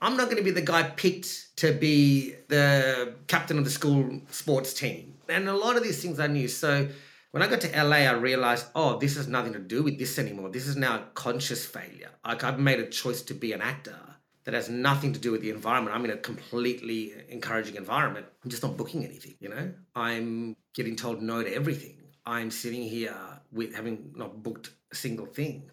I'm 0.00 0.16
not 0.16 0.26
going 0.26 0.38
to 0.38 0.42
be 0.42 0.50
the 0.50 0.62
guy 0.62 0.84
picked 0.84 1.56
to 1.56 1.72
be 1.72 2.34
the 2.48 3.14
captain 3.28 3.58
of 3.58 3.64
the 3.64 3.70
school 3.70 4.20
sports 4.30 4.74
team. 4.74 5.14
And 5.28 5.48
a 5.48 5.56
lot 5.56 5.76
of 5.76 5.82
these 5.82 6.00
things 6.02 6.20
I 6.20 6.26
knew. 6.26 6.48
So 6.48 6.88
when 7.30 7.42
I 7.42 7.48
got 7.48 7.60
to 7.62 7.84
LA, 7.84 7.96
I 7.96 8.12
realized, 8.12 8.66
oh, 8.74 8.98
this 8.98 9.16
has 9.16 9.28
nothing 9.28 9.52
to 9.52 9.58
do 9.58 9.82
with 9.82 9.98
this 9.98 10.18
anymore. 10.18 10.50
This 10.50 10.66
is 10.66 10.76
now 10.76 10.96
a 10.96 11.06
conscious 11.14 11.66
failure. 11.66 12.10
Like 12.24 12.44
I've 12.44 12.58
made 12.58 12.80
a 12.80 12.88
choice 12.88 13.22
to 13.22 13.34
be 13.34 13.52
an 13.52 13.60
actor 13.60 13.98
that 14.44 14.54
has 14.54 14.68
nothing 14.68 15.12
to 15.12 15.18
do 15.18 15.32
with 15.32 15.42
the 15.42 15.50
environment. 15.50 15.94
I'm 15.94 16.04
in 16.04 16.12
a 16.12 16.16
completely 16.16 17.12
encouraging 17.28 17.74
environment. 17.74 18.26
I'm 18.44 18.50
just 18.50 18.62
not 18.62 18.76
booking 18.76 19.04
anything, 19.04 19.34
you 19.40 19.48
know? 19.48 19.72
I'm 19.94 20.56
getting 20.72 20.94
told 20.94 21.20
no 21.20 21.42
to 21.42 21.52
everything. 21.52 21.98
I'm 22.24 22.50
sitting 22.50 22.82
here 22.82 23.16
with 23.52 23.74
having 23.74 24.12
not 24.16 24.42
booked 24.42 24.70
a 24.92 24.96
single 24.96 25.26
thing. 25.26 25.70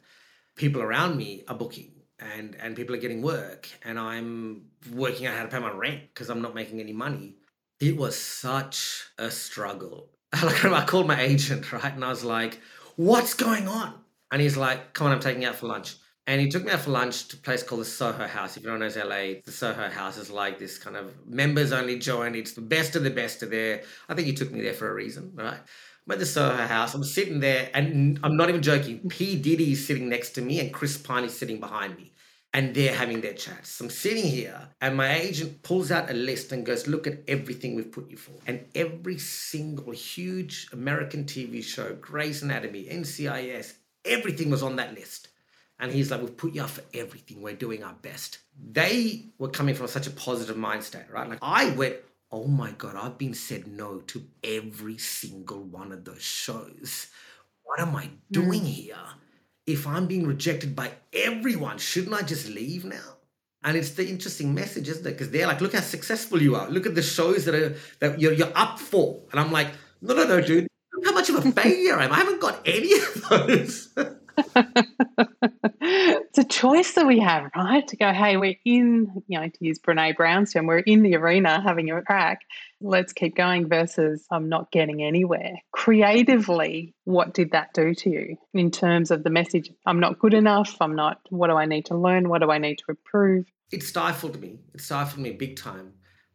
People 0.56 0.82
around 0.82 1.18
me 1.18 1.44
are 1.48 1.56
booking 1.56 1.92
and 2.20 2.56
and 2.60 2.76
people 2.76 2.96
are 2.96 3.00
getting 3.00 3.22
work 3.22 3.68
and 3.84 4.00
I'm 4.00 4.66
working 4.92 5.26
out 5.26 5.36
how 5.36 5.44
to 5.44 5.50
pay 5.50 5.60
my 5.60 5.72
rent 5.72 6.02
because 6.13 6.30
I'm 6.30 6.42
not 6.42 6.56
making 6.56 6.80
any 6.80 6.94
money. 6.94 7.38
It 7.80 7.98
was 7.98 8.18
such 8.18 9.08
a 9.18 9.30
struggle 9.30 10.10
I 10.74 10.84
called 10.86 11.08
my 11.08 11.22
agent, 11.22 11.72
right? 11.72 11.93
And 11.93 12.04
I 12.04 12.10
was 12.10 12.24
like, 12.24 12.60
what's 12.96 13.34
going 13.34 13.67
on? 13.67 13.93
And 14.32 14.41
he's 14.41 14.58
like, 14.58 14.93
come 14.93 15.08
on, 15.08 15.13
I'm 15.13 15.19
taking 15.19 15.43
you 15.43 15.50
out 15.50 15.56
for 15.56 15.67
lunch. 15.67 15.96
And 16.26 16.41
he 16.41 16.50
took 16.50 16.63
me 16.63 16.72
out 16.72 16.80
for 16.80 16.89
lunch 16.89 17.28
to 17.28 17.36
a 17.36 17.39
place 17.39 17.62
called 17.62 17.82
the 17.82 17.86
Soho 17.86 18.26
House. 18.26 18.58
If 18.58 18.63
you 18.63 18.69
don't 18.69 18.80
know 18.80 18.88
LA, 18.88 19.41
the 19.46 19.52
Soho 19.52 19.89
House 19.89 20.17
is 20.17 20.32
like 20.32 20.58
this 20.58 20.78
kind 20.78 20.96
of 20.96 21.13
members 21.28 21.72
only 21.72 22.00
joint. 22.00 22.36
It's 22.36 22.54
the 22.54 22.62
best 22.62 22.96
of 22.96 23.04
the 23.04 23.10
best 23.12 23.43
of 23.43 23.52
there. 23.52 23.84
I 24.10 24.15
think 24.15 24.28
he 24.28 24.34
took 24.34 24.52
me 24.52 24.62
there 24.62 24.74
for 24.74 24.89
a 24.89 24.93
reason, 24.93 25.32
right? 25.36 25.60
I'm 26.06 26.12
at 26.12 26.19
the 26.19 26.26
Soho 26.26 26.65
House. 26.65 26.93
I'm 26.96 27.04
sitting 27.04 27.39
there, 27.39 27.69
and 27.74 28.19
I'm 28.24 28.36
not 28.38 28.50
even 28.50 28.62
joking. 28.62 29.08
P. 29.10 29.36
Diddy 29.36 29.74
is 29.74 29.86
sitting 29.86 30.10
next 30.10 30.32
to 30.32 30.41
me, 30.41 30.60
and 30.62 30.74
Chris 30.74 30.98
Pine 30.98 31.26
is 31.26 31.38
sitting 31.38 31.60
behind 31.60 31.98
me. 31.98 32.12
And 32.56 32.76
they're 32.76 32.94
having 32.94 33.22
their 33.22 33.34
chats. 33.34 33.70
So 33.70 33.86
I'm 33.86 33.89
sitting 33.89 34.26
here, 34.26 34.70
and 34.80 34.96
my 34.96 35.16
agent 35.16 35.63
pulls 35.63 35.89
out 35.89 36.12
a 36.12 36.13
list 36.13 36.52
and 36.52 36.63
goes, 36.66 36.88
Look 36.88 37.08
at 37.08 37.24
everything 37.28 37.76
we've 37.76 37.92
put 37.92 38.12
you 38.12 38.18
for. 38.18 38.34
And 38.46 38.66
every 38.76 39.18
single 39.18 39.92
huge 39.92 40.68
American 40.72 41.24
TV 41.26 41.63
show, 41.63 41.96
Grey's 41.96 42.44
Anatomy, 42.44 42.86
NCIS, 42.86 43.74
everything 44.06 44.52
was 44.52 44.62
on 44.62 44.76
that 44.76 44.94
list. 44.94 45.30
And 45.80 45.92
he's 45.92 46.12
like, 46.12 46.22
We've 46.22 46.38
put 46.38 46.54
you 46.54 46.63
up 46.63 46.70
for 46.70 46.84
everything. 46.94 47.42
We're 47.42 47.56
doing 47.56 47.84
our 47.84 47.96
best. 48.02 48.38
They 48.72 49.26
were 49.39 49.50
coming 49.50 49.74
from 49.74 49.88
such 49.88 50.06
a 50.06 50.12
positive 50.12 50.56
mindset, 50.56 51.12
right? 51.12 51.28
Like 51.28 51.39
I 51.42 51.72
went, 51.72 51.96
Oh 52.32 52.46
my 52.48 52.72
God, 52.72 52.96
I've 52.96 53.18
been 53.18 53.34
said 53.34 53.68
no 53.68 54.00
to 54.08 54.24
every 54.44 54.98
single 54.98 55.63
one 55.63 55.92
of 55.92 56.06
those 56.06 56.22
shows. 56.22 57.08
What 57.63 57.80
am 57.80 57.96
I 57.96 58.10
doing 58.32 58.62
mm. 58.62 58.68
here? 58.68 58.96
If 59.65 59.88
I'm 59.88 60.08
being 60.08 60.28
rejected 60.28 60.76
by 60.76 60.91
everyone, 61.13 61.78
shouldn't 61.78 62.13
I 62.13 62.21
just 62.21 62.49
leave 62.49 62.84
now? 62.86 63.17
And 63.63 63.78
it's 63.78 63.91
the 63.91 64.08
interesting 64.08 64.54
message, 64.54 64.89
isn't 64.89 65.08
it? 65.08 65.12
Because 65.12 65.30
they're 65.30 65.47
like, 65.47 65.62
look 65.62 65.73
how 65.73 65.80
successful 65.80 66.41
you 66.41 66.56
are. 66.56 66.69
Look 66.69 66.86
at 66.86 66.95
the 66.95 67.02
shows 67.02 67.45
that 67.45 67.56
are 67.56 67.76
that 67.99 68.19
you're, 68.19 68.34
you're 68.34 68.52
up 68.56 68.78
for. 68.78 69.21
And 69.32 69.39
I'm 69.39 69.52
like, 69.54 69.69
no, 70.02 70.13
no, 70.15 70.28
no, 70.28 70.41
dude. 70.41 70.67
Look 70.93 71.06
how 71.06 71.13
much 71.13 71.30
of 71.30 71.36
a 71.45 71.52
failure 71.52 71.95
I 71.97 72.06
am. 72.06 72.12
I 72.12 72.17
haven't 72.17 72.41
got 72.41 72.60
any 72.65 72.91
of 72.93 73.30
those. 73.30 73.89
choice 76.54 76.94
that 76.94 77.08
we 77.08 77.20
have, 77.20 77.50
right? 77.56 77.88
To 77.88 77.98
go, 77.98 78.13
hey, 78.13 78.38
we're 78.38 78.56
in, 78.63 79.24
you 79.28 79.39
know, 79.39 79.48
to 79.48 79.58
use 79.60 79.80
Brene 79.80 80.16
Brown's 80.16 80.54
term, 80.54 80.68
we're 80.68 80.80
in 80.80 81.02
the 81.02 81.16
arena 81.16 81.62
having 81.62 81.89
a 81.89 82.02
crack. 82.04 82.42
Let's 82.80 83.12
keep 83.12 83.36
going 83.36 83.68
versus 83.68 84.26
I'm 84.30 84.50
not 84.50 84.72
getting 84.72 85.02
anywhere. 85.02 85.56
Creatively, 85.72 86.94
what 87.06 87.34
did 87.34 87.52
that 87.52 87.74
do 87.74 87.96
to 87.96 88.10
you 88.10 88.38
in 88.54 88.70
terms 88.70 89.10
of 89.10 89.24
the 89.24 89.32
message? 89.32 89.72
I'm 89.88 90.00
not 90.00 90.20
good 90.20 90.36
enough. 90.36 90.78
I'm 90.80 90.96
not, 90.96 91.22
what 91.30 91.48
do 91.48 91.56
I 91.56 91.66
need 91.66 91.86
to 91.88 91.98
learn? 91.98 92.30
What 92.30 92.42
do 92.42 92.52
I 92.52 92.60
need 92.60 92.78
to 92.80 92.86
improve? 92.89 93.46
It 93.72 93.82
stifled 93.82 94.39
me. 94.39 94.60
It 94.76 94.82
stifled 94.82 95.24
me 95.24 95.32
big 95.32 95.56
time. 95.56 95.94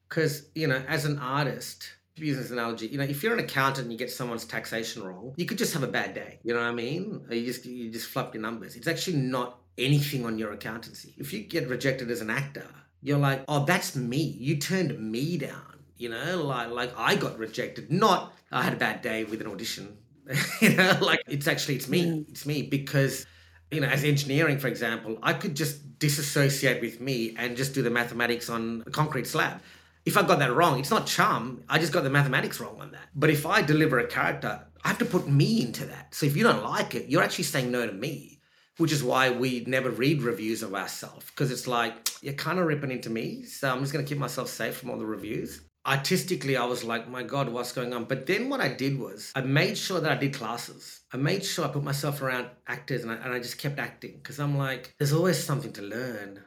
Because, 0.09 0.49
you 0.55 0.67
know, 0.67 0.83
as 0.89 1.05
an 1.05 1.19
artist, 1.19 1.91
use 2.17 2.37
this 2.37 2.51
analogy, 2.51 2.89
you 2.89 2.99
know, 2.99 3.05
if 3.05 3.23
you're 3.23 3.35
an 3.35 3.39
accountant 3.39 3.85
and 3.85 3.93
you 3.93 3.99
get 3.99 4.11
someone's 4.11 4.45
taxation 4.45 5.05
wrong, 5.05 5.35
you 5.37 5.47
could 5.47 5.59
just 5.59 5.75
have 5.75 5.85
a 5.85 5.89
bad 5.89 6.15
day. 6.15 6.41
You 6.43 6.55
know 6.55 6.61
what 6.61 6.67
I 6.67 6.73
mean? 6.73 7.25
Or 7.29 7.35
you 7.37 7.47
just 7.47 7.65
you 7.65 7.93
just 7.93 8.09
flop 8.09 8.35
your 8.35 8.43
numbers. 8.43 8.75
It's 8.75 8.89
actually 8.89 9.19
not 9.19 9.61
anything 9.79 10.27
on 10.27 10.39
your 10.39 10.53
accountancy. 10.53 11.15
If 11.17 11.33
you 11.33 11.41
get 11.43 11.69
rejected 11.69 12.11
as 12.11 12.21
an 12.21 12.31
actor, 12.31 12.67
you're 13.03 13.19
like, 13.19 13.45
oh, 13.49 13.65
that's 13.65 13.95
me. 13.97 14.37
You 14.39 14.57
turned 14.57 14.99
me 14.99 15.39
down. 15.39 15.63
You 15.97 16.11
know, 16.11 16.43
like 16.45 16.71
like 16.71 16.93
I 16.97 17.17
got 17.17 17.39
rejected. 17.39 17.91
Not 17.91 18.33
I 18.53 18.63
had 18.63 18.73
a 18.73 18.77
bad 18.77 19.03
day 19.03 19.25
with 19.25 19.41
an 19.41 19.49
audition. 19.49 19.97
you 20.61 20.77
know, 20.77 20.97
like 21.01 21.23
it's 21.27 21.49
actually 21.49 21.77
it's 21.77 21.89
me. 21.89 22.25
It's 22.29 22.47
me 22.47 22.63
because 22.63 23.27
you 23.71 23.81
know, 23.81 23.89
as 23.89 24.05
engineering, 24.05 24.59
for 24.59 24.69
example, 24.69 25.19
I 25.23 25.33
could 25.33 25.57
just 25.57 25.99
disassociate 25.99 26.81
with 26.81 27.01
me 27.01 27.35
and 27.37 27.57
just 27.57 27.75
do 27.75 27.83
the 27.83 27.91
mathematics 27.91 28.49
on 28.49 28.85
a 28.87 28.91
concrete 28.91 29.27
slab 29.27 29.61
if 30.09 30.17
I 30.17 30.23
got 30.23 30.39
that 30.39 30.55
wrong, 30.55 30.81
it's 30.81 30.91
not 30.91 31.07
Chum. 31.07 31.63
I 31.69 31.79
just 31.79 31.93
got 31.93 32.03
the 32.03 32.09
mathematics 32.09 32.61
wrong 32.61 32.81
on 32.81 32.93
that. 32.93 33.09
But 33.15 33.29
if 33.29 33.45
I 33.45 33.61
deliver 33.61 33.99
a 33.99 34.07
character, 34.07 34.65
I 34.83 34.89
have 34.89 34.97
to 34.99 35.05
put 35.05 35.29
me 35.29 35.61
into 35.61 35.85
that. 35.85 36.15
So 36.15 36.25
if 36.25 36.35
you 36.35 36.43
don't 36.43 36.65
like 36.65 36.95
it, 36.95 37.11
you're 37.11 37.23
actually 37.23 37.45
saying 37.45 37.71
no 37.71 37.87
to 37.87 37.93
me, 37.93 38.38
which 38.79 38.93
is 38.93 39.05
why 39.05 39.31
we 39.31 39.65
never 39.67 39.91
read 39.91 40.23
reviews 40.23 40.63
of 40.63 40.75
ourselves 40.75 41.27
because 41.27 41.51
it's 41.51 41.67
like 41.67 41.95
you're 42.23 42.35
kind 42.35 42.59
of 42.59 42.67
ripping 42.67 42.91
into 42.91 43.11
me. 43.11 43.43
So 43.45 43.71
I'm 43.71 43.81
just 43.81 43.93
going 43.93 44.05
to 44.05 44.09
keep 44.09 44.19
myself 44.19 44.49
safe 44.49 44.77
from 44.77 44.91
all 44.91 44.99
the 44.99 45.07
reviews. 45.07 45.61
Artistically, 45.87 46.57
I 46.57 46.65
was 46.65 46.85
like, 46.85 47.09
my 47.09 47.23
God, 47.23 47.49
what's 47.49 47.73
going 47.73 47.95
on? 47.95 48.05
But 48.05 48.27
then 48.27 48.49
what 48.51 48.61
I 48.61 48.69
did 48.69 48.99
was 48.99 49.33
I 49.35 49.43
made 49.43 49.79
sure 49.79 50.01
that 50.01 50.11
I 50.11 50.17
did 50.17 50.35
classes. 50.35 51.01
I 51.13 51.17
made 51.17 51.45
sure 51.45 51.65
I 51.65 51.69
put 51.69 51.85
myself 51.85 52.21
around 52.21 52.49
actors 52.67 53.03
and 53.03 53.13
I, 53.13 53.17
and 53.17 53.33
I 53.33 53.39
just 53.39 53.59
kept 53.59 53.79
acting 53.79 54.17
because 54.17 54.39
I'm 54.39 54.59
like, 54.59 54.95
there's 54.99 55.13
always 55.13 55.43
something 55.43 55.73
to 55.75 55.83
learn. 55.83 56.41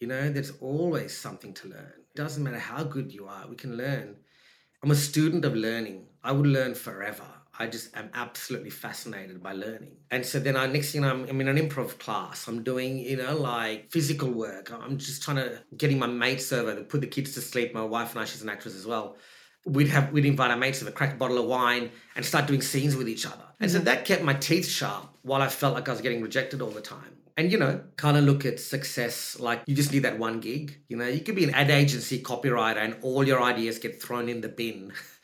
You 0.00 0.08
know, 0.08 0.30
there's 0.30 0.52
always 0.60 1.16
something 1.16 1.54
to 1.54 1.68
learn 1.68 1.92
it 2.16 2.22
doesn't 2.22 2.42
matter 2.42 2.58
how 2.58 2.82
good 2.82 3.12
you 3.12 3.26
are, 3.26 3.46
we 3.46 3.56
can 3.56 3.76
learn. 3.76 4.16
I'm 4.82 4.90
a 4.90 4.94
student 4.94 5.44
of 5.44 5.54
learning. 5.54 6.06
I 6.24 6.32
would 6.32 6.46
learn 6.46 6.74
forever. 6.74 7.26
I 7.58 7.66
just 7.66 7.96
am 7.96 8.10
absolutely 8.14 8.70
fascinated 8.70 9.42
by 9.42 9.52
learning. 9.52 9.96
And 10.10 10.24
so 10.24 10.38
then 10.38 10.56
I 10.56 10.66
next 10.66 10.92
thing 10.92 11.04
I'm, 11.04 11.24
I'm 11.28 11.40
in 11.40 11.48
an 11.48 11.56
improv 11.56 11.98
class. 11.98 12.48
I'm 12.48 12.62
doing, 12.62 12.98
you 12.98 13.16
know, 13.16 13.36
like 13.36 13.90
physical 13.90 14.30
work. 14.30 14.70
I'm 14.72 14.98
just 14.98 15.22
trying 15.22 15.36
to 15.36 15.62
getting 15.76 15.98
my 15.98 16.06
mates 16.06 16.52
over 16.52 16.74
to 16.74 16.82
put 16.82 17.00
the 17.00 17.06
kids 17.06 17.34
to 17.34 17.40
sleep. 17.40 17.72
My 17.72 17.82
wife 17.82 18.12
and 18.12 18.20
I, 18.20 18.24
she's 18.24 18.42
an 18.42 18.48
actress 18.48 18.74
as 18.74 18.86
well. 18.86 19.16
We'd 19.64 19.88
have 19.88 20.12
we'd 20.12 20.26
invite 20.26 20.50
our 20.50 20.56
mates 20.56 20.82
crack 20.94 21.14
a 21.14 21.16
bottle 21.16 21.38
of 21.38 21.46
wine, 21.46 21.90
and 22.14 22.24
start 22.24 22.46
doing 22.46 22.62
scenes 22.62 22.94
with 22.94 23.08
each 23.08 23.26
other. 23.26 23.44
And 23.58 23.70
mm-hmm. 23.70 23.78
so 23.78 23.84
that 23.84 24.04
kept 24.04 24.22
my 24.22 24.34
teeth 24.34 24.68
sharp 24.68 25.08
while 25.22 25.42
I 25.42 25.48
felt 25.48 25.74
like 25.74 25.88
I 25.88 25.92
was 25.92 26.00
getting 26.00 26.22
rejected 26.22 26.62
all 26.62 26.70
the 26.70 26.80
time 26.80 27.16
and 27.36 27.52
you 27.52 27.58
know 27.58 27.80
kind 27.96 28.16
of 28.16 28.24
look 28.24 28.44
at 28.44 28.58
success 28.58 29.38
like 29.38 29.62
you 29.66 29.74
just 29.74 29.92
need 29.92 30.00
that 30.00 30.18
one 30.18 30.40
gig 30.40 30.78
you 30.88 30.96
know 30.96 31.06
you 31.06 31.20
could 31.20 31.34
be 31.34 31.44
an 31.44 31.54
ad 31.54 31.70
agency 31.70 32.22
copywriter 32.22 32.78
and 32.78 32.96
all 33.02 33.26
your 33.26 33.42
ideas 33.42 33.78
get 33.78 34.00
thrown 34.02 34.28
in 34.28 34.40
the 34.40 34.48
bin 34.48 34.92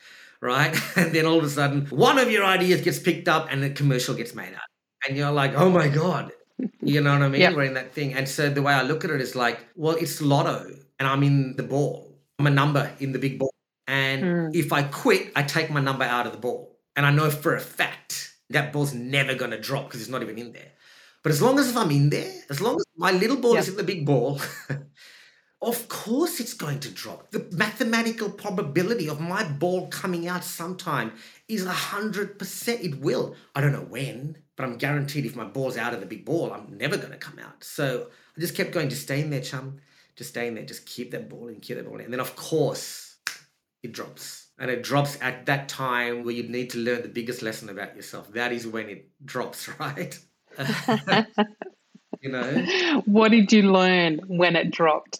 right? 0.43 0.75
And 0.97 1.13
then 1.13 1.25
all 1.25 1.39
of 1.39 1.43
a 1.43 1.49
sudden 1.49 1.87
one 1.87 2.19
of 2.19 2.29
your 2.29 2.43
ideas 2.43 2.81
gets 2.81 2.99
picked 2.99 3.27
up 3.27 3.47
and 3.49 3.63
a 3.63 3.69
commercial 3.69 4.13
gets 4.15 4.35
made 4.35 4.53
out 4.53 4.69
and 5.07 5.17
you're 5.17 5.31
like 5.31 5.53
oh 5.55 5.69
my 5.69 5.87
god. 5.87 6.31
You 6.81 7.01
know 7.01 7.13
what 7.13 7.23
i 7.23 7.29
mean? 7.29 7.41
Yep. 7.41 7.55
we're 7.55 7.63
in 7.63 7.73
that 7.73 7.93
thing. 7.93 8.13
And 8.13 8.29
so 8.29 8.49
the 8.49 8.61
way 8.61 8.73
i 8.73 8.83
look 8.83 9.03
at 9.03 9.09
it 9.09 9.21
is 9.21 9.35
like 9.35 9.65
well 9.75 9.95
it's 9.95 10.21
lotto 10.21 10.69
and 10.99 11.07
i'm 11.07 11.23
in 11.23 11.55
the 11.55 11.63
ball. 11.63 12.15
I'm 12.37 12.47
a 12.47 12.51
number 12.51 12.91
in 12.99 13.11
the 13.11 13.19
big 13.19 13.39
ball. 13.39 13.53
And 13.87 14.23
mm. 14.23 14.55
if 14.55 14.71
i 14.71 14.83
quit 14.83 15.31
i 15.35 15.43
take 15.43 15.71
my 15.71 15.81
number 15.81 16.05
out 16.05 16.25
of 16.27 16.31
the 16.31 16.37
ball. 16.37 16.77
And 16.95 17.05
i 17.05 17.11
know 17.11 17.29
for 17.31 17.55
a 17.55 17.59
fact 17.59 18.33
that 18.49 18.71
ball's 18.71 18.93
never 18.93 19.33
going 19.35 19.51
to 19.51 19.59
drop 19.59 19.85
because 19.85 20.01
it's 20.01 20.09
not 20.09 20.21
even 20.21 20.37
in 20.37 20.53
there. 20.53 20.71
But 21.23 21.31
as 21.31 21.41
long 21.41 21.57
as 21.57 21.69
if 21.69 21.77
I'm 21.77 21.91
in 21.91 22.09
there, 22.09 22.31
as 22.49 22.59
long 22.59 22.75
as 22.75 22.85
my 22.97 23.11
little 23.11 23.37
ball 23.37 23.53
yeah. 23.53 23.61
is 23.61 23.69
in 23.69 23.77
the 23.77 23.83
big 23.83 24.05
ball, 24.05 24.41
of 25.63 25.87
course 25.87 26.39
it's 26.39 26.53
going 26.53 26.79
to 26.81 26.89
drop. 26.89 27.31
The 27.31 27.47
mathematical 27.51 28.29
probability 28.29 29.09
of 29.09 29.19
my 29.19 29.43
ball 29.43 29.87
coming 29.87 30.27
out 30.27 30.43
sometime 30.43 31.13
is 31.47 31.65
100%. 31.65 32.83
It 32.83 32.99
will. 32.99 33.35
I 33.55 33.61
don't 33.61 33.71
know 33.71 33.79
when, 33.79 34.37
but 34.55 34.63
I'm 34.63 34.77
guaranteed 34.77 35.25
if 35.25 35.35
my 35.35 35.45
ball's 35.45 35.77
out 35.77 35.93
of 35.93 35.99
the 35.99 36.05
big 36.05 36.25
ball, 36.25 36.53
I'm 36.53 36.77
never 36.77 36.97
going 36.97 37.11
to 37.11 37.17
come 37.17 37.39
out. 37.39 37.63
So 37.63 38.07
I 38.35 38.39
just 38.39 38.55
kept 38.55 38.71
going, 38.71 38.89
just 38.89 39.03
stay 39.03 39.21
in 39.21 39.29
there, 39.29 39.41
chum. 39.41 39.79
Just 40.15 40.29
stay 40.31 40.47
in 40.47 40.55
there. 40.55 40.65
Just 40.65 40.85
keep 40.85 41.11
that 41.11 41.29
ball 41.29 41.47
in, 41.47 41.59
keep 41.59 41.77
that 41.77 41.85
ball 41.85 41.95
in. 41.95 42.05
And 42.05 42.13
then, 42.13 42.19
of 42.19 42.35
course, 42.35 43.17
it 43.81 43.91
drops. 43.91 44.47
And 44.59 44.69
it 44.69 44.83
drops 44.83 45.17
at 45.21 45.47
that 45.47 45.67
time 45.67 46.23
where 46.23 46.33
you 46.33 46.43
need 46.43 46.69
to 46.71 46.77
learn 46.77 47.01
the 47.01 47.07
biggest 47.07 47.41
lesson 47.41 47.69
about 47.69 47.95
yourself. 47.95 48.31
That 48.33 48.51
is 48.51 48.67
when 48.67 48.89
it 48.89 49.09
drops, 49.25 49.67
right? 49.79 50.17
you 52.21 52.31
know? 52.31 53.01
What 53.05 53.31
did 53.31 53.51
you 53.51 53.71
learn 53.71 54.21
when 54.27 54.55
it 54.55 54.71
dropped? 54.71 55.19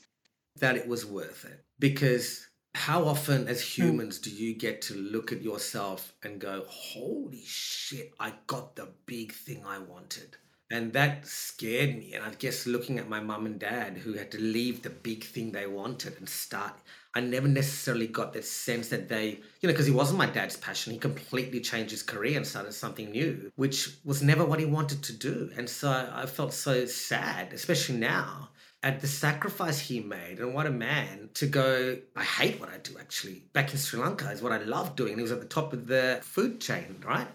That 0.63 0.77
it 0.77 0.87
was 0.87 1.05
worth 1.05 1.43
it. 1.43 1.61
Because 1.77 2.47
how 2.73 3.03
often 3.03 3.49
as 3.49 3.61
hmm. 3.61 3.81
humans 3.81 4.17
do 4.17 4.29
you 4.29 4.55
get 4.55 4.81
to 4.83 4.95
look 4.95 5.33
at 5.33 5.41
yourself 5.41 6.13
and 6.23 6.39
go, 6.39 6.63
holy 6.69 7.43
shit, 7.45 8.13
I 8.17 8.31
got 8.47 8.77
the 8.77 8.87
big 9.05 9.33
thing 9.33 9.65
I 9.67 9.79
wanted? 9.79 10.37
And 10.71 10.93
that 10.93 11.27
scared 11.27 11.97
me. 11.97 12.13
And 12.13 12.23
I 12.23 12.29
guess 12.35 12.65
looking 12.65 12.97
at 12.97 13.09
my 13.09 13.19
mum 13.19 13.45
and 13.45 13.59
dad 13.59 13.97
who 13.97 14.13
had 14.13 14.31
to 14.31 14.39
leave 14.39 14.81
the 14.81 14.89
big 14.89 15.25
thing 15.25 15.51
they 15.51 15.67
wanted 15.67 16.17
and 16.17 16.29
start, 16.29 16.73
I 17.13 17.19
never 17.19 17.49
necessarily 17.49 18.07
got 18.07 18.31
that 18.31 18.45
sense 18.45 18.87
that 18.87 19.09
they, 19.09 19.31
you 19.59 19.67
know, 19.67 19.73
because 19.73 19.85
he 19.85 19.91
wasn't 19.91 20.17
my 20.17 20.27
dad's 20.27 20.55
passion. 20.55 20.93
He 20.93 20.97
completely 20.97 21.59
changed 21.59 21.91
his 21.91 22.03
career 22.03 22.37
and 22.37 22.47
started 22.47 22.71
something 22.71 23.11
new, 23.11 23.51
which 23.57 23.97
was 24.05 24.23
never 24.23 24.45
what 24.45 24.61
he 24.61 24.65
wanted 24.65 25.03
to 25.03 25.13
do. 25.13 25.51
And 25.57 25.69
so 25.69 26.09
I 26.11 26.25
felt 26.25 26.53
so 26.53 26.85
sad, 26.85 27.51
especially 27.51 27.97
now 27.97 28.49
at 28.83 29.01
the 29.01 29.07
sacrifice 29.07 29.79
he 29.79 29.99
made 29.99 30.39
and 30.39 30.53
what 30.53 30.67
a 30.67 30.71
man 30.71 31.29
to 31.33 31.47
go 31.47 31.97
i 32.15 32.23
hate 32.23 32.59
what 32.59 32.69
i 32.69 32.77
do 32.77 32.95
actually 32.99 33.43
back 33.53 33.71
in 33.71 33.77
sri 33.77 33.99
lanka 33.99 34.29
is 34.29 34.41
what 34.41 34.51
i 34.51 34.57
love 34.57 34.95
doing 34.95 35.13
and 35.13 35.19
he 35.19 35.23
was 35.23 35.31
at 35.31 35.39
the 35.39 35.45
top 35.45 35.73
of 35.73 35.87
the 35.87 36.19
food 36.21 36.59
chain 36.59 37.01
right 37.05 37.27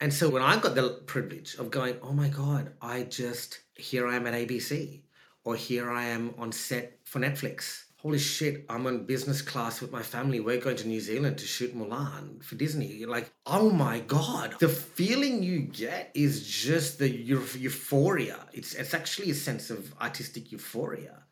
and 0.00 0.12
so 0.12 0.28
when 0.28 0.42
I 0.42 0.58
got 0.58 0.74
the 0.74 1.00
privilege 1.06 1.54
of 1.54 1.70
going, 1.70 1.96
oh 2.02 2.12
my 2.12 2.28
God, 2.28 2.72
I 2.82 3.04
just, 3.04 3.60
here 3.74 4.06
I 4.06 4.16
am 4.16 4.26
at 4.26 4.34
ABC, 4.34 5.00
or 5.44 5.56
here 5.56 5.90
I 5.90 6.04
am 6.04 6.34
on 6.36 6.52
set 6.52 6.98
for 7.04 7.20
Netflix. 7.20 7.83
Holy 8.04 8.18
shit, 8.18 8.66
I'm 8.68 8.86
on 8.86 9.06
business 9.06 9.40
class 9.40 9.80
with 9.80 9.90
my 9.90 10.02
family. 10.02 10.38
We're 10.38 10.60
going 10.60 10.76
to 10.76 10.86
New 10.86 11.00
Zealand 11.00 11.38
to 11.38 11.46
shoot 11.46 11.74
Mulan 11.74 12.44
for 12.44 12.54
Disney. 12.54 13.06
Like, 13.06 13.32
oh 13.46 13.70
my 13.70 14.00
God. 14.00 14.56
The 14.60 14.68
feeling 14.68 15.42
you 15.42 15.60
get 15.60 16.10
is 16.14 16.46
just 16.46 16.98
the 16.98 17.08
euphoria. 17.08 18.40
It's, 18.52 18.74
it's 18.74 18.92
actually 18.92 19.30
a 19.30 19.34
sense 19.34 19.70
of 19.70 19.94
artistic 20.02 20.52
euphoria 20.52 21.22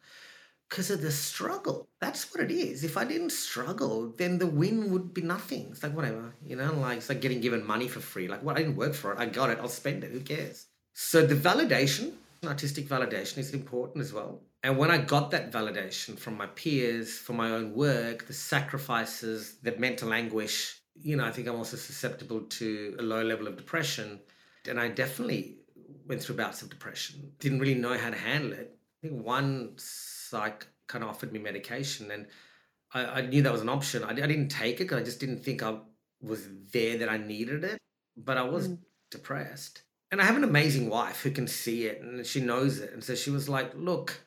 because 0.70 0.90
of 0.90 1.02
the 1.02 1.10
struggle. 1.10 1.90
That's 2.00 2.32
what 2.32 2.42
it 2.42 2.50
is. 2.50 2.84
If 2.84 2.96
I 2.96 3.04
didn't 3.04 3.32
struggle, 3.32 4.14
then 4.16 4.38
the 4.38 4.46
win 4.46 4.90
would 4.92 5.12
be 5.12 5.20
nothing. 5.20 5.68
It's 5.72 5.82
like 5.82 5.94
whatever, 5.94 6.34
you 6.42 6.56
know, 6.56 6.72
like 6.72 6.96
it's 6.96 7.10
like 7.10 7.20
getting 7.20 7.42
given 7.42 7.66
money 7.66 7.86
for 7.86 8.00
free. 8.00 8.28
Like, 8.28 8.42
well, 8.42 8.56
I 8.56 8.60
didn't 8.60 8.76
work 8.76 8.94
for 8.94 9.12
it. 9.12 9.18
I 9.18 9.26
got 9.26 9.50
it. 9.50 9.58
I'll 9.60 9.68
spend 9.68 10.04
it. 10.04 10.10
Who 10.10 10.20
cares? 10.20 10.68
So 10.94 11.26
the 11.26 11.34
validation 11.34 12.12
artistic 12.46 12.88
validation 12.88 13.38
is 13.38 13.52
important 13.52 14.02
as 14.02 14.12
well. 14.12 14.40
And 14.62 14.78
when 14.78 14.90
I 14.90 14.98
got 14.98 15.32
that 15.32 15.50
validation 15.50 16.16
from 16.18 16.36
my 16.36 16.46
peers 16.46 17.18
for 17.18 17.32
my 17.32 17.50
own 17.50 17.74
work, 17.74 18.26
the 18.26 18.32
sacrifices, 18.32 19.56
the 19.62 19.76
mental 19.76 20.12
anguish, 20.12 20.80
you 21.00 21.16
know, 21.16 21.24
I 21.24 21.32
think 21.32 21.48
I'm 21.48 21.56
also 21.56 21.76
susceptible 21.76 22.42
to 22.42 22.96
a 22.98 23.02
low 23.02 23.22
level 23.22 23.48
of 23.48 23.56
depression. 23.56 24.20
And 24.68 24.78
I 24.78 24.88
definitely 24.88 25.56
went 26.06 26.22
through 26.22 26.36
bouts 26.36 26.62
of 26.62 26.70
depression, 26.70 27.32
didn't 27.40 27.58
really 27.58 27.74
know 27.74 27.98
how 27.98 28.10
to 28.10 28.16
handle 28.16 28.52
it. 28.52 28.76
I 29.02 29.08
think 29.08 29.24
one 29.24 29.72
psych 29.76 30.66
kind 30.86 31.02
of 31.02 31.10
offered 31.10 31.32
me 31.32 31.40
medication 31.40 32.10
and 32.10 32.26
I, 32.94 33.04
I 33.04 33.20
knew 33.22 33.42
that 33.42 33.52
was 33.52 33.62
an 33.62 33.68
option. 33.68 34.04
I, 34.04 34.10
I 34.10 34.14
didn't 34.14 34.48
take 34.48 34.76
it 34.76 34.84
because 34.84 35.00
I 35.00 35.04
just 35.04 35.20
didn't 35.20 35.44
think 35.44 35.62
I 35.62 35.76
was 36.20 36.46
there 36.72 36.98
that 36.98 37.08
I 37.08 37.16
needed 37.16 37.64
it, 37.64 37.78
but 38.16 38.36
I 38.36 38.42
was 38.42 38.68
mm. 38.68 38.78
depressed. 39.10 39.82
And 40.10 40.20
I 40.20 40.24
have 40.24 40.36
an 40.36 40.44
amazing 40.44 40.88
wife 40.88 41.22
who 41.22 41.30
can 41.30 41.48
see 41.48 41.86
it 41.86 42.02
and 42.02 42.24
she 42.24 42.40
knows 42.40 42.78
it. 42.78 42.92
And 42.92 43.02
so 43.02 43.14
she 43.14 43.30
was 43.30 43.48
like, 43.48 43.72
look, 43.74 44.20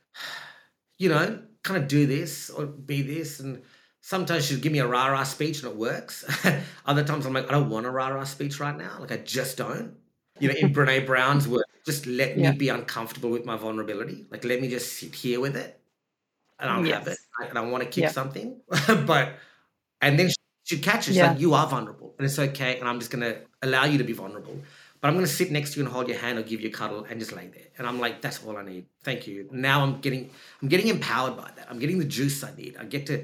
you 0.97 1.09
know, 1.09 1.39
kind 1.63 1.81
of 1.81 1.87
do 1.87 2.05
this 2.05 2.49
or 2.49 2.65
be 2.65 3.01
this. 3.01 3.39
And 3.39 3.61
sometimes 4.01 4.45
she'll 4.45 4.59
give 4.59 4.71
me 4.71 4.79
a 4.79 4.87
rah 4.87 5.07
rah 5.07 5.23
speech 5.23 5.63
and 5.63 5.71
it 5.71 5.77
works. 5.77 6.25
Other 6.85 7.03
times 7.03 7.25
I'm 7.25 7.33
like, 7.33 7.47
I 7.49 7.51
don't 7.51 7.69
want 7.69 7.85
a 7.85 7.91
rah 7.91 8.09
rah 8.09 8.23
speech 8.23 8.59
right 8.59 8.77
now. 8.77 8.97
Like, 8.99 9.11
I 9.11 9.17
just 9.17 9.57
don't. 9.57 9.95
You 10.39 10.49
know, 10.49 10.55
in 10.59 10.73
Brene 10.73 11.05
Brown's 11.05 11.47
work, 11.47 11.65
just 11.85 12.05
let 12.05 12.37
yeah. 12.37 12.51
me 12.51 12.57
be 12.57 12.69
uncomfortable 12.69 13.29
with 13.29 13.45
my 13.45 13.57
vulnerability. 13.57 14.25
Like, 14.29 14.43
let 14.45 14.61
me 14.61 14.69
just 14.69 14.93
sit 14.93 15.15
here 15.15 15.39
with 15.39 15.55
it. 15.55 15.79
And 16.59 16.69
I 16.69 16.75
don't 16.75 16.85
yes. 16.85 16.99
have 16.99 17.07
it. 17.07 17.17
And 17.49 17.57
I 17.57 17.61
want 17.61 17.83
to 17.83 17.89
keep 17.89 18.03
yeah. 18.03 18.11
something. 18.11 18.61
but, 19.05 19.33
and 20.01 20.17
then 20.17 20.29
she 20.63 20.79
catch 20.79 20.99
it. 20.99 21.03
She's 21.05 21.17
yeah. 21.17 21.31
like, 21.31 21.39
you 21.39 21.53
are 21.53 21.67
vulnerable 21.67 22.15
and 22.17 22.25
it's 22.25 22.39
okay. 22.39 22.79
And 22.79 22.87
I'm 22.87 22.99
just 22.99 23.11
going 23.11 23.21
to 23.21 23.41
allow 23.61 23.85
you 23.85 23.97
to 23.97 24.03
be 24.03 24.13
vulnerable. 24.13 24.61
But 25.05 25.09
I'm 25.09 25.17
going 25.17 25.27
to 25.27 25.31
sit 25.31 25.51
next 25.51 25.73
to 25.73 25.79
you 25.79 25.85
and 25.85 25.93
hold 25.93 26.07
your 26.07 26.17
hand 26.17 26.39
or 26.39 26.41
give 26.41 26.61
you 26.61 26.69
a 26.69 26.71
cuddle 26.71 27.05
and 27.07 27.19
just 27.19 27.31
lay 27.31 27.45
there. 27.45 27.67
And 27.77 27.85
I'm 27.85 27.99
like, 27.99 28.21
that's 28.21 28.43
all 28.43 28.57
I 28.57 28.63
need. 28.63 28.87
Thank 29.03 29.27
you. 29.27 29.47
Now 29.51 29.83
I'm 29.83 30.01
getting, 30.01 30.31
I'm 30.63 30.67
getting 30.67 30.87
empowered 30.87 31.37
by 31.37 31.51
that. 31.57 31.67
I'm 31.69 31.77
getting 31.77 31.99
the 31.99 32.05
juice 32.05 32.43
I 32.43 32.55
need. 32.55 32.75
I 32.79 32.85
get 32.85 33.05
to, 33.05 33.23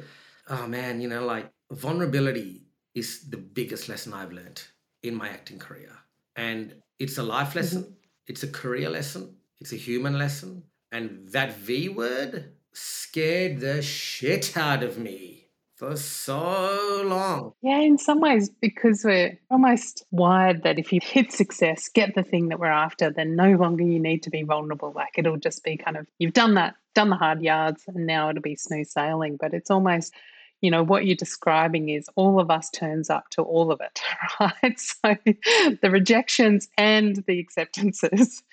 oh 0.50 0.68
man, 0.68 1.02
you 1.02 1.08
know, 1.08 1.26
like 1.26 1.50
vulnerability 1.72 2.68
is 2.94 3.28
the 3.32 3.38
biggest 3.38 3.90
lesson 3.90 4.14
I've 4.14 4.32
learned 4.32 4.62
in 5.02 5.16
my 5.16 5.30
acting 5.30 5.58
career. 5.58 5.90
And 6.36 6.76
it's 7.00 7.18
a 7.18 7.24
life 7.24 7.56
lesson. 7.56 7.82
Mm-hmm. 7.82 7.94
It's 8.28 8.44
a 8.44 8.48
career 8.50 8.88
lesson. 8.88 9.38
It's 9.60 9.74
a 9.74 9.76
human 9.78 10.20
lesson. 10.20 10.62
And 10.92 11.30
that 11.30 11.58
V 11.58 11.90
word 11.90 12.52
scared 12.74 13.60
the 13.60 13.82
shit 13.82 14.56
out 14.56 14.84
of 14.84 15.00
me 15.00 15.31
for 15.82 15.98
so 15.98 17.02
long. 17.08 17.54
Yeah, 17.64 17.80
in 17.80 17.98
some 17.98 18.22
ways, 18.22 18.52
because 18.62 19.04
we're 19.04 19.40
almost 19.50 20.06
wired 20.12 20.62
that 20.62 20.78
if 20.78 20.94
you 20.94 21.00
hit 21.02 21.32
success, 21.32 21.90
get 21.90 22.14
the 22.14 22.22
thing 22.22 22.50
that 22.50 22.60
we're 22.60 22.68
after, 22.68 23.10
then 23.10 23.36
no 23.36 23.54
longer 23.54 23.84
you 23.84 24.00
need 24.00 24.22
to 24.24 24.30
be 24.30 24.44
vulnerable. 24.44 24.94
Like 24.96 25.18
it'll 25.18 25.38
just 25.38 25.64
be 25.64 25.78
kind 25.78 25.98
of, 25.98 26.06
you've 26.20 26.34
done 26.34 26.54
that, 26.54 26.76
done 26.94 27.10
the 27.10 27.16
hard 27.16 27.42
yards, 27.42 27.86
and 27.88 28.06
now 28.06 28.30
it'll 28.30 28.44
be 28.44 28.56
smooth 28.56 28.86
sailing. 28.86 29.38
But 29.38 29.56
it's 29.56 29.72
almost, 29.72 30.14
you 30.62 30.70
know, 30.70 30.84
what 30.84 31.08
you're 31.08 31.16
describing 31.16 31.90
is 31.90 32.08
all 32.16 32.40
of 32.40 32.52
us 32.52 32.70
turns 32.70 33.10
up 33.10 33.30
to 33.32 33.42
all 33.42 33.72
of 33.72 33.82
it, 33.82 34.02
right? 34.40 34.80
So 34.80 35.16
the 35.82 35.90
rejections 35.90 36.70
and 36.78 37.24
the 37.26 37.40
acceptances 37.40 38.44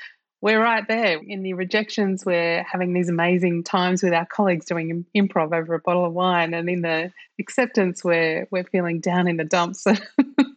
we're 0.41 0.63
right 0.63 0.87
there 0.87 1.19
in 1.19 1.43
the 1.43 1.55
rejections. 1.55 2.25
We're 2.25 2.63
having 2.63 2.93
these 2.93 3.09
amazing 3.09 3.65
times 3.65 4.03
with 4.03 4.13
our 4.13 4.27
colleagues 4.27 4.67
doing 4.67 5.05
improv 5.15 5.53
over 5.53 5.75
a 5.75 5.81
bottle 5.81 6.05
of 6.05 6.13
wine, 6.13 6.55
and 6.55 6.69
in 6.71 6.83
the 6.83 7.13
acceptance, 7.41 8.05
we're 8.05 8.47
we're 8.51 8.65
feeling 8.65 9.01
down 9.01 9.27
in 9.27 9.37
the 9.37 9.45
dumps. 9.45 9.87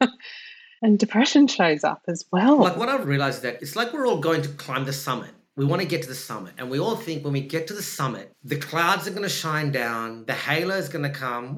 and 0.82 1.00
depression 1.00 1.48
shows 1.48 1.84
up 1.84 2.04
as 2.08 2.26
well. 2.32 2.58
Like 2.58 2.78
what 2.78 2.90
I've 2.90 3.08
realized 3.08 3.38
is 3.38 3.42
that 3.44 3.62
it's 3.62 3.76
like 3.76 3.92
we're 3.94 4.08
all 4.08 4.20
going 4.20 4.44
to 4.44 4.50
climb 4.50 4.86
the 4.86 4.94
summit. 4.94 5.32
We 5.56 5.66
want 5.66 5.82
to 5.82 5.88
get 5.88 6.04
to 6.04 6.10
the 6.10 6.16
summit, 6.16 6.54
and 6.58 6.70
we 6.70 6.80
all 6.80 6.96
think 6.96 7.24
when 7.24 7.34
we 7.34 7.42
get 7.42 7.68
to 7.68 7.74
the 7.74 7.84
summit, 7.84 8.32
the 8.44 8.58
clouds 8.58 9.08
are 9.08 9.12
going 9.12 9.24
to 9.24 9.30
shine 9.30 9.72
down, 9.72 10.26
the 10.26 10.34
halo 10.34 10.76
is 10.76 10.90
going 10.90 11.04
to 11.04 11.10
come, 11.10 11.58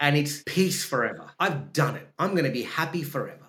and 0.00 0.16
it's 0.16 0.42
peace 0.46 0.84
forever. 0.84 1.30
I've 1.38 1.72
done 1.72 1.96
it. 1.96 2.08
I'm 2.18 2.30
going 2.30 2.44
to 2.44 2.50
be 2.50 2.62
happy 2.62 3.02
forever. 3.02 3.45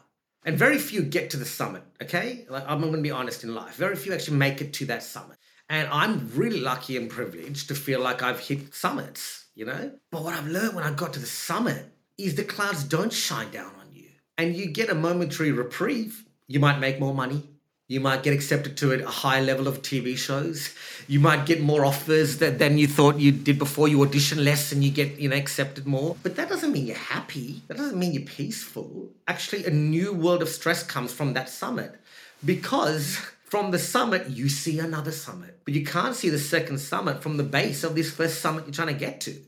And 0.48 0.58
very 0.58 0.78
few 0.78 1.02
get 1.02 1.32
to 1.32 1.38
the 1.38 1.44
summit, 1.44 1.84
okay? 2.02 2.46
Like 2.50 2.64
I'm 2.70 2.80
going 2.80 2.94
to 2.94 3.02
be 3.02 3.12
honest 3.12 3.44
in 3.44 3.54
life. 3.54 3.76
Very 3.76 3.98
few 3.98 4.14
actually 4.14 4.38
make 4.38 4.62
it 4.62 4.72
to 4.76 4.86
that 4.86 5.04
summit. 5.04 5.38
And 5.68 5.90
I'm 5.92 6.32
really 6.34 6.62
lucky 6.62 6.96
and 6.96 7.10
privileged 7.10 7.68
to 7.68 7.76
feel 7.76 8.00
like 8.00 8.24
I've 8.24 8.40
hit 8.40 8.74
summits, 8.74 9.48
you 9.56 9.66
know? 9.66 9.92
But 10.10 10.24
what 10.24 10.34
I've 10.34 10.48
learned 10.48 10.74
when 10.74 10.86
I 10.86 10.92
got 10.92 11.12
to 11.14 11.20
the 11.20 11.26
summit 11.26 11.94
is 12.18 12.36
the 12.36 12.46
clouds 12.46 12.86
don't 12.86 13.12
shine 13.12 13.52
down 13.52 13.74
on 13.78 13.92
you. 13.92 14.08
And 14.38 14.56
you 14.56 14.68
get 14.68 14.90
a 14.90 14.96
momentary 14.96 15.52
reprieve. 15.52 16.26
You 16.48 16.62
might 16.62 16.80
make 16.80 16.98
more 16.98 17.14
money. 17.14 17.44
You 17.90 18.02
might 18.02 18.22
get 18.22 18.34
accepted 18.34 18.76
to 18.78 18.92
a 18.92 19.10
high 19.10 19.40
level 19.40 19.66
of 19.66 19.82
TV 19.82 20.18
shows. 20.18 20.74
You 21.08 21.22
might 21.22 21.46
get 21.46 21.62
more 21.62 21.86
offers 21.86 22.40
that, 22.40 22.60
than 22.60 22.78
you 22.78 22.86
thought 22.86 23.18
you 23.18 23.32
did 23.32 23.58
before. 23.58 23.88
You 23.88 24.02
audition 24.02 24.44
less 24.44 24.74
and 24.74 24.84
you 24.84 24.92
get 24.92 25.18
you 25.18 25.30
know 25.30 25.38
accepted 25.38 25.88
more. 25.88 26.18
But 26.22 26.36
that 26.36 26.50
doesn't 26.50 26.74
mean 26.74 26.88
you're 26.88 26.98
happy. 26.98 27.62
That 27.68 27.78
doesn't 27.78 27.98
mean 27.98 28.12
you're 28.12 28.26
peaceful. 28.26 29.12
Actually, 29.26 29.66
a 29.66 29.70
new 29.70 30.12
world 30.12 30.42
of 30.42 30.50
stress 30.50 30.84
comes 30.84 31.14
from 31.14 31.34
that 31.36 31.48
summit 31.48 31.96
because 32.44 33.20
from 33.46 33.72
the 33.72 33.80
summit 33.80 34.30
you 34.30 34.50
see 34.50 34.80
another 34.80 35.14
summit, 35.14 35.62
but 35.64 35.74
you 35.74 35.86
can't 35.86 36.16
see 36.16 36.28
the 36.30 36.40
second 36.40 36.80
summit 36.80 37.24
from 37.24 37.38
the 37.38 37.44
base 37.44 37.86
of 37.86 37.96
this 37.96 38.12
first 38.12 38.42
summit 38.42 38.66
you're 38.66 38.74
trying 38.74 38.90
to 38.90 38.94
get 38.94 39.22
to. 39.22 39.42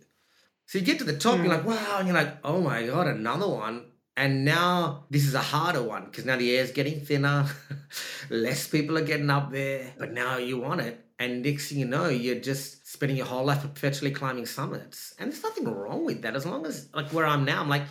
So 0.67 0.77
you 0.77 0.85
get 0.85 0.99
to 0.99 1.03
the 1.03 1.17
top, 1.17 1.35
mm. 1.35 1.43
you're 1.43 1.53
like, 1.53 1.65
wow, 1.65 1.97
and 1.97 2.07
you're 2.07 2.15
like, 2.15 2.37
oh 2.45 2.61
my 2.61 2.85
god, 2.85 3.07
another 3.07 3.49
one. 3.49 3.83
And 4.19 4.43
now 4.43 5.05
this 5.09 5.25
is 5.25 5.33
a 5.33 5.39
harder 5.39 5.81
one 5.81 6.03
because 6.03 6.25
now 6.25 6.35
the 6.35 6.53
air 6.53 6.61
is 6.61 6.71
getting 6.71 6.99
thinner, 6.99 7.45
less 8.29 8.67
people 8.67 8.97
are 8.97 9.01
getting 9.01 9.29
up 9.29 9.49
there, 9.49 9.93
but 9.97 10.11
now 10.11 10.35
you 10.35 10.59
want 10.59 10.81
it. 10.81 11.05
And 11.19 11.41
next 11.41 11.69
thing 11.69 11.79
you 11.79 11.85
know, 11.85 12.09
you're 12.09 12.35
just 12.35 12.85
spending 12.85 13.15
your 13.15 13.27
whole 13.27 13.45
life 13.45 13.61
perpetually 13.61 14.11
climbing 14.11 14.45
summits. 14.45 15.15
And 15.17 15.31
there's 15.31 15.41
nothing 15.41 15.73
wrong 15.73 16.03
with 16.03 16.21
that. 16.23 16.35
As 16.35 16.45
long 16.45 16.65
as, 16.65 16.89
like, 16.93 17.13
where 17.13 17.25
I'm 17.25 17.45
now, 17.45 17.61
I'm 17.61 17.69
like, 17.69 17.83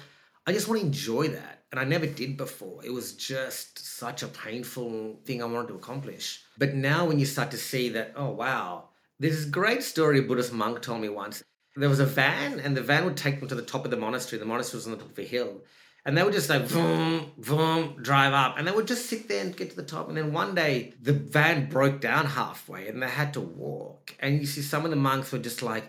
I 0.47 0.53
just 0.53 0.69
want 0.69 0.83
to 0.83 0.87
enjoy 0.87 1.29
that. 1.29 1.63
And 1.73 1.81
I 1.81 1.85
never 1.85 2.05
did 2.05 2.37
before. 2.37 2.85
It 2.85 2.93
was 2.93 3.15
just 3.15 3.79
such 3.79 4.23
a 4.23 4.29
painful 4.29 5.21
thing 5.25 5.43
I 5.43 5.47
wanted 5.47 5.69
to 5.69 5.77
accomplish. 5.77 6.43
But 6.59 6.75
now, 6.75 7.07
when 7.07 7.19
you 7.19 7.25
start 7.25 7.51
to 7.53 7.57
see 7.57 7.89
that, 7.91 8.13
oh, 8.17 8.33
wow, 8.33 8.91
there's 9.19 9.37
this 9.37 9.45
great 9.47 9.83
story 9.83 10.19
a 10.19 10.23
Buddhist 10.23 10.53
monk 10.53 10.83
told 10.83 11.01
me 11.01 11.09
once. 11.09 11.43
There 11.75 11.89
was 11.89 12.01
a 12.01 12.07
van, 12.07 12.61
and 12.61 12.77
the 12.77 12.83
van 12.83 13.07
would 13.07 13.17
take 13.17 13.41
them 13.41 13.49
to 13.49 13.55
the 13.55 13.63
top 13.63 13.87
of 13.87 13.91
the 13.91 13.97
monastery. 13.97 14.39
The 14.39 14.45
monastery 14.45 14.77
was 14.77 14.87
on 14.87 14.93
the 14.93 14.99
top 14.99 15.13
of 15.13 15.19
a 15.19 15.23
hill 15.23 15.63
and 16.09 16.17
they 16.17 16.23
would 16.23 16.33
just 16.33 16.49
like 16.49 16.67
boom, 16.71 17.33
boom, 17.37 17.95
drive 18.01 18.33
up, 18.33 18.57
and 18.57 18.67
they 18.67 18.73
would 18.73 18.89
just 18.89 19.11
sit 19.11 19.29
there 19.29 19.43
and 19.43 19.55
get 19.55 19.69
to 19.69 19.77
the 19.77 19.83
top. 19.83 20.09
And 20.09 20.17
then 20.17 20.33
one 20.33 20.55
day 20.55 20.95
the 21.03 21.13
van 21.13 21.69
broke 21.69 22.01
down 22.01 22.25
halfway, 22.25 22.89
and 22.89 23.03
they 23.03 23.09
had 23.09 23.35
to 23.35 23.43
walk. 23.43 24.17
And 24.19 24.41
you 24.41 24.47
see 24.47 24.63
some 24.63 24.87
of 24.87 24.91
the 24.91 24.97
monks 24.97 25.31
were 25.31 25.39
just 25.39 25.63
like 25.63 25.85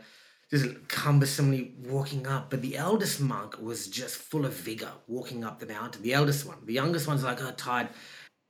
just 0.52 0.66
cumbersomely 0.90 1.74
walking 1.88 2.28
up, 2.28 2.50
but 2.50 2.62
the 2.62 2.76
eldest 2.76 3.22
monk 3.22 3.62
was 3.62 3.88
just 3.88 4.18
full 4.18 4.46
of 4.46 4.54
vigor 4.54 4.92
walking 5.08 5.46
up 5.46 5.58
the 5.58 5.68
mountain. 5.68 6.02
The 6.02 6.16
eldest 6.16 6.46
one, 6.46 6.58
the 6.66 6.74
youngest 6.74 7.08
one's 7.08 7.24
like, 7.24 7.42
oh, 7.42 7.52
tired. 7.52 7.88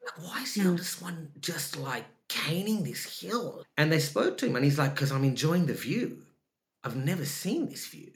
Like, 0.03 0.28
why 0.28 0.41
is 0.41 0.55
the 0.55 0.61
hmm. 0.61 0.70
eldest 0.70 1.03
one 1.03 1.30
just 1.39 1.78
like 1.78 2.05
caning 2.30 2.82
this 2.82 3.22
hill? 3.22 3.63
And 3.78 3.91
they 3.91 3.99
spoke 3.99 4.39
to 4.39 4.47
him, 4.47 4.55
and 4.55 4.65
he's 4.65 4.80
like, 4.80 4.95
because 4.95 5.11
I'm 5.11 5.24
enjoying 5.24 5.67
the 5.67 5.76
view. 5.76 6.24
I've 6.84 6.95
never 6.95 7.26
seen 7.26 7.70
this 7.70 7.86
view. 7.86 8.11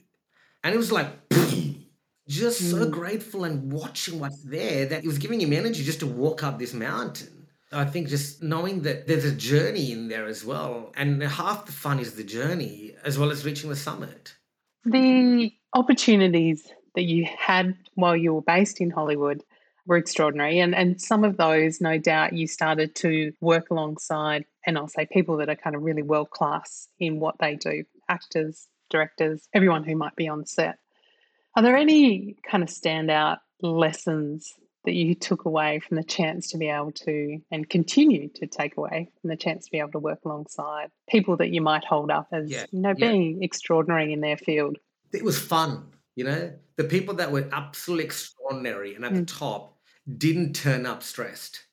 And 0.64 0.74
it 0.74 0.78
was 0.78 0.90
like, 0.90 1.06
just 2.28 2.70
so 2.70 2.86
mm. 2.86 2.90
grateful 2.90 3.44
and 3.44 3.72
watching 3.72 4.18
what's 4.18 4.42
there 4.42 4.86
that 4.86 5.04
it 5.04 5.06
was 5.06 5.18
giving 5.18 5.40
him 5.40 5.52
energy 5.52 5.84
just 5.84 6.00
to 6.00 6.06
walk 6.06 6.42
up 6.42 6.58
this 6.58 6.72
mountain. 6.72 7.46
I 7.72 7.84
think 7.84 8.08
just 8.08 8.42
knowing 8.42 8.82
that 8.82 9.06
there's 9.06 9.24
a 9.24 9.32
journey 9.32 9.92
in 9.92 10.08
there 10.08 10.26
as 10.26 10.44
well. 10.44 10.92
And 10.96 11.22
half 11.22 11.66
the 11.66 11.72
fun 11.72 11.98
is 11.98 12.14
the 12.14 12.24
journey 12.24 12.94
as 13.04 13.18
well 13.18 13.30
as 13.30 13.44
reaching 13.44 13.68
the 13.68 13.76
summit. 13.76 14.34
The 14.84 15.52
opportunities 15.72 16.72
that 16.94 17.02
you 17.02 17.26
had 17.36 17.76
while 17.94 18.16
you 18.16 18.34
were 18.34 18.42
based 18.42 18.80
in 18.80 18.90
Hollywood 18.90 19.42
were 19.86 19.96
extraordinary. 19.96 20.60
And, 20.60 20.74
and 20.74 21.00
some 21.00 21.24
of 21.24 21.36
those, 21.36 21.80
no 21.80 21.98
doubt, 21.98 22.32
you 22.32 22.46
started 22.46 22.94
to 22.96 23.32
work 23.40 23.70
alongside, 23.70 24.44
and 24.66 24.78
I'll 24.78 24.88
say 24.88 25.06
people 25.06 25.36
that 25.38 25.48
are 25.48 25.56
kind 25.56 25.76
of 25.76 25.82
really 25.82 26.02
world 26.02 26.30
class 26.30 26.88
in 26.98 27.20
what 27.20 27.36
they 27.38 27.56
do 27.56 27.84
actors, 28.08 28.68
directors, 28.90 29.48
everyone 29.54 29.82
who 29.82 29.96
might 29.96 30.14
be 30.14 30.28
on 30.28 30.46
set. 30.46 30.78
Are 31.56 31.62
there 31.62 31.76
any 31.76 32.36
kind 32.48 32.62
of 32.62 32.68
standout 32.68 33.38
lessons 33.60 34.54
that 34.84 34.94
you 34.94 35.14
took 35.14 35.46
away 35.46 35.80
from 35.80 35.96
the 35.96 36.04
chance 36.04 36.50
to 36.50 36.58
be 36.58 36.68
able 36.68 36.92
to 36.92 37.38
and 37.50 37.68
continue 37.70 38.28
to 38.28 38.46
take 38.46 38.76
away 38.76 39.08
from 39.20 39.30
the 39.30 39.36
chance 39.36 39.64
to 39.64 39.70
be 39.70 39.78
able 39.78 39.92
to 39.92 39.98
work 39.98 40.18
alongside 40.24 40.90
people 41.08 41.36
that 41.38 41.48
you 41.48 41.62
might 41.62 41.84
hold 41.84 42.10
up 42.10 42.28
as 42.32 42.50
yeah, 42.50 42.66
you 42.70 42.80
know 42.80 42.94
being 42.94 43.42
extraordinary 43.42 44.12
in 44.12 44.20
their 44.20 44.36
field? 44.36 44.76
It 45.12 45.24
was 45.24 45.38
fun 45.38 45.86
you 46.16 46.24
know? 46.24 46.52
The 46.76 46.84
people 46.84 47.14
that 47.14 47.30
were 47.30 47.48
absolutely 47.52 48.04
extraordinary 48.04 48.94
and 48.94 49.04
at 49.04 49.12
mm. 49.12 49.16
the 49.16 49.24
top 49.24 49.76
didn't 50.18 50.54
turn 50.54 50.86
up 50.86 51.02
stressed. 51.02 51.64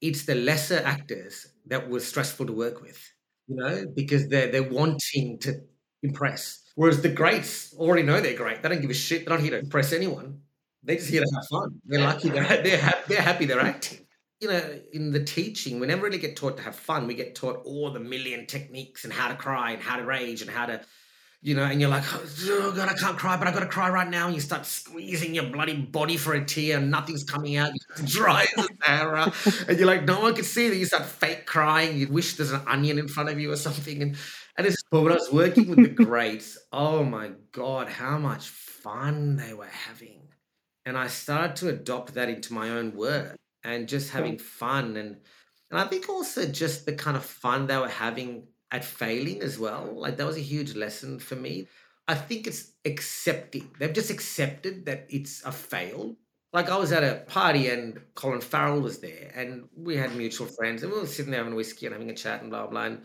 It's 0.00 0.24
the 0.24 0.34
lesser 0.34 0.82
actors 0.84 1.46
that 1.66 1.88
were 1.88 2.00
stressful 2.00 2.46
to 2.46 2.52
work 2.52 2.80
with 2.80 3.12
you 3.48 3.56
know 3.56 3.84
because 3.94 4.28
they're 4.28 4.50
they're 4.50 4.62
wanting 4.62 5.38
to 5.40 5.60
impress 6.02 6.62
Whereas 6.80 7.02
the 7.02 7.10
greats 7.10 7.74
already 7.74 8.04
know 8.04 8.22
they're 8.22 8.32
great. 8.32 8.62
They 8.62 8.68
don't 8.70 8.80
give 8.80 8.88
a 8.88 8.94
shit. 8.94 9.26
They're 9.26 9.36
not 9.36 9.42
here 9.42 9.50
to 9.50 9.58
impress 9.58 9.92
anyone. 9.92 10.40
They're 10.82 10.96
just 10.96 11.10
here 11.10 11.20
to 11.20 11.30
have 11.34 11.46
fun. 11.46 11.78
They're 11.84 12.00
lucky. 12.00 12.30
They're 12.30 12.62
they're, 12.62 12.80
ha- 12.80 13.02
they're 13.06 13.20
happy. 13.20 13.44
They're 13.44 13.60
acting. 13.60 13.98
you 14.40 14.48
know, 14.48 14.80
in 14.94 15.10
the 15.10 15.22
teaching, 15.22 15.78
we 15.78 15.86
never 15.86 16.04
really 16.04 16.16
get 16.16 16.36
taught 16.36 16.56
to 16.56 16.62
have 16.62 16.74
fun. 16.74 17.06
We 17.06 17.12
get 17.12 17.34
taught 17.34 17.60
all 17.66 17.92
the 17.92 18.00
million 18.00 18.46
techniques 18.46 19.04
and 19.04 19.12
how 19.12 19.28
to 19.28 19.34
cry 19.34 19.72
and 19.72 19.82
how 19.82 19.98
to 19.98 20.06
rage 20.06 20.40
and 20.40 20.50
how 20.50 20.64
to, 20.64 20.80
you 21.42 21.54
know, 21.54 21.64
and 21.64 21.82
you're 21.82 21.90
like, 21.90 22.04
oh 22.14 22.72
God, 22.74 22.88
I 22.88 22.94
can't 22.94 23.18
cry, 23.18 23.36
but 23.36 23.46
I 23.46 23.52
got 23.52 23.60
to 23.60 23.66
cry 23.66 23.90
right 23.90 24.08
now. 24.08 24.24
And 24.24 24.34
you 24.34 24.40
start 24.40 24.64
squeezing 24.64 25.34
your 25.34 25.50
bloody 25.50 25.76
body 25.76 26.16
for 26.16 26.32
a 26.32 26.42
tear 26.42 26.78
and 26.78 26.90
nothing's 26.90 27.24
coming 27.24 27.56
out. 27.56 27.72
You're 27.98 28.06
dry 28.06 28.46
as 28.56 28.66
a 28.88 29.32
and 29.68 29.78
you're 29.78 29.86
like, 29.86 30.06
no 30.06 30.20
one 30.20 30.34
can 30.34 30.44
see 30.44 30.70
that. 30.70 30.76
You 30.76 30.86
start 30.86 31.04
fake 31.04 31.44
crying. 31.44 31.98
You 31.98 32.08
wish 32.08 32.36
there's 32.36 32.52
an 32.52 32.62
onion 32.66 32.98
in 32.98 33.06
front 33.08 33.28
of 33.28 33.38
you 33.38 33.52
or 33.52 33.56
something. 33.56 34.00
And, 34.00 34.16
it's, 34.66 34.82
but 34.90 35.02
when 35.02 35.12
I 35.12 35.16
was 35.16 35.32
working 35.32 35.68
with 35.68 35.96
the 35.96 36.04
greats, 36.04 36.58
oh 36.72 37.04
my 37.04 37.32
God, 37.52 37.88
how 37.88 38.18
much 38.18 38.48
fun 38.48 39.36
they 39.36 39.54
were 39.54 39.66
having. 39.66 40.28
And 40.86 40.96
I 40.96 41.08
started 41.08 41.56
to 41.56 41.68
adopt 41.68 42.14
that 42.14 42.28
into 42.28 42.54
my 42.54 42.70
own 42.70 42.94
work 42.94 43.36
and 43.62 43.88
just 43.88 44.10
having 44.10 44.38
fun 44.38 44.96
and 44.96 45.18
and 45.70 45.78
I 45.78 45.84
think 45.84 46.08
also 46.08 46.46
just 46.46 46.84
the 46.84 46.94
kind 46.94 47.16
of 47.16 47.24
fun 47.24 47.66
they 47.66 47.76
were 47.76 47.88
having 47.88 48.48
at 48.72 48.84
failing 48.84 49.40
as 49.40 49.56
well. 49.56 49.92
Like 49.94 50.16
that 50.16 50.26
was 50.26 50.36
a 50.36 50.40
huge 50.40 50.74
lesson 50.74 51.20
for 51.20 51.36
me. 51.36 51.68
I 52.08 52.16
think 52.16 52.48
it's 52.48 52.72
accepting. 52.84 53.70
They've 53.78 53.92
just 53.92 54.10
accepted 54.10 54.86
that 54.86 55.06
it's 55.10 55.44
a 55.44 55.52
fail. 55.52 56.16
Like 56.52 56.70
I 56.70 56.76
was 56.76 56.90
at 56.90 57.04
a 57.04 57.24
party 57.28 57.68
and 57.68 58.00
Colin 58.16 58.40
Farrell 58.40 58.80
was 58.80 58.98
there 58.98 59.30
and 59.36 59.68
we 59.76 59.96
had 59.96 60.16
mutual 60.16 60.48
friends 60.48 60.82
and 60.82 60.90
we 60.90 60.98
were 60.98 61.06
sitting 61.06 61.30
there 61.30 61.38
having 61.38 61.52
a 61.52 61.56
whiskey 61.56 61.86
and 61.86 61.92
having 61.92 62.10
a 62.10 62.14
chat 62.14 62.42
and 62.42 62.50
blah 62.50 62.66
blah. 62.66 62.86
And, 62.86 63.02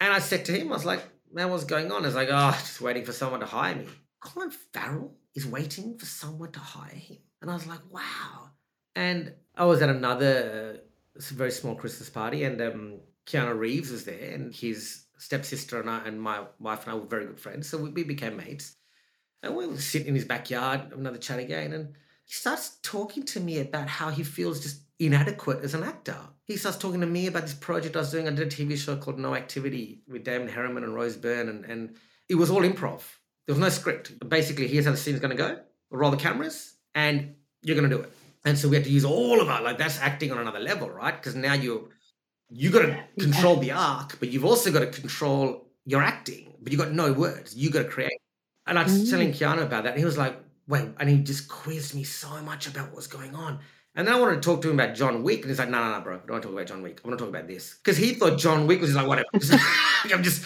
and 0.00 0.12
I 0.12 0.18
said 0.18 0.44
to 0.46 0.52
him, 0.52 0.72
I 0.72 0.76
was 0.76 0.84
like, 0.84 1.02
man, 1.32 1.50
what's 1.50 1.64
going 1.64 1.92
on? 1.92 2.02
I 2.02 2.06
was 2.06 2.14
like, 2.14 2.28
oh, 2.30 2.50
just 2.52 2.80
waiting 2.80 3.04
for 3.04 3.12
someone 3.12 3.40
to 3.40 3.46
hire 3.46 3.76
me. 3.76 3.86
Colin 4.20 4.50
Farrell 4.50 5.14
is 5.34 5.46
waiting 5.46 5.98
for 5.98 6.06
someone 6.06 6.52
to 6.52 6.60
hire 6.60 6.94
him. 6.94 7.18
And 7.40 7.50
I 7.50 7.54
was 7.54 7.66
like, 7.66 7.80
wow. 7.90 8.50
And 8.96 9.34
I 9.54 9.64
was 9.64 9.82
at 9.82 9.88
another 9.88 10.80
uh, 11.16 11.20
very 11.34 11.50
small 11.50 11.74
Christmas 11.74 12.10
party, 12.10 12.44
and 12.44 12.60
um, 12.60 13.00
Keanu 13.26 13.58
Reeves 13.58 13.90
was 13.90 14.04
there, 14.04 14.34
and 14.34 14.54
his 14.54 15.04
stepsister 15.18 15.80
and 15.80 15.90
I 15.90 16.04
and 16.06 16.20
my 16.20 16.44
wife 16.58 16.84
and 16.84 16.92
I 16.92 16.94
were 16.96 17.06
very 17.06 17.26
good 17.26 17.40
friends, 17.40 17.68
so 17.68 17.78
we, 17.78 17.90
we 17.90 18.04
became 18.04 18.36
mates. 18.36 18.76
And 19.42 19.56
we 19.56 19.66
were 19.66 19.78
sitting 19.78 20.08
in 20.08 20.14
his 20.14 20.24
backyard, 20.24 20.92
another 20.92 21.18
chat 21.18 21.38
again, 21.38 21.72
and 21.72 21.94
he 22.24 22.32
starts 22.32 22.78
talking 22.82 23.24
to 23.24 23.40
me 23.40 23.60
about 23.60 23.88
how 23.88 24.10
he 24.10 24.22
feels 24.22 24.60
just 24.60 24.82
inadequate 25.00 25.64
as 25.64 25.74
an 25.74 25.82
actor. 25.82 26.16
He 26.44 26.56
starts 26.56 26.78
talking 26.78 27.00
to 27.00 27.06
me 27.06 27.26
about 27.26 27.42
this 27.42 27.54
project 27.54 27.96
I 27.96 28.00
was 28.00 28.10
doing. 28.10 28.28
I 28.28 28.30
did 28.30 28.46
a 28.46 28.50
TV 28.50 28.76
show 28.76 28.96
called 28.96 29.18
No 29.18 29.34
Activity 29.34 30.02
with 30.06 30.24
Damon 30.24 30.48
Herriman 30.48 30.84
and 30.84 30.94
Rose 30.94 31.16
Byrne, 31.16 31.48
and, 31.48 31.64
and 31.64 31.96
it 32.28 32.34
was 32.34 32.50
all 32.50 32.62
improv. 32.62 33.02
There 33.46 33.54
was 33.54 33.58
no 33.58 33.70
script. 33.70 34.28
Basically, 34.28 34.68
here's 34.68 34.84
how 34.84 34.90
the 34.92 34.96
scene's 34.96 35.20
going 35.20 35.36
to 35.36 35.42
go. 35.42 35.58
Roll 35.90 36.10
the 36.10 36.16
cameras, 36.16 36.74
and 36.94 37.34
you're 37.62 37.76
going 37.76 37.88
to 37.88 37.96
do 37.96 38.02
it. 38.02 38.12
And 38.44 38.58
so 38.58 38.68
we 38.68 38.76
had 38.76 38.84
to 38.84 38.90
use 38.90 39.04
all 39.04 39.40
of 39.40 39.48
our 39.48 39.62
like 39.62 39.78
that's 39.78 39.98
acting 39.98 40.32
on 40.32 40.38
another 40.38 40.60
level, 40.60 40.88
right? 40.88 41.14
Because 41.14 41.34
now 41.34 41.54
you're 41.54 41.88
you 42.48 42.70
got 42.70 42.82
to 42.82 43.04
control 43.18 43.56
the 43.56 43.72
arc, 43.72 44.18
but 44.18 44.30
you've 44.30 44.44
also 44.44 44.72
got 44.72 44.80
to 44.80 44.86
control 44.86 45.66
your 45.84 46.02
acting. 46.02 46.54
But 46.62 46.72
you've 46.72 46.80
got 46.80 46.92
no 46.92 47.12
words. 47.12 47.54
You 47.54 47.70
got 47.70 47.82
to 47.82 47.88
create. 47.88 48.18
And 48.66 48.78
I 48.78 48.82
was 48.82 49.06
mm. 49.06 49.10
telling 49.10 49.32
Keanu 49.32 49.62
about 49.62 49.84
that, 49.84 49.90
and 49.90 49.98
he 49.98 50.04
was 50.04 50.18
like, 50.18 50.38
"Wait!" 50.68 50.88
And 50.98 51.08
he 51.08 51.18
just 51.18 51.48
quizzed 51.48 51.94
me 51.94 52.04
so 52.04 52.40
much 52.42 52.66
about 52.66 52.88
what 52.88 52.96
was 52.96 53.06
going 53.06 53.34
on. 53.34 53.60
And 53.96 54.06
then 54.06 54.14
I 54.14 54.20
wanted 54.20 54.36
to 54.36 54.40
talk 54.40 54.62
to 54.62 54.70
him 54.70 54.78
about 54.78 54.94
John 54.94 55.24
Wick, 55.24 55.40
and 55.40 55.50
he's 55.50 55.58
like, 55.58 55.68
"No, 55.68 55.82
no, 55.82 55.98
no, 55.98 56.00
bro, 56.00 56.14
I 56.14 56.18
don't 56.18 56.30
want 56.30 56.42
to 56.42 56.48
talk 56.48 56.52
about 56.52 56.66
John 56.66 56.82
Wick. 56.82 57.00
I 57.04 57.08
want 57.08 57.18
to 57.18 57.24
talk 57.24 57.34
about 57.34 57.48
this." 57.48 57.74
Because 57.74 57.96
he 57.96 58.14
thought 58.14 58.38
John 58.38 58.66
Wick 58.66 58.80
was 58.80 58.94
like, 58.94 59.06
"Whatever." 59.06 59.28
I'm 60.12 60.22
just 60.22 60.44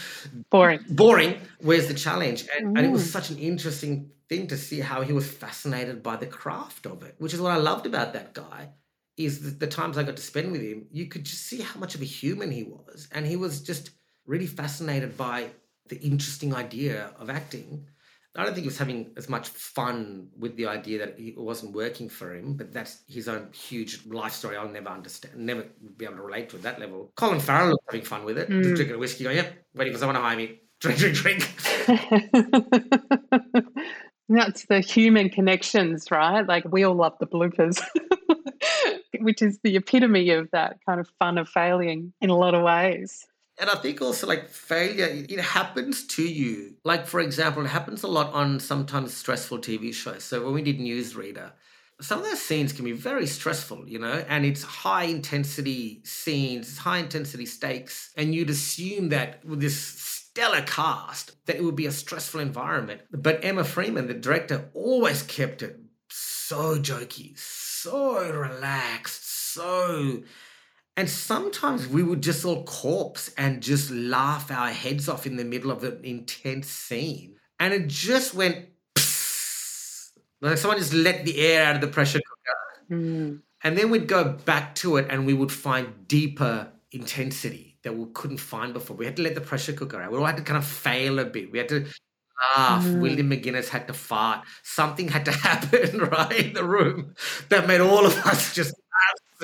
boring. 0.50 0.80
Boring. 0.88 1.36
Where's 1.60 1.86
the 1.86 1.94
challenge? 1.94 2.46
And, 2.56 2.74
mm. 2.74 2.78
and 2.78 2.86
it 2.86 2.90
was 2.90 3.04
mm. 3.04 3.12
such 3.12 3.30
an 3.30 3.38
interesting 3.38 4.10
thing 4.28 4.46
to 4.46 4.56
see 4.56 4.80
how 4.80 5.02
he 5.02 5.12
was 5.12 5.30
fascinated 5.30 6.02
by 6.02 6.16
the 6.16 6.26
craft 6.26 6.86
of 6.86 7.02
it, 7.02 7.16
which 7.18 7.34
is 7.34 7.40
what 7.40 7.52
I 7.52 7.56
loved 7.56 7.86
about 7.86 8.14
that 8.14 8.32
guy. 8.32 8.70
Is 9.16 9.42
the, 9.42 9.50
the 9.50 9.66
times 9.66 9.96
I 9.96 10.02
got 10.02 10.16
to 10.16 10.22
spend 10.22 10.50
with 10.50 10.62
him, 10.62 10.86
you 10.90 11.06
could 11.06 11.24
just 11.24 11.42
see 11.42 11.60
how 11.60 11.78
much 11.78 11.94
of 11.94 12.02
a 12.02 12.06
human 12.06 12.50
he 12.50 12.64
was, 12.64 13.08
and 13.12 13.26
he 13.26 13.36
was 13.36 13.60
just 13.60 13.90
really 14.26 14.46
fascinated 14.46 15.16
by 15.16 15.50
the 15.88 15.96
interesting 16.00 16.54
idea 16.54 17.12
of 17.18 17.30
acting. 17.30 17.86
I 18.36 18.42
don't 18.42 18.54
think 18.54 18.64
he 18.64 18.68
was 18.68 18.78
having 18.78 19.12
as 19.16 19.28
much 19.28 19.48
fun 19.48 20.28
with 20.36 20.56
the 20.56 20.66
idea 20.66 20.98
that 20.98 21.18
it 21.18 21.38
wasn't 21.38 21.72
working 21.72 22.08
for 22.08 22.34
him, 22.34 22.54
but 22.54 22.72
that's 22.72 23.02
his 23.06 23.28
own 23.28 23.48
huge 23.52 24.04
life 24.06 24.32
story. 24.32 24.56
I'll 24.56 24.68
never 24.68 24.88
understand, 24.88 25.36
never 25.36 25.66
be 25.96 26.04
able 26.04 26.16
to 26.16 26.22
relate 26.22 26.50
to 26.50 26.56
at 26.56 26.62
that 26.62 26.80
level. 26.80 27.12
Colin 27.14 27.38
Farrell 27.38 27.68
was 27.68 27.78
having 27.88 28.04
fun 28.04 28.24
with 28.24 28.38
it, 28.38 28.50
mm. 28.50 28.62
just 28.62 28.74
drinking 28.74 28.96
a 28.96 28.98
whiskey, 28.98 29.24
going, 29.24 29.36
"Yep, 29.36 29.54
waiting 29.74 29.92
for 29.92 30.00
someone 30.00 30.16
to 30.16 30.20
hire 30.20 30.36
me." 30.36 30.60
Drink, 30.80 30.98
drink, 30.98 31.16
drink. 31.16 31.48
That's 34.28 34.66
the 34.66 34.80
human 34.80 35.30
connections, 35.30 36.10
right? 36.10 36.46
Like 36.46 36.64
we 36.70 36.84
all 36.84 36.94
love 36.94 37.14
the 37.20 37.26
bloopers, 37.26 37.80
which 39.20 39.42
is 39.42 39.60
the 39.62 39.76
epitome 39.76 40.30
of 40.30 40.50
that 40.50 40.78
kind 40.86 40.98
of 40.98 41.08
fun 41.20 41.38
of 41.38 41.48
failing 41.48 42.12
in 42.20 42.30
a 42.30 42.36
lot 42.36 42.54
of 42.54 42.62
ways. 42.62 43.26
And 43.58 43.70
I 43.70 43.76
think 43.76 44.02
also 44.02 44.26
like 44.26 44.48
failure, 44.48 45.08
it 45.10 45.40
happens 45.40 46.06
to 46.08 46.22
you. 46.22 46.74
Like, 46.84 47.06
for 47.06 47.20
example, 47.20 47.64
it 47.64 47.68
happens 47.68 48.02
a 48.02 48.08
lot 48.08 48.32
on 48.32 48.58
sometimes 48.58 49.14
stressful 49.14 49.58
TV 49.58 49.94
shows. 49.94 50.24
So 50.24 50.44
when 50.44 50.54
we 50.54 50.62
did 50.62 50.78
Newsreader, 50.80 51.52
some 52.00 52.18
of 52.18 52.24
those 52.24 52.42
scenes 52.42 52.72
can 52.72 52.84
be 52.84 52.92
very 52.92 53.26
stressful, 53.26 53.88
you 53.88 54.00
know, 54.00 54.24
and 54.28 54.44
it's 54.44 54.64
high 54.64 55.04
intensity 55.04 56.00
scenes, 56.04 56.78
high 56.78 56.98
intensity 56.98 57.46
stakes. 57.46 58.12
And 58.16 58.34
you'd 58.34 58.50
assume 58.50 59.10
that 59.10 59.44
with 59.44 59.60
this 59.60 59.76
stellar 59.78 60.62
cast 60.62 61.46
that 61.46 61.56
it 61.56 61.62
would 61.62 61.76
be 61.76 61.86
a 61.86 61.92
stressful 61.92 62.40
environment. 62.40 63.02
But 63.12 63.44
Emma 63.44 63.62
Freeman, 63.62 64.08
the 64.08 64.14
director, 64.14 64.68
always 64.74 65.22
kept 65.22 65.62
it 65.62 65.78
so 66.08 66.76
jokey, 66.78 67.38
so 67.38 68.28
relaxed, 68.28 69.24
so. 69.52 70.24
And 70.96 71.10
sometimes 71.10 71.88
we 71.88 72.02
would 72.02 72.22
just 72.22 72.44
all 72.44 72.62
corpse 72.64 73.32
and 73.36 73.62
just 73.62 73.90
laugh 73.90 74.50
our 74.50 74.70
heads 74.70 75.08
off 75.08 75.26
in 75.26 75.36
the 75.36 75.44
middle 75.44 75.70
of 75.70 75.82
an 75.82 76.00
intense 76.04 76.68
scene. 76.68 77.34
And 77.58 77.74
it 77.74 77.88
just 77.88 78.34
went 78.34 78.66
like 80.40 80.58
someone 80.58 80.78
just 80.78 80.92
let 80.92 81.24
the 81.24 81.40
air 81.40 81.64
out 81.64 81.76
of 81.76 81.80
the 81.80 81.88
pressure 81.88 82.20
cooker. 82.20 82.94
Mm. 82.94 83.40
And 83.62 83.78
then 83.78 83.90
we'd 83.90 84.06
go 84.06 84.32
back 84.32 84.74
to 84.76 84.98
it 84.98 85.06
and 85.08 85.26
we 85.26 85.32
would 85.32 85.50
find 85.50 86.06
deeper 86.06 86.68
intensity 86.92 87.78
that 87.82 87.96
we 87.96 88.06
couldn't 88.12 88.36
find 88.36 88.74
before. 88.74 88.94
We 88.94 89.06
had 89.06 89.16
to 89.16 89.22
let 89.22 89.34
the 89.34 89.40
pressure 89.40 89.72
cooker 89.72 90.00
out. 90.00 90.12
We 90.12 90.18
all 90.18 90.26
had 90.26 90.36
to 90.36 90.42
kind 90.42 90.58
of 90.58 90.66
fail 90.66 91.18
a 91.18 91.24
bit. 91.24 91.50
We 91.50 91.58
had 91.58 91.70
to 91.70 91.86
laugh. 92.56 92.84
Mm. 92.84 93.00
William 93.00 93.30
McInnes 93.30 93.68
had 93.68 93.88
to 93.88 93.94
fart. 93.94 94.44
Something 94.62 95.08
had 95.08 95.24
to 95.24 95.32
happen, 95.48 95.98
right, 96.10 96.46
in 96.46 96.52
the 96.52 96.64
room 96.64 97.14
that 97.48 97.66
made 97.66 97.80
all 97.80 98.04
of 98.04 98.14
us 98.26 98.54
just 98.54 98.74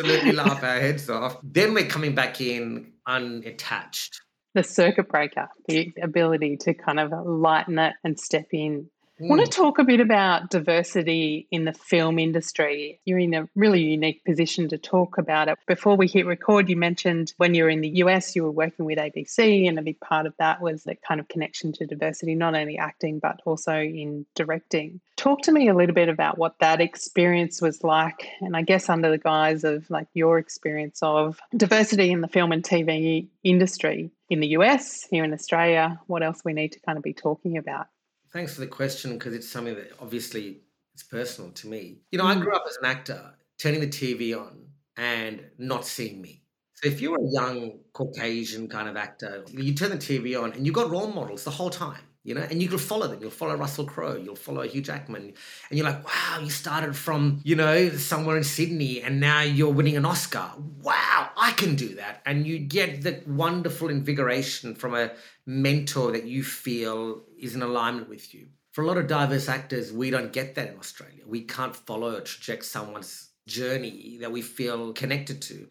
absolutely 0.00 0.32
laugh 0.32 0.62
our 0.62 0.80
heads 0.80 1.08
off. 1.10 1.38
Then 1.42 1.74
we're 1.74 1.86
coming 1.86 2.14
back 2.14 2.40
in 2.40 2.92
unattached. 3.06 4.20
The 4.54 4.64
circuit 4.64 5.08
breaker, 5.08 5.48
the 5.68 5.92
ability 6.02 6.56
to 6.58 6.74
kind 6.74 6.98
of 6.98 7.12
lighten 7.24 7.78
it 7.78 7.94
and 8.02 8.18
step 8.18 8.46
in 8.52 8.90
I 9.22 9.26
want 9.26 9.42
to 9.42 9.48
mm. 9.48 9.54
talk 9.54 9.78
a 9.78 9.84
bit 9.84 10.00
about 10.00 10.48
diversity 10.48 11.46
in 11.50 11.66
the 11.66 11.74
film 11.74 12.18
industry. 12.18 13.00
You're 13.04 13.18
in 13.18 13.34
a 13.34 13.48
really 13.54 13.82
unique 13.82 14.24
position 14.24 14.68
to 14.70 14.78
talk 14.78 15.18
about 15.18 15.48
it. 15.48 15.58
Before 15.66 15.94
we 15.94 16.06
hit 16.06 16.24
record, 16.24 16.70
you 16.70 16.76
mentioned 16.76 17.34
when 17.36 17.52
you 17.52 17.64
were 17.64 17.68
in 17.68 17.82
the 17.82 17.98
US, 18.04 18.34
you 18.34 18.44
were 18.44 18.50
working 18.50 18.86
with 18.86 18.96
ABC, 18.96 19.68
and 19.68 19.78
a 19.78 19.82
big 19.82 20.00
part 20.00 20.24
of 20.24 20.32
that 20.38 20.62
was 20.62 20.84
that 20.84 21.02
kind 21.02 21.20
of 21.20 21.28
connection 21.28 21.72
to 21.72 21.86
diversity, 21.86 22.34
not 22.34 22.54
only 22.54 22.78
acting, 22.78 23.18
but 23.18 23.40
also 23.44 23.74
in 23.74 24.24
directing. 24.34 25.02
Talk 25.16 25.42
to 25.42 25.52
me 25.52 25.68
a 25.68 25.74
little 25.74 25.94
bit 25.94 26.08
about 26.08 26.38
what 26.38 26.58
that 26.60 26.80
experience 26.80 27.60
was 27.60 27.84
like, 27.84 28.26
and 28.40 28.56
I 28.56 28.62
guess 28.62 28.88
under 28.88 29.10
the 29.10 29.18
guise 29.18 29.64
of 29.64 29.90
like 29.90 30.08
your 30.14 30.38
experience 30.38 31.00
of 31.02 31.40
diversity 31.54 32.10
in 32.10 32.22
the 32.22 32.28
film 32.28 32.52
and 32.52 32.62
TV 32.62 33.28
industry 33.44 34.12
in 34.30 34.40
the 34.40 34.48
US, 34.48 35.06
here 35.10 35.24
in 35.24 35.34
Australia, 35.34 36.00
what 36.06 36.22
else 36.22 36.40
we 36.42 36.54
need 36.54 36.72
to 36.72 36.80
kind 36.80 36.96
of 36.96 37.04
be 37.04 37.12
talking 37.12 37.58
about. 37.58 37.86
Thanks 38.32 38.54
for 38.54 38.60
the 38.60 38.66
question 38.66 39.12
because 39.14 39.34
it's 39.34 39.48
something 39.48 39.74
that 39.74 39.92
obviously 40.00 40.60
it's 40.94 41.02
personal 41.02 41.50
to 41.52 41.68
me. 41.68 41.98
You 42.12 42.18
know, 42.18 42.26
I 42.26 42.34
mm. 42.34 42.42
grew 42.42 42.54
up 42.54 42.64
as 42.68 42.76
an 42.76 42.84
actor, 42.84 43.34
turning 43.58 43.80
the 43.80 43.88
TV 43.88 44.38
on 44.38 44.66
and 44.96 45.42
not 45.58 45.84
seeing 45.84 46.20
me. 46.20 46.42
So 46.74 46.88
if 46.88 47.00
you're 47.00 47.16
a 47.16 47.30
young 47.30 47.80
Caucasian 47.92 48.68
kind 48.68 48.88
of 48.88 48.96
actor, 48.96 49.44
you 49.48 49.74
turn 49.74 49.90
the 49.90 49.96
TV 49.96 50.40
on 50.40 50.52
and 50.52 50.64
you've 50.64 50.74
got 50.74 50.90
role 50.90 51.08
models 51.08 51.44
the 51.44 51.50
whole 51.50 51.70
time 51.70 52.02
you 52.22 52.34
know, 52.34 52.42
and 52.42 52.60
you 52.60 52.68
can 52.68 52.78
follow 52.78 53.08
them. 53.08 53.18
You'll 53.20 53.30
follow 53.30 53.56
Russell 53.56 53.86
Crowe, 53.86 54.16
you'll 54.16 54.36
follow 54.36 54.62
Hugh 54.62 54.82
Jackman, 54.82 55.22
and 55.22 55.78
you're 55.78 55.86
like, 55.86 56.04
wow, 56.04 56.38
you 56.42 56.50
started 56.50 56.94
from, 56.94 57.40
you 57.44 57.56
know, 57.56 57.88
somewhere 57.90 58.36
in 58.36 58.44
Sydney 58.44 59.00
and 59.00 59.20
now 59.20 59.40
you're 59.40 59.72
winning 59.72 59.96
an 59.96 60.04
Oscar. 60.04 60.50
Wow, 60.82 61.19
I 61.50 61.52
can 61.54 61.74
do 61.74 61.96
that. 61.96 62.22
And 62.26 62.46
you 62.46 62.60
get 62.60 63.02
the 63.02 63.22
wonderful 63.26 63.88
invigoration 63.88 64.76
from 64.76 64.94
a 64.94 65.10
mentor 65.46 66.12
that 66.12 66.24
you 66.24 66.44
feel 66.44 67.24
is 67.36 67.56
in 67.56 67.62
alignment 67.62 68.08
with 68.08 68.32
you. 68.32 68.46
For 68.70 68.84
a 68.84 68.86
lot 68.86 68.98
of 68.98 69.08
diverse 69.08 69.48
actors, 69.48 69.92
we 69.92 70.10
don't 70.10 70.32
get 70.32 70.54
that 70.54 70.68
in 70.68 70.78
Australia. 70.78 71.24
We 71.26 71.42
can't 71.42 71.74
follow 71.74 72.14
or 72.14 72.20
traject 72.20 72.64
someone's 72.64 73.30
journey 73.48 74.18
that 74.20 74.30
we 74.30 74.42
feel 74.42 74.92
connected 74.92 75.42
to. 75.42 75.66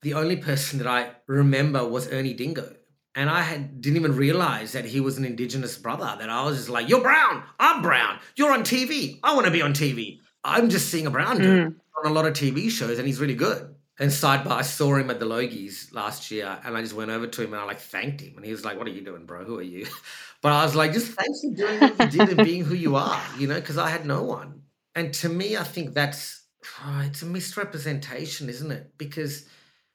The 0.00 0.14
only 0.14 0.36
person 0.36 0.78
that 0.78 0.88
I 0.88 1.10
remember 1.26 1.86
was 1.86 2.10
Ernie 2.10 2.32
Dingo 2.32 2.74
and 3.14 3.28
I 3.28 3.42
had, 3.42 3.82
didn't 3.82 3.98
even 3.98 4.16
realize 4.16 4.72
that 4.72 4.86
he 4.86 5.00
was 5.00 5.18
an 5.18 5.26
Indigenous 5.26 5.76
brother. 5.76 6.16
That 6.18 6.30
I 6.30 6.44
was 6.46 6.56
just 6.56 6.70
like, 6.70 6.88
"You're 6.88 7.02
brown, 7.02 7.42
I'm 7.60 7.82
brown. 7.82 8.20
You're 8.36 8.52
on 8.52 8.62
TV. 8.62 9.20
I 9.22 9.34
want 9.34 9.44
to 9.44 9.52
be 9.52 9.62
on 9.62 9.74
TV. 9.74 10.20
I'm 10.42 10.70
just 10.70 10.88
seeing 10.88 11.06
a 11.06 11.10
brown 11.10 11.38
dude 11.38 11.68
mm. 11.68 11.74
on 11.98 12.10
a 12.10 12.14
lot 12.14 12.26
of 12.26 12.32
TV 12.32 12.70
shows, 12.70 12.98
and 12.98 13.06
he's 13.06 13.20
really 13.20 13.34
good." 13.34 13.73
And 13.98 14.10
sidebar, 14.10 14.52
I 14.52 14.62
saw 14.62 14.96
him 14.96 15.08
at 15.10 15.20
the 15.20 15.26
Logies 15.26 15.94
last 15.94 16.30
year 16.30 16.58
and 16.64 16.76
I 16.76 16.82
just 16.82 16.94
went 16.94 17.12
over 17.12 17.28
to 17.28 17.42
him 17.42 17.52
and 17.52 17.62
I 17.62 17.64
like 17.64 17.78
thanked 17.78 18.20
him. 18.20 18.34
And 18.36 18.44
he 18.44 18.50
was 18.50 18.64
like, 18.64 18.76
What 18.76 18.86
are 18.88 18.90
you 18.90 19.02
doing, 19.02 19.24
bro? 19.24 19.44
Who 19.44 19.58
are 19.58 19.62
you? 19.62 19.86
But 20.42 20.52
I 20.52 20.62
was 20.62 20.74
like, 20.74 20.92
just 20.92 21.12
thanks 21.12 21.40
for 21.40 21.56
doing 21.56 21.80
what 21.80 22.12
you 22.12 22.18
did 22.18 22.36
and 22.36 22.44
being 22.44 22.64
who 22.64 22.74
you 22.74 22.96
are, 22.96 23.22
you 23.38 23.46
know, 23.46 23.54
because 23.54 23.78
I 23.78 23.88
had 23.88 24.04
no 24.04 24.22
one. 24.22 24.60
And 24.94 25.14
to 25.14 25.30
me, 25.30 25.56
I 25.56 25.62
think 25.62 25.94
that's 25.94 26.44
oh, 26.84 27.02
it's 27.06 27.22
a 27.22 27.26
misrepresentation, 27.26 28.50
isn't 28.50 28.70
it? 28.70 28.92
Because 28.98 29.46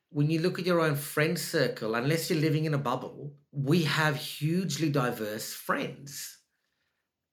when 0.09 0.29
you 0.29 0.41
look 0.41 0.59
at 0.59 0.65
your 0.65 0.81
own 0.81 0.95
friend 0.95 1.37
circle, 1.37 1.95
unless 1.95 2.29
you're 2.29 2.39
living 2.39 2.65
in 2.65 2.73
a 2.73 2.79
bubble, 2.79 3.33
we 3.51 3.83
have 3.83 4.15
hugely 4.15 4.89
diverse 4.89 5.53
friends. 5.53 6.37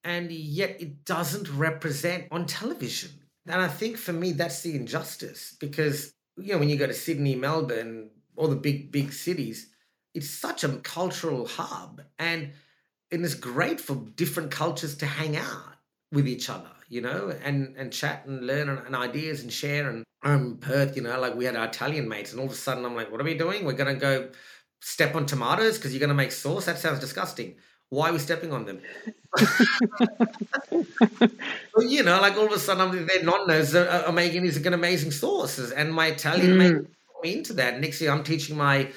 And 0.04 0.30
yet 0.30 0.80
it 0.80 1.04
doesn't 1.04 1.50
represent 1.50 2.26
on 2.30 2.46
television. 2.46 3.10
And 3.46 3.60
I 3.60 3.68
think 3.68 3.96
for 3.96 4.12
me, 4.12 4.32
that's 4.32 4.60
the 4.60 4.76
injustice 4.76 5.56
because, 5.58 6.12
you 6.36 6.52
know, 6.52 6.58
when 6.58 6.68
you 6.68 6.76
go 6.76 6.86
to 6.86 6.94
Sydney, 6.94 7.34
Melbourne, 7.34 8.10
all 8.36 8.48
the 8.48 8.56
big, 8.56 8.92
big 8.92 9.12
cities, 9.12 9.70
it's 10.14 10.30
such 10.30 10.64
a 10.64 10.68
cultural 10.78 11.46
hub. 11.46 12.02
And, 12.18 12.52
and 13.10 13.24
it's 13.24 13.34
great 13.34 13.80
for 13.80 13.94
different 13.94 14.50
cultures 14.50 14.96
to 14.98 15.06
hang 15.06 15.36
out 15.36 15.74
with 16.12 16.28
each 16.28 16.48
other, 16.48 16.70
you 16.88 17.00
know, 17.00 17.32
and, 17.42 17.74
and 17.76 17.92
chat 17.92 18.26
and 18.26 18.46
learn 18.46 18.68
and, 18.68 18.78
and 18.86 18.94
ideas 18.94 19.42
and 19.42 19.52
share. 19.52 19.88
And 19.88 20.04
I'm 20.22 20.58
Perth, 20.58 20.96
you 20.96 21.02
know, 21.02 21.18
like 21.20 21.34
we 21.34 21.44
had 21.44 21.56
our 21.56 21.66
Italian 21.66 22.08
mates, 22.08 22.32
and 22.32 22.40
all 22.40 22.46
of 22.46 22.52
a 22.52 22.56
sudden 22.56 22.84
I'm 22.84 22.94
like, 22.94 23.10
what 23.10 23.20
are 23.20 23.24
we 23.24 23.36
doing? 23.36 23.64
We're 23.64 23.72
going 23.72 23.94
to 23.94 24.00
go 24.00 24.30
step 24.80 25.14
on 25.14 25.26
tomatoes 25.26 25.76
because 25.76 25.92
you're 25.92 26.00
going 26.00 26.08
to 26.08 26.14
make 26.14 26.32
sauce? 26.32 26.66
That 26.66 26.78
sounds 26.78 27.00
disgusting. 27.00 27.56
Why 27.90 28.10
are 28.10 28.12
we 28.12 28.18
stepping 28.18 28.52
on 28.52 28.64
them? 28.64 28.80
well, 31.74 31.84
you 31.84 32.02
know, 32.02 32.20
like 32.20 32.36
all 32.36 32.46
of 32.46 32.52
a 32.52 32.58
sudden, 32.58 32.82
I'm, 32.82 33.06
their 33.06 33.20
nonnas 33.20 33.74
are, 33.74 34.06
are 34.06 34.12
making 34.12 34.42
these 34.42 34.64
amazing 34.64 35.12
sauces, 35.12 35.70
and 35.70 35.94
my 35.94 36.08
Italian 36.08 36.52
mm. 36.52 36.56
mate 36.56 36.86
me 37.22 37.38
into 37.38 37.52
that. 37.54 37.80
Next 37.80 38.00
year, 38.00 38.10
I'm 38.10 38.24
teaching 38.24 38.56
my 38.56 38.90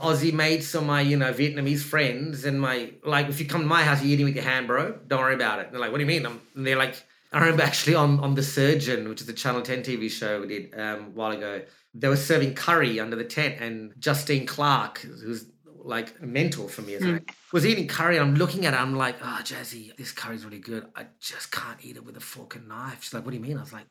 Aussie 0.00 0.32
mates 0.32 0.74
or 0.74 0.82
my, 0.82 1.00
you 1.00 1.16
know, 1.16 1.32
Vietnamese 1.32 1.82
friends, 1.82 2.44
and 2.44 2.60
my 2.60 2.92
like, 3.04 3.28
if 3.28 3.40
you 3.40 3.46
come 3.46 3.62
to 3.62 3.66
my 3.66 3.82
house, 3.82 4.02
you're 4.02 4.12
eating 4.12 4.26
with 4.26 4.34
your 4.34 4.44
hand, 4.44 4.66
bro. 4.66 4.98
Don't 5.06 5.20
worry 5.20 5.34
about 5.34 5.58
it. 5.58 5.66
And 5.66 5.74
they're 5.74 5.80
like, 5.80 5.90
what 5.90 5.98
do 5.98 6.04
you 6.04 6.08
mean? 6.08 6.26
I'm, 6.26 6.40
and 6.54 6.66
they're 6.66 6.76
like, 6.76 7.02
I 7.32 7.40
remember 7.40 7.62
actually 7.62 7.94
on 7.94 8.20
on 8.20 8.34
the 8.34 8.42
Surgeon, 8.42 9.08
which 9.08 9.20
is 9.20 9.26
the 9.26 9.32
Channel 9.32 9.62
Ten 9.62 9.82
TV 9.82 10.10
show 10.10 10.40
we 10.40 10.46
did 10.46 10.78
um, 10.78 10.98
a 10.98 11.10
while 11.10 11.32
ago. 11.32 11.62
They 11.94 12.08
were 12.08 12.16
serving 12.16 12.54
curry 12.54 13.00
under 13.00 13.16
the 13.16 13.24
tent, 13.24 13.56
and 13.60 13.92
Justine 13.98 14.46
Clarke, 14.46 14.98
who's 14.98 15.46
like 15.86 16.14
a 16.20 16.26
mentor 16.26 16.68
for 16.68 16.82
me 16.82 16.94
as 16.94 17.02
mm. 17.02 17.28
was 17.52 17.64
eating 17.64 17.86
curry. 17.86 18.18
I'm 18.18 18.34
looking 18.34 18.66
at 18.66 18.74
it. 18.74 18.80
I'm 18.80 18.96
like, 18.96 19.16
oh, 19.22 19.40
Jazzy, 19.42 19.94
this 19.96 20.12
curry's 20.12 20.44
really 20.44 20.58
good. 20.58 20.86
I 20.96 21.06
just 21.20 21.52
can't 21.52 21.78
eat 21.82 21.96
it 21.96 22.04
with 22.04 22.16
a 22.16 22.20
fork 22.20 22.56
and 22.56 22.68
knife. 22.68 23.04
She's 23.04 23.14
like, 23.14 23.24
what 23.24 23.30
do 23.30 23.36
you 23.36 23.42
mean? 23.42 23.56
I 23.56 23.60
was 23.60 23.72
like, 23.72 23.86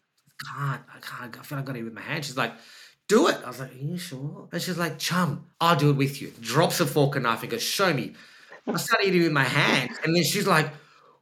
can't. 0.46 0.82
I 0.94 1.00
can't. 1.00 1.40
I 1.40 1.44
feel 1.44 1.58
like 1.58 1.66
I 1.66 1.68
got 1.68 1.74
to 1.74 1.80
eat 1.80 1.84
with 1.84 1.94
my 1.94 2.02
hand. 2.02 2.26
She's 2.26 2.38
like, 2.38 2.54
do 3.08 3.28
it. 3.28 3.38
I 3.44 3.48
was 3.48 3.60
like, 3.60 3.72
are 3.72 3.78
you 3.78 3.98
sure? 3.98 4.50
And 4.52 4.62
she's 4.62 4.78
like, 4.78 5.00
chum, 5.00 5.46
I'll 5.62 5.76
do 5.76 5.90
it 5.90 5.96
with 5.96 6.22
you. 6.22 6.32
Drops 6.42 6.80
a 6.80 6.86
fork 6.86 7.16
and 7.16 7.24
knife 7.24 7.42
and 7.42 7.52
goes, 7.52 7.64
show 7.64 7.94
me. 7.94 8.14
I 8.68 8.78
start 8.78 9.04
eating 9.04 9.22
with 9.22 9.32
my 9.32 9.44
hand. 9.44 9.92
And 10.04 10.16
then 10.16 10.24
she's 10.24 10.48
like, 10.48 10.72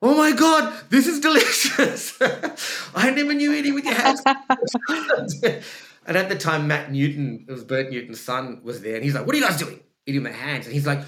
oh 0.02 0.16
my 0.16 0.32
God, 0.32 0.74
this 0.90 1.08
is 1.08 1.20
delicious. 1.20 2.18
I 2.96 3.12
never 3.12 3.34
knew 3.34 3.54
eating 3.54 3.76
with 3.76 3.86
your 3.86 3.96
hands. 3.96 4.22
and 6.06 6.18
at 6.18 6.30
the 6.30 6.38
time, 6.38 6.68
Matt 6.68 6.92
Newton, 6.92 7.46
it 7.48 7.52
was 7.52 7.64
Bert 7.64 7.92
Newton's 7.92 8.22
son, 8.22 8.62
was 8.64 8.82
there. 8.82 8.96
And 8.96 9.04
he's 9.04 9.14
like, 9.14 9.26
what 9.26 9.36
are 9.36 9.40
you 9.40 9.46
guys 9.46 9.58
doing? 9.58 9.80
Eating 10.06 10.24
with 10.24 10.32
my 10.32 10.38
hands. 10.38 10.66
And 10.66 10.74
he's 10.74 10.88
like, 10.88 11.02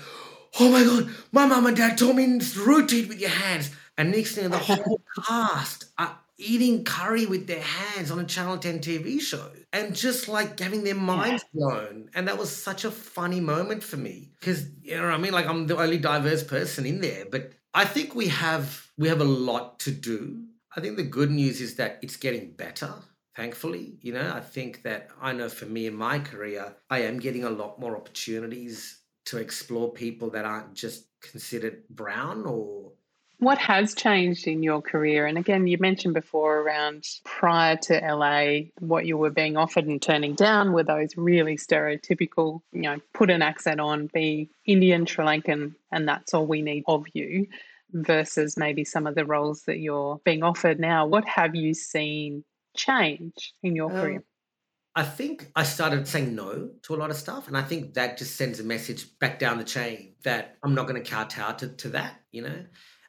oh 0.60 0.72
my 0.72 0.84
God, 0.84 1.14
my 1.32 1.46
mom 1.46 1.66
and 1.66 1.78
dad 1.78 1.98
told 1.98 2.16
me 2.16 2.40
to 2.40 2.96
eat 2.96 3.08
with 3.08 3.20
your 3.20 3.30
hands. 3.30 3.72
And 3.98 4.12
next 4.12 4.36
thing, 4.36 4.50
the 4.50 4.58
whole 4.60 5.02
cast 5.26 5.86
are 5.98 6.18
eating 6.38 6.84
curry 6.84 7.26
with 7.26 7.48
their 7.48 7.62
hands 7.62 8.12
on 8.12 8.20
a 8.20 8.26
Channel 8.26 8.58
10 8.58 8.80
TV 8.80 9.22
show 9.22 9.50
and 9.72 9.96
just 9.96 10.28
like 10.28 10.60
having 10.60 10.84
their 10.84 10.96
minds 10.96 11.46
blown. 11.54 12.10
And 12.14 12.28
that 12.28 12.38
was 12.38 12.54
such 12.54 12.84
a 12.84 12.92
funny 12.92 13.40
moment 13.40 13.84
for 13.84 13.98
me 13.98 14.32
because, 14.40 14.66
you 14.82 14.98
know 14.98 15.04
what 15.04 15.14
I 15.14 15.18
mean? 15.18 15.32
Like, 15.32 15.48
I'm 15.48 15.68
the 15.68 15.78
only 15.78 15.98
diverse 15.98 16.44
person 16.44 16.86
in 16.86 17.02
there, 17.02 17.26
but 17.30 17.52
I 17.74 17.86
think 17.86 18.16
we 18.16 18.28
have 18.28 18.88
we 18.98 19.10
have 19.10 19.22
a 19.22 19.26
lot 19.26 19.80
to 19.80 19.92
do. 19.92 20.46
I 20.76 20.82
think 20.82 20.98
the 20.98 21.04
good 21.04 21.32
news 21.32 21.62
is 21.62 21.76
that 21.76 22.00
it's 22.02 22.18
getting 22.18 22.52
better, 22.52 22.94
thankfully. 23.36 23.98
You 24.02 24.14
know, 24.14 24.32
I 24.34 24.40
think 24.40 24.84
that 24.84 25.10
I 25.22 25.34
know 25.34 25.50
for 25.50 25.66
me 25.66 25.88
in 25.88 25.96
my 25.96 26.20
career, 26.20 26.76
I 26.90 27.02
am 27.02 27.20
getting 27.20 27.44
a 27.44 27.50
lot 27.50 27.80
more 27.80 27.96
opportunities 27.96 29.00
to 29.26 29.38
explore 29.38 29.92
people 29.92 30.30
that 30.32 30.46
aren't 30.46 30.74
just 30.74 31.08
considered 31.22 31.84
brown 31.90 32.46
or 32.46 32.92
what 33.40 33.58
has 33.58 33.94
changed 33.94 34.48
in 34.48 34.64
your 34.64 34.82
career? 34.82 35.26
And 35.26 35.38
again, 35.38 35.68
you 35.68 35.78
mentioned 35.78 36.14
before 36.14 36.62
around 36.62 37.06
prior 37.26 37.76
to 37.78 38.00
LA, 38.00 38.70
what 38.80 39.06
you 39.06 39.18
were 39.18 39.30
being 39.30 39.58
offered 39.58 39.86
and 39.86 40.02
turning 40.02 40.36
down 40.36 40.72
were 40.72 40.84
those 40.84 41.18
really 41.18 41.58
stereotypical, 41.58 42.62
you 42.72 42.84
know, 42.84 43.00
put 43.14 43.30
an 43.30 43.42
accent 43.42 43.82
on, 43.82 44.08
be 44.08 44.50
Indian, 44.66 45.06
Sri 45.06 45.26
Lankan, 45.26 45.76
and 45.92 46.08
that's 46.08 46.34
all 46.34 46.48
we 46.48 46.62
need 46.62 46.86
of 46.88 47.06
you, 47.14 47.48
versus 47.92 48.56
maybe 48.56 48.86
some 48.86 49.06
of 49.06 49.16
the 49.16 49.26
roles 49.26 49.64
that 49.64 49.80
you're 49.80 50.22
being 50.24 50.42
offered 50.42 50.80
now. 50.80 51.06
What 51.06 51.26
have 51.26 51.56
you 51.56 51.74
seen 51.74 52.46
change 52.76 53.54
in 53.64 53.76
your 53.76 53.92
um, 53.92 54.02
career? 54.02 54.24
I 54.96 55.04
think 55.04 55.52
I 55.56 55.64
started 55.64 56.08
saying 56.08 56.36
no 56.36 56.70
to 56.84 56.96
a 56.96 56.98
lot 56.98 57.10
of 57.10 57.18
stuff. 57.18 57.48
And 57.48 57.58
I 57.58 57.62
think 57.62 57.96
that 57.96 58.18
just 58.18 58.38
sends 58.38 58.60
a 58.60 58.64
message 58.64 59.20
back 59.20 59.40
down 59.40 59.58
the 59.58 59.64
chain 59.66 60.16
that 60.24 60.58
I'm 60.64 60.74
not 60.74 60.88
going 60.88 61.02
to 61.02 61.10
kowtow 61.10 61.52
to, 61.54 61.68
to 61.68 61.90
that, 61.90 62.22
you 62.32 62.42
know? 62.42 62.66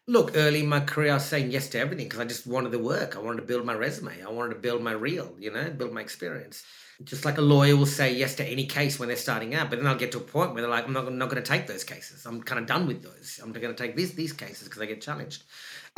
Look, 0.09 0.33
early 0.37 0.61
in 0.61 0.69
my 0.69 0.81
career, 0.81 1.13
I 1.13 1.15
was 1.15 1.25
saying 1.25 1.51
yes 1.51 1.69
to 1.71 1.81
everything 1.81 2.07
because 2.07 2.21
I 2.21 2.25
just 2.25 2.47
wanted 2.47 2.71
the 2.73 2.79
work. 2.79 3.17
I 3.17 3.21
wanted 3.21 3.41
to 3.41 3.47
build 3.47 3.65
my 3.65 3.75
resume. 3.75 4.23
I 4.23 4.31
wanted 4.31 4.55
to 4.55 4.61
build 4.61 4.83
my 4.83 4.93
reel, 4.93 5.35
you 5.39 5.53
know, 5.53 5.71
build 5.71 5.93
my 5.93 6.01
experience. 6.01 6.65
Just 7.05 7.25
like 7.25 7.39
a 7.39 7.43
lawyer 7.43 7.77
will 7.77 7.87
say 7.87 8.15
yes 8.15 8.35
to 8.37 8.45
any 8.45 8.67
case 8.67 8.99
when 8.99 9.09
they're 9.09 9.17
starting 9.17 9.55
out, 9.55 9.69
but 9.69 9.79
then 9.79 9.87
I'll 9.87 9.97
get 9.97 10.13
to 10.13 10.19
a 10.19 10.23
point 10.23 10.55
where 10.55 10.63
they're 10.63 10.71
like, 10.71 10.87
I'm 10.87 10.93
not, 10.93 11.07
I'm 11.07 11.19
not 11.19 11.29
going 11.29 11.43
to 11.43 11.49
take 11.49 11.67
those 11.67 11.85
cases. 11.85 12.25
I'm 12.25 12.43
kind 12.43 12.59
of 12.59 12.67
done 12.67 12.87
with 12.87 13.03
those. 13.03 13.39
I'm 13.43 13.53
going 13.53 13.63
to 13.63 13.75
take 13.75 13.97
these 13.97 14.15
these 14.15 14.33
cases 14.33 14.69
because 14.69 14.81
I 14.81 14.87
get 14.87 15.01
challenged. 15.03 15.45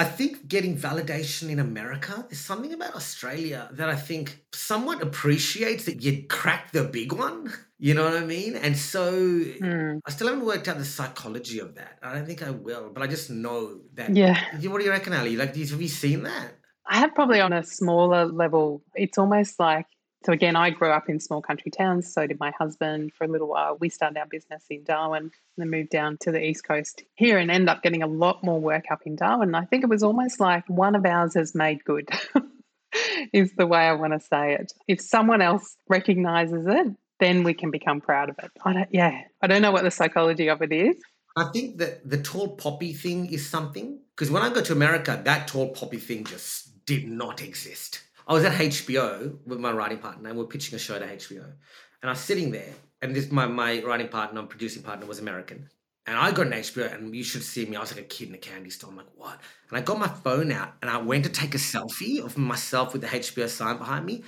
I 0.01 0.05
think 0.05 0.47
getting 0.47 0.77
validation 0.77 1.51
in 1.51 1.59
America, 1.59 2.25
there's 2.29 2.39
something 2.41 2.73
about 2.73 2.95
Australia 2.95 3.69
that 3.73 3.89
I 3.89 3.97
think 3.97 4.45
somewhat 4.53 5.03
appreciates 5.03 5.87
that 5.87 6.03
you 6.03 6.25
cracked 6.29 6.73
the 6.73 6.85
big 6.85 7.13
one. 7.13 7.53
You 7.81 7.95
know 7.95 8.03
what 8.03 8.17
I 8.17 8.27
mean? 8.27 8.57
And 8.57 8.77
so 8.77 9.13
mm. 9.13 10.01
I 10.05 10.11
still 10.11 10.27
haven't 10.27 10.45
worked 10.45 10.67
out 10.67 10.79
the 10.79 10.85
psychology 10.85 11.61
of 11.61 11.77
that. 11.77 12.01
I 12.03 12.13
don't 12.13 12.27
think 12.27 12.43
I 12.43 12.51
will, 12.51 12.91
but 12.93 13.05
I 13.05 13.07
just 13.07 13.31
know 13.31 13.79
that. 13.95 14.17
Yeah. 14.17 14.37
What 14.63 14.79
do 14.81 14.85
you 14.85 14.91
reckon, 14.91 15.13
Ali? 15.13 15.37
Like, 15.37 15.55
have 15.55 15.81
you 15.81 15.87
seen 15.87 16.25
that? 16.25 16.55
I 16.87 16.99
have 16.99 17.15
probably 17.15 17.41
on 17.41 17.53
a 17.53 17.63
smaller 17.63 18.27
level. 18.27 18.83
It's 18.97 19.17
almost 19.17 19.61
like 19.61 19.87
so 20.25 20.33
again, 20.33 20.57
I 20.57 20.71
grew 20.71 20.91
up 20.91 21.09
in 21.09 21.21
small 21.21 21.41
country 21.41 21.71
towns. 21.71 22.13
So 22.13 22.27
did 22.27 22.41
my 22.41 22.53
husband 22.59 23.13
for 23.15 23.25
a 23.25 23.29
little 23.29 23.49
while. 23.49 23.77
We 23.79 23.89
started 23.89 24.19
our 24.19 24.27
business 24.27 24.65
in 24.69 24.83
Darwin 24.85 25.23
and 25.23 25.33
then 25.57 25.71
moved 25.71 25.91
down 25.91 26.19
to 26.23 26.33
the 26.33 26.43
east 26.43 26.65
coast 26.65 27.03
here 27.15 27.39
and 27.39 27.51
end 27.51 27.69
up 27.69 27.83
getting 27.83 28.03
a 28.03 28.09
lot 28.09 28.43
more 28.43 28.61
work 28.61 28.87
up 28.91 29.03
in 29.07 29.17
Darwin. 29.17 29.55
I 29.55 29.65
think 29.65 29.85
it 29.85 29.91
was 29.91 30.03
almost 30.03 30.41
like 30.41 30.65
one 30.69 30.97
of 30.97 31.05
ours 31.07 31.35
has 31.35 31.55
made 31.55 31.85
good. 31.85 32.09
is 33.33 33.53
the 33.55 33.67
way 33.67 33.81
I 33.81 33.93
want 33.93 34.15
to 34.15 34.21
say 34.21 34.55
it. 34.55 34.73
If 34.87 35.01
someone 35.01 35.43
else 35.43 35.77
recognizes 35.89 36.67
it, 36.67 36.89
then 37.21 37.43
we 37.43 37.55
can 37.55 37.71
become 37.71 38.01
proud 38.01 38.31
of 38.31 38.37
it. 38.43 38.51
I 38.65 38.73
don't, 38.73 38.89
yeah, 38.91 39.23
I 39.43 39.47
don't 39.47 39.63
know 39.63 39.73
what 39.73 39.85
the 39.85 39.91
psychology 39.91 40.49
of 40.49 40.63
it 40.63 40.73
is. 40.73 40.97
I 41.37 41.45
think 41.53 41.79
that 41.79 42.09
the 42.09 42.21
tall 42.21 42.57
poppy 42.57 42.93
thing 42.93 43.33
is 43.33 43.49
something 43.49 44.01
because 44.15 44.31
when 44.31 44.43
I 44.43 44.53
go 44.53 44.61
to 44.63 44.73
America, 44.73 45.21
that 45.25 45.47
tall 45.49 45.69
poppy 45.69 45.99
thing 45.99 46.25
just 46.25 46.85
did 46.87 47.07
not 47.07 47.43
exist. 47.43 48.03
I 48.29 48.35
was 48.35 48.45
at 48.45 48.53
HBO 48.53 49.39
with 49.47 49.59
my 49.59 49.73
writing 49.73 49.99
partner, 49.99 50.29
and 50.29 50.39
we 50.39 50.45
are 50.45 50.49
pitching 50.49 50.75
a 50.75 50.79
show 50.79 50.99
to 50.99 51.07
HBO. 51.07 51.45
And 51.45 52.11
I 52.11 52.11
was 52.11 52.21
sitting 52.21 52.51
there, 52.51 52.75
and 53.01 53.17
this 53.17 53.33
my 53.33 53.47
my 53.47 53.83
writing 53.83 54.09
partner, 54.09 54.41
and 54.41 54.51
producing 54.51 54.83
partner, 54.83 55.07
was 55.07 55.19
American. 55.19 55.71
And 56.07 56.17
I 56.17 56.31
got 56.33 56.47
an 56.47 56.53
HBO, 56.53 56.93
and 56.93 57.17
you 57.17 57.25
should 57.25 57.43
see 57.43 57.65
me. 57.65 57.77
I 57.77 57.81
was 57.81 57.95
like 57.95 58.05
a 58.05 58.09
kid 58.09 58.29
in 58.29 58.35
a 58.35 58.39
candy 58.39 58.69
store. 58.69 58.91
I'm 58.91 58.97
like, 58.97 59.07
what? 59.15 59.41
And 59.71 59.79
I 59.79 59.81
got 59.81 59.99
my 59.99 60.09
phone 60.09 60.53
out, 60.53 60.75
and 60.83 60.91
I 60.91 60.99
went 60.99 61.25
to 61.25 61.31
take 61.31 61.55
a 61.55 61.59
selfie 61.59 62.23
of 62.23 62.37
myself 62.37 62.93
with 62.93 63.01
the 63.01 63.09
HBO 63.09 63.49
sign 63.49 63.79
behind 63.79 64.05
me. 64.05 64.25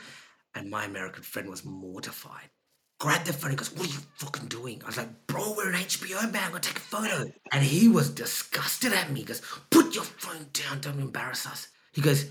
And 0.54 0.70
my 0.70 0.84
American 0.84 1.22
friend 1.22 1.48
was 1.48 1.64
mortified. 1.64 2.48
Grabbed 2.98 3.26
the 3.26 3.34
phone. 3.34 3.50
He 3.50 3.56
goes, 3.56 3.72
"What 3.72 3.86
are 3.86 3.92
you 3.92 4.00
fucking 4.16 4.48
doing?" 4.48 4.82
I 4.82 4.86
was 4.86 4.96
like, 4.96 5.26
"Bro, 5.26 5.54
we're 5.56 5.68
an 5.68 5.76
HBO 5.76 6.22
man. 6.32 6.44
I'm 6.44 6.50
gonna 6.50 6.60
take 6.60 6.78
a 6.78 6.80
photo." 6.80 7.30
And 7.52 7.62
he 7.62 7.86
was 7.88 8.10
disgusted 8.10 8.92
at 8.94 9.10
me. 9.10 9.20
He 9.20 9.26
goes, 9.26 9.42
"Put 9.70 9.94
your 9.94 10.04
phone 10.04 10.48
down. 10.52 10.80
Don't 10.80 11.00
embarrass 11.00 11.46
us." 11.46 11.68
He 11.92 12.00
goes, 12.00 12.26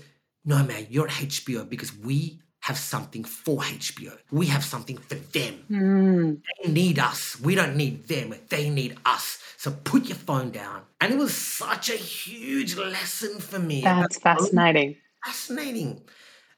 no, 0.50 0.64
man, 0.64 0.86
you're 0.90 1.06
at 1.06 1.12
HBO 1.12 1.68
because 1.68 1.96
we 1.96 2.40
have 2.62 2.76
something 2.76 3.24
for 3.24 3.60
HBO. 3.60 4.18
We 4.30 4.46
have 4.46 4.64
something 4.64 4.98
for 4.98 5.14
them. 5.14 5.64
Mm. 5.70 6.42
They 6.62 6.72
need 6.72 6.98
us. 6.98 7.40
We 7.40 7.54
don't 7.54 7.76
need 7.76 8.08
them. 8.08 8.34
They 8.48 8.68
need 8.68 8.98
us. 9.06 9.38
So 9.56 9.70
put 9.70 10.06
your 10.06 10.18
phone 10.18 10.50
down. 10.50 10.82
And 11.00 11.12
it 11.12 11.18
was 11.18 11.34
such 11.34 11.88
a 11.88 11.96
huge 11.96 12.76
lesson 12.76 13.38
for 13.38 13.60
me. 13.60 13.80
That's 13.80 14.18
fascinating. 14.18 14.88
Owning, 14.88 14.96
fascinating. 15.24 16.02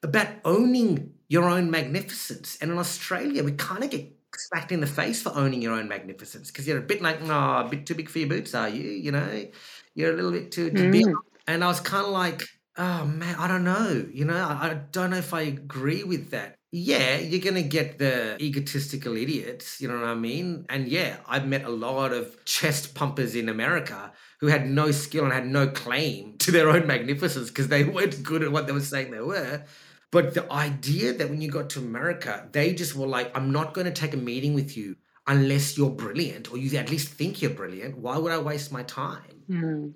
About 0.02 0.28
owning 0.44 1.12
your 1.28 1.44
own 1.44 1.70
magnificence. 1.70 2.58
And 2.60 2.72
in 2.72 2.78
Australia, 2.78 3.44
we 3.44 3.52
kind 3.52 3.84
of 3.84 3.90
get 3.90 4.10
smacked 4.34 4.72
in 4.72 4.80
the 4.80 4.86
face 4.86 5.20
for 5.20 5.32
owning 5.36 5.60
your 5.60 5.74
own 5.74 5.86
magnificence 5.86 6.50
because 6.50 6.66
you're 6.66 6.78
a 6.78 6.82
bit 6.82 7.02
like, 7.02 7.18
oh, 7.22 7.66
a 7.66 7.68
bit 7.70 7.84
too 7.84 7.94
big 7.94 8.08
for 8.08 8.18
your 8.18 8.28
boots, 8.28 8.54
are 8.54 8.70
you? 8.70 8.88
You 8.90 9.12
know, 9.12 9.46
you're 9.94 10.12
a 10.12 10.16
little 10.16 10.32
bit 10.32 10.50
too, 10.50 10.70
too 10.70 10.88
mm. 10.88 10.92
big. 10.92 11.14
And 11.46 11.62
I 11.62 11.68
was 11.68 11.80
kind 11.80 12.06
of 12.06 12.12
like, 12.12 12.42
Oh 12.76 13.04
man, 13.06 13.34
I 13.36 13.48
don't 13.48 13.64
know. 13.64 14.06
You 14.12 14.24
know, 14.24 14.34
I, 14.36 14.70
I 14.70 14.74
don't 14.92 15.10
know 15.10 15.18
if 15.18 15.34
I 15.34 15.42
agree 15.42 16.04
with 16.04 16.30
that. 16.30 16.56
yeah, 16.74 17.18
you're 17.18 17.40
going 17.42 17.54
to 17.54 17.62
get 17.62 17.98
the 17.98 18.42
egotistical 18.42 19.14
idiots, 19.14 19.78
you 19.78 19.88
know 19.88 19.94
what 20.00 20.08
I 20.08 20.14
mean? 20.14 20.64
And 20.70 20.88
yeah, 20.88 21.18
I've 21.28 21.46
met 21.46 21.64
a 21.64 21.68
lot 21.68 22.12
of 22.14 22.42
chest 22.46 22.94
pumpers 22.94 23.34
in 23.34 23.50
America 23.50 24.10
who 24.40 24.46
had 24.46 24.66
no 24.68 24.90
skill 24.90 25.24
and 25.24 25.32
had 25.34 25.46
no 25.46 25.68
claim 25.68 26.38
to 26.38 26.50
their 26.50 26.70
own 26.70 26.86
magnificence 26.86 27.48
because 27.48 27.68
they 27.68 27.84
weren't 27.84 28.22
good 28.22 28.42
at 28.42 28.50
what 28.52 28.66
they 28.66 28.72
were 28.72 28.80
saying 28.80 29.10
they 29.10 29.20
were. 29.20 29.64
But 30.10 30.32
the 30.32 30.50
idea 30.50 31.12
that 31.12 31.28
when 31.28 31.42
you 31.42 31.50
got 31.50 31.68
to 31.70 31.78
America, 31.80 32.48
they 32.52 32.72
just 32.72 32.96
were 32.96 33.06
like, 33.06 33.36
I'm 33.36 33.52
not 33.52 33.74
going 33.74 33.86
to 33.86 33.92
take 33.92 34.14
a 34.14 34.18
meeting 34.18 34.54
with 34.54 34.74
you 34.76 34.96
unless 35.26 35.76
you're 35.76 35.90
brilliant 35.90 36.50
or 36.50 36.56
you 36.56 36.76
at 36.78 36.90
least 36.90 37.08
think 37.08 37.42
you're 37.42 37.50
brilliant. 37.52 37.98
Why 37.98 38.16
would 38.16 38.32
I 38.32 38.38
waste 38.38 38.72
my 38.72 38.82
time? 38.82 39.42
Mm. 39.48 39.94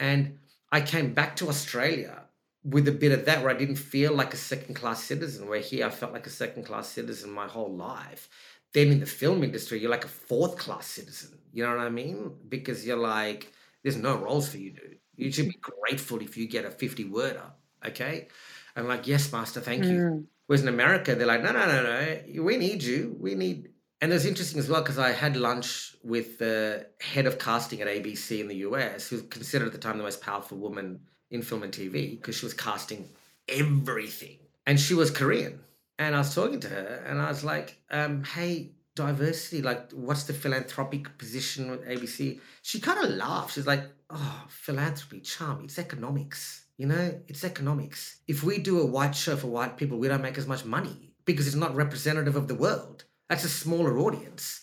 And 0.00 0.38
I 0.72 0.80
came 0.80 1.12
back 1.12 1.36
to 1.36 1.48
Australia 1.48 2.22
with 2.64 2.88
a 2.88 2.92
bit 2.92 3.12
of 3.12 3.26
that 3.26 3.42
where 3.42 3.54
I 3.54 3.58
didn't 3.58 3.76
feel 3.76 4.14
like 4.14 4.32
a 4.32 4.38
second 4.38 4.74
class 4.74 5.04
citizen, 5.04 5.48
where 5.48 5.60
here 5.60 5.86
I 5.86 5.90
felt 5.90 6.12
like 6.12 6.26
a 6.26 6.30
second 6.30 6.64
class 6.64 6.88
citizen 6.88 7.30
my 7.30 7.46
whole 7.46 7.74
life. 7.74 8.28
Then 8.72 8.90
in 8.90 9.00
the 9.00 9.06
film 9.06 9.44
industry, 9.44 9.80
you're 9.80 9.90
like 9.90 10.06
a 10.06 10.08
fourth 10.08 10.56
class 10.56 10.86
citizen. 10.86 11.38
You 11.52 11.64
know 11.64 11.76
what 11.76 11.84
I 11.84 11.90
mean? 11.90 12.32
Because 12.48 12.86
you're 12.86 12.96
like, 12.96 13.52
there's 13.82 13.96
no 13.96 14.16
roles 14.16 14.48
for 14.48 14.56
you, 14.56 14.70
dude. 14.70 14.98
You 15.16 15.30
should 15.30 15.48
be 15.48 15.58
grateful 15.60 16.22
if 16.22 16.36
you 16.38 16.48
get 16.48 16.64
a 16.64 16.70
50 16.70 17.04
worder. 17.04 17.44
Okay. 17.86 18.28
I'm 18.74 18.88
like, 18.88 19.06
yes, 19.06 19.30
master, 19.30 19.60
thank 19.60 19.84
you. 19.84 19.98
Mm. 19.98 20.24
Whereas 20.46 20.62
in 20.62 20.68
America, 20.68 21.14
they're 21.14 21.26
like, 21.26 21.42
no, 21.42 21.52
no, 21.52 21.66
no, 21.66 21.82
no, 21.82 22.42
we 22.42 22.56
need 22.56 22.82
you. 22.82 23.14
We 23.20 23.34
need. 23.34 23.71
And 24.02 24.12
it's 24.12 24.24
interesting 24.24 24.58
as 24.58 24.68
well 24.68 24.82
because 24.82 24.98
I 24.98 25.12
had 25.12 25.36
lunch 25.36 25.94
with 26.02 26.38
the 26.38 26.86
head 27.00 27.26
of 27.26 27.38
casting 27.38 27.80
at 27.82 27.86
ABC 27.86 28.40
in 28.40 28.48
the 28.48 28.56
US, 28.56 29.08
who's 29.08 29.22
considered 29.22 29.66
at 29.66 29.72
the 29.72 29.78
time 29.78 29.96
the 29.96 30.02
most 30.02 30.20
powerful 30.20 30.58
woman 30.58 31.02
in 31.30 31.40
film 31.40 31.62
and 31.62 31.72
TV 31.72 32.10
because 32.10 32.36
she 32.36 32.44
was 32.44 32.52
casting 32.52 33.08
everything. 33.48 34.38
And 34.66 34.80
she 34.80 34.94
was 34.94 35.12
Korean. 35.12 35.60
And 36.00 36.16
I 36.16 36.18
was 36.18 36.34
talking 36.34 36.58
to 36.58 36.68
her 36.68 37.04
and 37.06 37.22
I 37.22 37.28
was 37.28 37.44
like, 37.44 37.80
um, 37.92 38.24
hey, 38.24 38.72
diversity, 38.96 39.62
like, 39.62 39.92
what's 39.92 40.24
the 40.24 40.32
philanthropic 40.32 41.16
position 41.16 41.70
with 41.70 41.86
ABC? 41.86 42.40
She 42.62 42.80
kind 42.80 43.04
of 43.04 43.10
laughed. 43.10 43.54
She's 43.54 43.68
like, 43.68 43.84
oh, 44.10 44.44
philanthropy, 44.48 45.20
Chum, 45.20 45.60
it's 45.62 45.78
economics. 45.78 46.64
You 46.76 46.88
know, 46.88 47.20
it's 47.28 47.44
economics. 47.44 48.18
If 48.26 48.42
we 48.42 48.58
do 48.58 48.80
a 48.80 48.86
white 48.86 49.14
show 49.14 49.36
for 49.36 49.46
white 49.46 49.76
people, 49.76 49.98
we 49.98 50.08
don't 50.08 50.22
make 50.22 50.38
as 50.38 50.48
much 50.48 50.64
money 50.64 51.12
because 51.24 51.46
it's 51.46 51.54
not 51.54 51.76
representative 51.76 52.34
of 52.34 52.48
the 52.48 52.56
world. 52.56 53.04
That's 53.32 53.44
a 53.44 53.48
smaller 53.48 53.98
audience. 53.98 54.60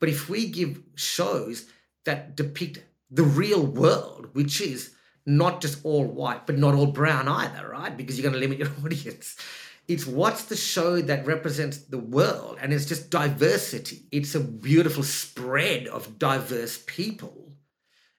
But 0.00 0.08
if 0.08 0.28
we 0.28 0.48
give 0.48 0.80
shows 0.96 1.66
that 2.04 2.34
depict 2.34 2.82
the 3.12 3.22
real 3.22 3.64
world, 3.64 4.30
which 4.32 4.60
is 4.60 4.90
not 5.24 5.60
just 5.60 5.84
all 5.84 6.04
white, 6.04 6.44
but 6.44 6.58
not 6.58 6.74
all 6.74 6.86
brown 6.86 7.28
either, 7.28 7.68
right? 7.68 7.96
Because 7.96 8.18
you're 8.18 8.28
going 8.28 8.32
to 8.32 8.40
limit 8.40 8.58
your 8.58 8.72
audience. 8.84 9.36
It's 9.86 10.04
what's 10.04 10.46
the 10.46 10.56
show 10.56 11.00
that 11.00 11.26
represents 11.26 11.78
the 11.78 11.98
world, 11.98 12.58
and 12.60 12.72
it's 12.72 12.86
just 12.86 13.08
diversity. 13.08 14.08
It's 14.10 14.34
a 14.34 14.40
beautiful 14.40 15.04
spread 15.04 15.86
of 15.86 16.18
diverse 16.18 16.82
people. 16.88 17.52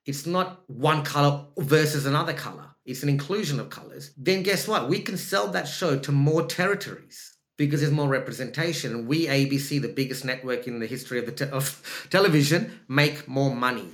It's 0.06 0.26
not 0.26 0.62
one 0.68 1.04
color 1.04 1.47
versus 1.58 2.06
another 2.06 2.34
color. 2.34 2.68
It's 2.86 3.04
an 3.04 3.10
inclusion 3.10 3.60
of 3.60 3.70
colors. 3.70 4.12
Then 4.16 4.43
guess 4.43 4.66
what? 4.66 4.88
We 4.88 5.02
can 5.02 5.18
sell 5.18 5.50
that 5.50 5.68
show 5.68 6.00
to 6.00 6.14
more 6.14 6.45
territories 6.45 7.36
because 7.60 7.82
there's 7.82 7.91
more 7.93 8.07
representation. 8.07 9.05
We 9.05 9.28
ABC, 9.28 9.80
the 9.82 9.89
biggest 10.01 10.24
network 10.26 10.66
in 10.66 10.80
the 10.80 10.88
history 10.88 11.20
of 11.20 11.26
the 11.28 11.32
te- 11.34 11.51
of 11.51 11.66
television, 12.10 12.62
make 12.88 13.28
more 13.28 13.53
money, 13.53 13.89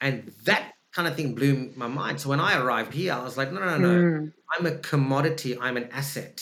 and 0.00 0.32
that 0.44 0.72
kind 0.92 1.06
of 1.06 1.14
thing 1.14 1.34
blew 1.34 1.70
my 1.76 1.86
mind. 1.86 2.20
So 2.20 2.30
when 2.30 2.40
I 2.40 2.58
arrived 2.60 2.92
here, 2.94 3.12
I 3.12 3.22
was 3.22 3.36
like, 3.36 3.52
no, 3.52 3.60
no, 3.60 3.78
no, 3.78 3.88
Mm. 3.88 4.32
I'm 4.52 4.66
a 4.66 4.72
commodity. 4.78 5.56
I'm 5.64 5.76
an 5.76 5.88
asset, 5.92 6.36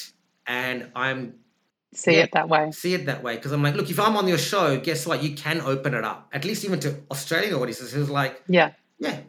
and 0.47 0.91
I'm 0.97 1.21
See 1.95 2.13
Yeah. 2.17 2.25
it 2.25 2.33
that 2.33 2.49
way. 2.49 2.71
see 2.73 2.95
it 2.95 3.07
that 3.07 3.23
way 3.23 3.35
because 3.37 3.53
I'm 3.53 3.63
like, 3.63 3.75
look, 3.75 3.91
if 3.91 3.99
I'm 3.99 4.17
on 4.17 4.29
your 4.29 4.39
show, 4.39 4.79
guess 4.79 5.07
what? 5.07 5.23
You 5.23 5.35
can 5.35 5.61
open 5.61 5.93
it 5.95 6.05
up, 6.05 6.29
at 6.33 6.45
least 6.45 6.65
even 6.65 6.79
to 6.81 6.91
Australian 7.11 7.55
audiences 7.55 7.93
who's 7.93 8.09
like, 8.11 8.41
Yeah. 8.47 8.71
yeah, 8.99 9.21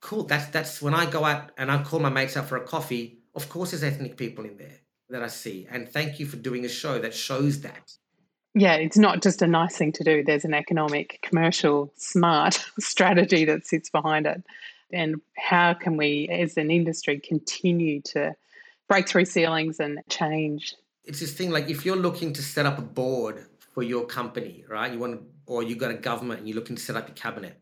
cool. 0.00 0.24
That's 0.24 0.46
that's 0.46 0.82
when 0.82 0.94
I 0.94 1.04
go 1.16 1.24
out 1.24 1.52
and 1.58 1.70
I 1.70 1.82
call 1.82 2.00
my 2.00 2.08
mates 2.10 2.36
out 2.38 2.46
for 2.48 2.56
a 2.56 2.64
coffee. 2.74 3.18
Of 3.34 3.48
course, 3.48 3.70
there's 3.70 3.84
ethnic 3.84 4.16
people 4.16 4.44
in 4.44 4.56
there 4.56 4.78
that 5.10 5.22
I 5.22 5.28
see, 5.28 5.66
and 5.70 5.88
thank 5.88 6.18
you 6.20 6.26
for 6.26 6.36
doing 6.36 6.64
a 6.64 6.68
show 6.68 6.98
that 6.98 7.14
shows 7.14 7.60
that. 7.60 7.92
Yeah, 8.54 8.74
it's 8.74 8.98
not 8.98 9.22
just 9.22 9.42
a 9.42 9.46
nice 9.46 9.76
thing 9.76 9.92
to 9.92 10.04
do. 10.04 10.24
There's 10.24 10.44
an 10.44 10.54
economic, 10.54 11.20
commercial, 11.22 11.92
smart 11.96 12.54
strategy 12.80 13.44
that 13.44 13.66
sits 13.66 13.90
behind 13.90 14.26
it. 14.26 14.42
And 14.92 15.20
how 15.36 15.74
can 15.74 15.96
we, 15.96 16.28
as 16.28 16.56
an 16.56 16.70
industry, 16.70 17.20
continue 17.20 18.02
to 18.06 18.34
break 18.88 19.08
through 19.08 19.26
ceilings 19.26 19.78
and 19.78 20.00
change? 20.08 20.74
It's 21.04 21.20
this 21.20 21.32
thing 21.32 21.50
like 21.50 21.68
if 21.70 21.86
you're 21.86 21.96
looking 21.96 22.32
to 22.32 22.42
set 22.42 22.66
up 22.66 22.78
a 22.78 22.82
board 22.82 23.46
for 23.72 23.84
your 23.84 24.04
company, 24.04 24.64
right? 24.68 24.92
You 24.92 24.98
want, 24.98 25.22
or 25.46 25.62
you've 25.62 25.78
got 25.78 25.92
a 25.92 25.94
government 25.94 26.40
and 26.40 26.48
you're 26.48 26.56
looking 26.56 26.76
to 26.76 26.82
set 26.82 26.96
up 26.96 27.06
your 27.06 27.14
cabinet. 27.14 27.60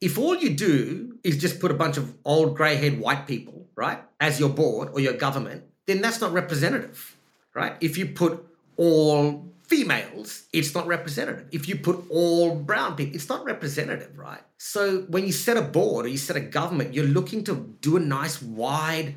If 0.00 0.18
all 0.18 0.34
you 0.36 0.54
do 0.54 1.16
is 1.22 1.38
just 1.38 1.60
put 1.60 1.70
a 1.70 1.74
bunch 1.74 1.96
of 1.96 2.14
old 2.24 2.56
grey-haired 2.56 2.98
white 2.98 3.26
people, 3.28 3.68
right, 3.76 4.00
as 4.20 4.40
your 4.40 4.48
board 4.48 4.88
or 4.92 5.00
your 5.00 5.12
government, 5.12 5.64
then 5.86 6.00
that's 6.00 6.20
not 6.20 6.32
representative, 6.32 7.16
right? 7.54 7.76
If 7.80 7.98
you 7.98 8.06
put 8.06 8.44
all 8.76 9.52
females, 9.66 10.44
it's 10.52 10.74
not 10.74 10.86
representative. 10.86 11.48
If 11.52 11.68
you 11.68 11.76
put 11.76 12.04
all 12.10 12.54
brown 12.54 12.96
people, 12.96 13.14
it's 13.14 13.28
not 13.28 13.44
representative, 13.44 14.18
right? 14.18 14.42
So 14.58 15.02
when 15.08 15.26
you 15.26 15.32
set 15.32 15.56
a 15.56 15.62
board 15.62 16.06
or 16.06 16.08
you 16.08 16.18
set 16.18 16.36
a 16.36 16.40
government, 16.40 16.94
you're 16.94 17.06
looking 17.06 17.44
to 17.44 17.76
do 17.80 17.96
a 17.96 18.00
nice 18.00 18.42
wide 18.42 19.14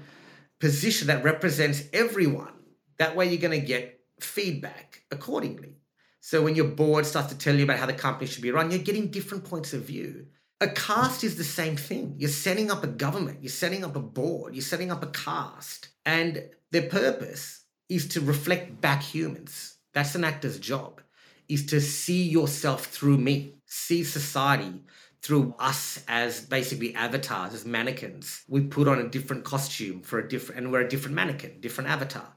position 0.59 1.07
that 1.07 1.24
represents 1.24 1.84
everyone. 1.93 2.53
That 2.97 3.15
way 3.15 3.30
you're 3.30 3.41
going 3.41 3.59
to 3.59 3.65
get 3.65 3.99
feedback 4.20 5.03
accordingly. 5.11 5.76
So 6.20 6.41
when 6.41 6.55
your 6.55 6.65
board 6.65 7.05
starts 7.05 7.30
to 7.30 7.38
tell 7.38 7.55
you 7.55 7.63
about 7.63 7.80
how 7.80 7.86
the 7.86 7.93
company 7.93 8.28
should 8.28 8.41
be 8.41 8.51
run, 8.51 8.72
you're 8.72 8.80
getting 8.80 9.07
different 9.07 9.45
points 9.45 9.74
of 9.74 9.84
view. 9.84 10.28
A 10.59 10.68
cast 10.68 11.24
is 11.24 11.38
the 11.38 11.43
same 11.43 11.78
thing. 11.78 12.15
You're 12.18 12.30
setting 12.30 12.72
up 12.72 12.84
a 12.84 12.88
government, 12.88 13.43
you're 13.43 13.49
setting 13.49 13.86
up 13.86 13.95
a 13.95 14.01
board, 14.01 14.55
you're 14.55 14.63
setting 14.63 14.91
up 14.91 15.03
a 15.03 15.07
cast. 15.07 15.89
And 16.05 16.49
their 16.72 16.89
purpose 16.89 17.63
is 17.89 18.07
to 18.09 18.22
reflect 18.22 18.82
back 18.82 19.01
humans. 19.01 19.78
That's 19.93 20.15
an 20.15 20.24
actor's 20.24 20.59
job, 20.59 21.01
is 21.47 21.65
to 21.68 21.80
see 21.80 22.24
yourself 22.24 22.86
through 22.86 23.18
me, 23.18 23.55
see 23.65 24.03
society 24.03 24.84
through 25.22 25.55
us 25.59 26.03
as 26.07 26.41
basically 26.41 26.93
avatars, 26.95 27.53
as 27.53 27.65
mannequins. 27.65 28.43
We 28.47 28.61
put 28.61 28.88
on 28.88 28.99
a 28.99 29.09
different 29.09 29.43
costume 29.43 30.01
for 30.01 30.20
a 30.20 30.28
different, 30.28 30.61
and 30.61 30.72
we're 30.72 30.82
a 30.82 30.89
different 30.89 31.15
mannequin, 31.15 31.59
different 31.59 31.89
avatar. 31.89 32.34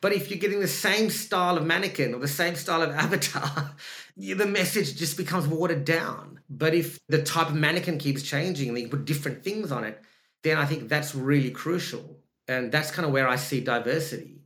But 0.00 0.12
if 0.12 0.30
you're 0.30 0.40
getting 0.40 0.60
the 0.60 0.68
same 0.68 1.10
style 1.10 1.56
of 1.56 1.64
mannequin 1.64 2.12
or 2.12 2.18
the 2.18 2.28
same 2.28 2.56
style 2.56 2.82
of 2.82 2.90
avatar, 2.94 3.74
the 4.16 4.46
message 4.46 4.96
just 4.96 5.16
becomes 5.16 5.46
watered 5.46 5.84
down. 5.84 6.40
But 6.50 6.74
if 6.74 6.98
the 7.08 7.22
type 7.22 7.48
of 7.48 7.54
mannequin 7.54 7.98
keeps 7.98 8.22
changing 8.22 8.68
and 8.68 8.78
you 8.78 8.88
put 8.88 9.04
different 9.04 9.44
things 9.44 9.70
on 9.70 9.84
it, 9.84 10.02
then 10.42 10.58
I 10.58 10.64
think 10.64 10.88
that's 10.88 11.14
really 11.14 11.50
crucial. 11.50 12.21
And 12.52 12.70
that's 12.70 12.90
kind 12.90 13.06
of 13.06 13.12
where 13.12 13.28
I 13.28 13.36
see 13.36 13.60
diversity. 13.60 14.42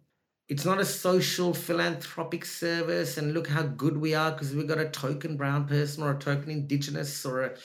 It's 0.49 0.65
not 0.65 0.81
a 0.81 0.85
social 0.85 1.53
philanthropic 1.53 2.45
service 2.45 3.19
and 3.19 3.35
look 3.35 3.49
how 3.49 3.63
good 3.63 3.97
we 3.97 4.15
are 4.15 4.31
because 4.31 4.55
we've 4.55 4.69
got 4.69 4.79
a 4.79 4.89
token 4.89 5.37
brown 5.37 5.67
person 5.67 6.05
or 6.05 6.13
a 6.13 6.19
token 6.19 6.51
indigenous 6.51 7.25
or 7.27 7.43
a, 7.43 7.57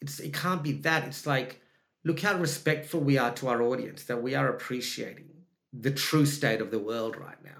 it's 0.00 0.18
it 0.18 0.34
can't 0.34 0.62
be 0.62 0.72
that. 0.72 1.04
It's 1.04 1.26
like 1.26 1.60
look 2.04 2.20
how 2.20 2.36
respectful 2.36 3.00
we 3.00 3.18
are 3.18 3.32
to 3.34 3.48
our 3.48 3.62
audience, 3.62 4.04
that 4.04 4.22
we 4.22 4.34
are 4.34 4.48
appreciating 4.48 5.30
the 5.72 5.92
true 5.92 6.26
state 6.26 6.60
of 6.60 6.72
the 6.72 6.78
world 6.78 7.16
right 7.16 7.42
now. 7.44 7.50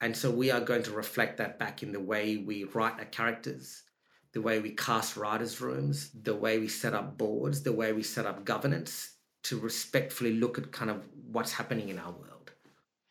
And 0.00 0.16
so 0.16 0.30
we 0.30 0.50
are 0.50 0.60
going 0.60 0.84
to 0.84 0.92
reflect 0.92 1.38
that 1.38 1.58
back 1.58 1.82
in 1.82 1.90
the 1.90 2.00
way 2.00 2.36
we 2.36 2.64
write 2.64 2.98
our 2.98 3.04
characters, 3.06 3.82
the 4.32 4.42
way 4.42 4.60
we 4.60 4.70
cast 4.70 5.16
writers' 5.16 5.60
rooms, 5.60 6.10
the 6.22 6.34
way 6.34 6.58
we 6.58 6.68
set 6.68 6.94
up 6.94 7.18
boards, 7.18 7.62
the 7.62 7.72
way 7.72 7.92
we 7.92 8.02
set 8.02 8.26
up 8.26 8.44
governance 8.44 9.13
to 9.44 9.58
respectfully 9.58 10.32
look 10.32 10.58
at 10.58 10.72
kind 10.72 10.90
of 10.90 11.02
what's 11.30 11.52
happening 11.52 11.88
in 11.88 11.98
our 11.98 12.12
world. 12.12 12.52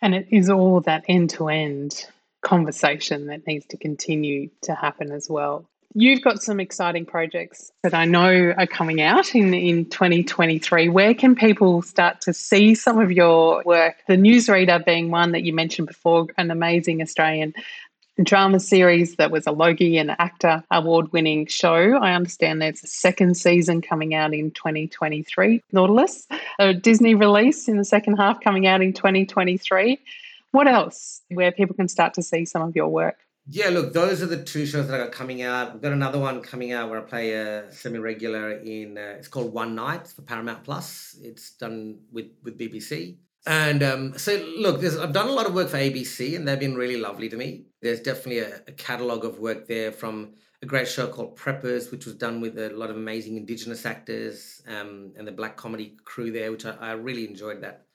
And 0.01 0.13
it 0.13 0.27
is 0.31 0.49
all 0.49 0.81
that 0.81 1.03
end 1.07 1.29
to 1.31 1.47
end 1.47 2.05
conversation 2.41 3.27
that 3.27 3.47
needs 3.47 3.65
to 3.67 3.77
continue 3.77 4.49
to 4.63 4.75
happen 4.75 5.11
as 5.11 5.29
well. 5.29 5.65
You've 5.95 6.23
got 6.23 6.41
some 6.41 6.59
exciting 6.59 7.05
projects 7.05 7.71
that 7.83 7.93
I 7.93 8.05
know 8.05 8.53
are 8.57 8.65
coming 8.65 8.99
out 8.99 9.35
in, 9.35 9.53
in 9.53 9.85
2023. 9.85 10.89
Where 10.89 11.13
can 11.13 11.35
people 11.35 11.83
start 11.83 12.19
to 12.21 12.33
see 12.33 12.73
some 12.73 12.99
of 12.99 13.11
your 13.11 13.61
work? 13.63 13.97
The 14.07 14.15
Newsreader 14.15 14.83
being 14.83 15.11
one 15.11 15.33
that 15.33 15.43
you 15.43 15.53
mentioned 15.53 15.87
before, 15.87 16.27
an 16.35 16.49
amazing 16.49 17.01
Australian 17.01 17.53
drama 18.21 18.59
series 18.59 19.15
that 19.15 19.31
was 19.31 19.47
a 19.47 19.51
Logie 19.51 19.97
and 19.97 20.11
AACTA 20.11 20.63
award 20.71 21.11
winning 21.11 21.47
show. 21.47 21.97
I 21.97 22.13
understand 22.13 22.61
there's 22.61 22.83
a 22.83 22.87
second 22.87 23.37
season 23.37 23.81
coming 23.81 24.13
out 24.13 24.33
in 24.33 24.51
2023. 24.51 25.63
Nautilus, 25.71 26.27
a 26.59 26.73
Disney 26.73 27.15
release 27.15 27.67
in 27.67 27.77
the 27.77 27.85
second 27.85 28.17
half 28.17 28.39
coming 28.41 28.67
out 28.67 28.81
in 28.81 28.93
2023. 28.93 29.99
What 30.51 30.67
else 30.67 31.21
where 31.29 31.51
people 31.51 31.75
can 31.75 31.87
start 31.87 32.13
to 32.13 32.21
see 32.21 32.45
some 32.45 32.61
of 32.61 32.75
your 32.75 32.89
work? 32.89 33.17
Yeah, 33.47 33.69
look, 33.69 33.91
those 33.91 34.21
are 34.21 34.27
the 34.27 34.41
two 34.41 34.65
shows 34.65 34.87
that 34.87 34.95
I 34.95 35.03
got 35.03 35.11
coming 35.11 35.41
out. 35.41 35.73
We've 35.73 35.81
got 35.81 35.91
another 35.91 36.19
one 36.19 36.41
coming 36.41 36.71
out 36.71 36.89
where 36.89 36.99
I 36.99 37.01
play 37.01 37.33
a 37.33 37.69
semi-regular 37.73 38.59
in. 38.59 38.97
Uh, 38.97 39.15
it's 39.17 39.27
called 39.27 39.51
One 39.51 39.75
Night 39.75 40.07
for 40.07 40.21
Paramount 40.21 40.63
Plus. 40.63 41.17
It's 41.21 41.51
done 41.51 41.99
with 42.11 42.27
with 42.43 42.57
BBC. 42.57 43.17
And 43.45 43.83
um, 43.83 44.17
so, 44.17 44.35
look, 44.57 44.81
I've 44.81 45.11
done 45.11 45.27
a 45.27 45.33
lot 45.33 45.45
of 45.45 45.53
work 45.53 45.67
for 45.67 45.77
ABC, 45.77 46.35
and 46.35 46.47
they've 46.47 46.59
been 46.59 46.75
really 46.75 46.95
lovely 46.95 47.27
to 47.27 47.35
me. 47.35 47.65
There's 47.83 47.99
definitely 47.99 48.39
a, 48.39 48.61
a 48.67 48.71
catalogue 48.71 49.25
of 49.25 49.39
work 49.39 49.67
there 49.67 49.91
from 49.91 50.35
a 50.61 50.65
great 50.65 50.87
show 50.87 51.07
called 51.07 51.37
Preppers, 51.37 51.91
which 51.91 52.05
was 52.05 52.15
done 52.15 52.39
with 52.39 52.57
a 52.57 52.69
lot 52.69 52.89
of 52.89 52.95
amazing 52.95 53.35
Indigenous 53.35 53.85
actors 53.85 54.61
um, 54.67 55.11
and 55.17 55.27
the 55.27 55.31
black 55.33 55.57
comedy 55.57 55.97
crew 56.05 56.31
there, 56.31 56.51
which 56.51 56.65
I, 56.65 56.75
I 56.79 56.91
really 56.93 57.27
enjoyed 57.27 57.61
that. 57.61 57.85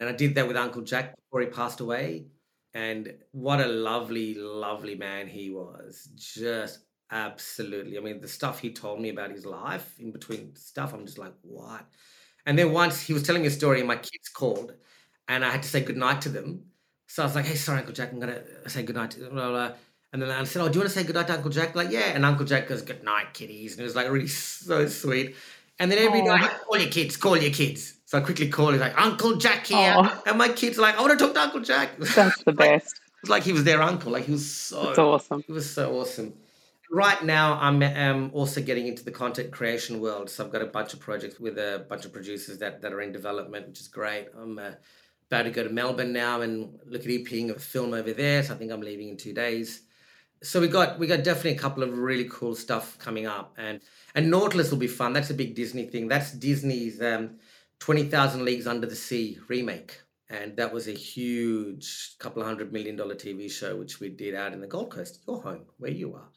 And 0.00 0.08
I 0.08 0.12
did 0.12 0.34
that 0.34 0.48
with 0.48 0.56
Uncle 0.56 0.82
Jack 0.82 1.14
before 1.16 1.40
he 1.40 1.46
passed 1.46 1.80
away. 1.80 2.26
And 2.74 3.14
what 3.30 3.60
a 3.60 3.66
lovely, 3.66 4.34
lovely 4.34 4.96
man 4.96 5.28
he 5.28 5.50
was. 5.50 6.08
Just 6.16 6.80
absolutely. 7.10 7.96
I 7.96 8.00
mean, 8.00 8.20
the 8.20 8.28
stuff 8.28 8.58
he 8.58 8.72
told 8.72 9.00
me 9.00 9.08
about 9.10 9.30
his 9.30 9.46
life 9.46 9.94
in 9.98 10.12
between 10.12 10.54
stuff, 10.56 10.92
I'm 10.92 11.06
just 11.06 11.18
like, 11.18 11.34
what? 11.42 11.86
And 12.46 12.58
then 12.58 12.72
once 12.72 13.00
he 13.00 13.12
was 13.12 13.22
telling 13.22 13.42
me 13.42 13.48
a 13.48 13.52
story, 13.52 13.78
and 13.78 13.88
my 13.88 13.96
kids 13.96 14.28
called, 14.32 14.74
and 15.28 15.44
I 15.44 15.50
had 15.50 15.62
to 15.62 15.68
say 15.68 15.82
goodnight 15.82 16.22
to 16.22 16.28
them. 16.28 16.64
So 17.08 17.22
I 17.22 17.26
was 17.26 17.34
like, 17.34 17.46
hey, 17.46 17.54
sorry, 17.56 17.78
Uncle 17.78 17.94
Jack, 17.94 18.12
I'm 18.12 18.20
going 18.20 18.34
to 18.34 18.70
say 18.70 18.82
goodnight 18.82 19.12
to 19.12 19.30
blah, 19.30 19.48
blah. 19.48 19.72
And 20.12 20.22
then 20.22 20.30
I 20.30 20.44
said, 20.44 20.62
oh, 20.62 20.68
do 20.68 20.74
you 20.74 20.80
want 20.80 20.92
to 20.92 20.98
say 20.98 21.04
goodnight 21.04 21.26
to 21.26 21.34
Uncle 21.34 21.50
Jack? 21.50 21.74
Like, 21.74 21.90
yeah. 21.90 22.12
And 22.14 22.24
Uncle 22.24 22.46
Jack 22.46 22.68
goes, 22.68 22.82
good 22.82 23.02
night, 23.02 23.34
kiddies. 23.34 23.72
And 23.72 23.80
it 23.80 23.84
was 23.84 23.96
like 23.96 24.08
really 24.10 24.28
so 24.28 24.86
sweet. 24.86 25.34
And 25.78 25.90
then 25.90 25.98
every 25.98 26.22
night, 26.22 26.50
call 26.66 26.78
your 26.78 26.90
kids, 26.90 27.16
call 27.16 27.36
your 27.36 27.52
kids. 27.52 27.94
So 28.04 28.18
I 28.18 28.20
quickly 28.20 28.48
call. 28.48 28.72
He's 28.72 28.80
like, 28.80 28.98
Uncle 29.00 29.36
Jack 29.36 29.66
here, 29.66 29.92
Aww. 29.92 30.26
and 30.26 30.38
my 30.38 30.48
kids 30.48 30.78
are 30.78 30.82
like, 30.82 30.96
I 30.96 31.02
want 31.02 31.18
to 31.18 31.24
talk 31.24 31.34
to 31.34 31.40
Uncle 31.40 31.60
Jack. 31.60 31.90
That's 31.98 32.42
the 32.44 32.52
like, 32.52 32.56
best. 32.56 33.00
It's 33.22 33.30
like 33.30 33.42
he 33.42 33.52
was 33.52 33.64
their 33.64 33.82
uncle. 33.82 34.12
Like 34.12 34.24
he 34.24 34.32
was 34.32 34.50
so. 34.50 34.86
That's 34.86 34.98
awesome. 34.98 35.42
He 35.46 35.52
was 35.52 35.68
so 35.70 35.98
awesome. 35.98 36.34
Right 36.90 37.22
now, 37.22 37.58
I'm 37.60 37.82
um, 37.82 38.30
also 38.32 38.62
getting 38.62 38.86
into 38.86 39.04
the 39.04 39.10
content 39.10 39.50
creation 39.50 40.00
world. 40.00 40.30
So 40.30 40.44
I've 40.44 40.52
got 40.52 40.62
a 40.62 40.66
bunch 40.66 40.94
of 40.94 41.00
projects 41.00 41.38
with 41.38 41.58
a 41.58 41.84
bunch 41.88 42.06
of 42.06 42.12
producers 42.12 42.58
that, 42.58 42.80
that 42.80 42.92
are 42.92 43.02
in 43.02 43.12
development, 43.12 43.68
which 43.68 43.80
is 43.80 43.88
great. 43.88 44.28
I'm 44.40 44.58
uh, 44.58 44.70
about 45.30 45.42
to 45.42 45.50
go 45.50 45.62
to 45.62 45.70
Melbourne 45.70 46.12
now 46.12 46.40
and 46.40 46.78
look 46.86 47.02
at 47.02 47.08
EPing 47.08 47.50
a 47.50 47.58
film 47.58 47.92
over 47.92 48.12
there. 48.12 48.42
So 48.42 48.54
I 48.54 48.56
think 48.56 48.72
I'm 48.72 48.80
leaving 48.80 49.10
in 49.10 49.16
two 49.16 49.34
days. 49.34 49.82
So 50.42 50.60
we 50.60 50.68
got 50.68 50.98
we 50.98 51.06
got 51.06 51.24
definitely 51.24 51.56
a 51.56 51.58
couple 51.58 51.82
of 51.82 51.98
really 51.98 52.28
cool 52.30 52.54
stuff 52.54 52.96
coming 52.98 53.26
up, 53.26 53.54
and 53.58 53.80
and 54.14 54.30
Nautilus 54.30 54.70
will 54.70 54.78
be 54.78 54.86
fun. 54.86 55.12
That's 55.12 55.30
a 55.30 55.34
big 55.34 55.54
Disney 55.54 55.86
thing. 55.86 56.08
That's 56.08 56.32
Disney's 56.32 57.02
um, 57.02 57.38
20,000 57.80 58.44
Leagues 58.44 58.66
Under 58.66 58.86
the 58.86 58.96
Sea 58.96 59.38
remake. 59.48 60.00
And 60.30 60.56
that 60.56 60.72
was 60.72 60.88
a 60.88 60.92
huge 60.92 62.16
couple 62.18 62.42
of 62.42 62.48
hundred 62.48 62.72
million 62.72 62.96
dollar 62.96 63.14
TV 63.14 63.50
show, 63.50 63.76
which 63.76 63.98
we 63.98 64.10
did 64.10 64.34
out 64.34 64.52
in 64.52 64.60
the 64.60 64.66
Gold 64.66 64.90
Coast, 64.90 65.20
your 65.26 65.40
home, 65.40 65.64
where 65.78 65.90
you 65.90 66.14
are, 66.14 66.28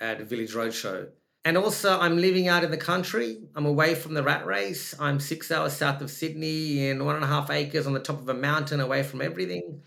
at 0.00 0.22
Village 0.22 0.54
Roadshow. 0.54 1.08
And 1.48 1.56
also, 1.56 1.98
I'm 1.98 2.18
living 2.18 2.46
out 2.46 2.62
in 2.62 2.70
the 2.70 2.76
country. 2.76 3.38
I'm 3.56 3.64
away 3.64 3.94
from 3.94 4.12
the 4.12 4.22
rat 4.22 4.44
race. 4.44 4.94
I'm 5.00 5.18
six 5.18 5.50
hours 5.50 5.72
south 5.72 6.02
of 6.02 6.10
Sydney 6.10 6.88
in 6.88 7.02
one 7.06 7.14
and 7.14 7.24
a 7.24 7.26
half 7.26 7.48
acres 7.50 7.86
on 7.86 7.94
the 7.94 8.00
top 8.00 8.20
of 8.20 8.28
a 8.28 8.34
mountain, 8.34 8.80
away 8.80 9.02
from 9.02 9.22
everything. 9.22 9.80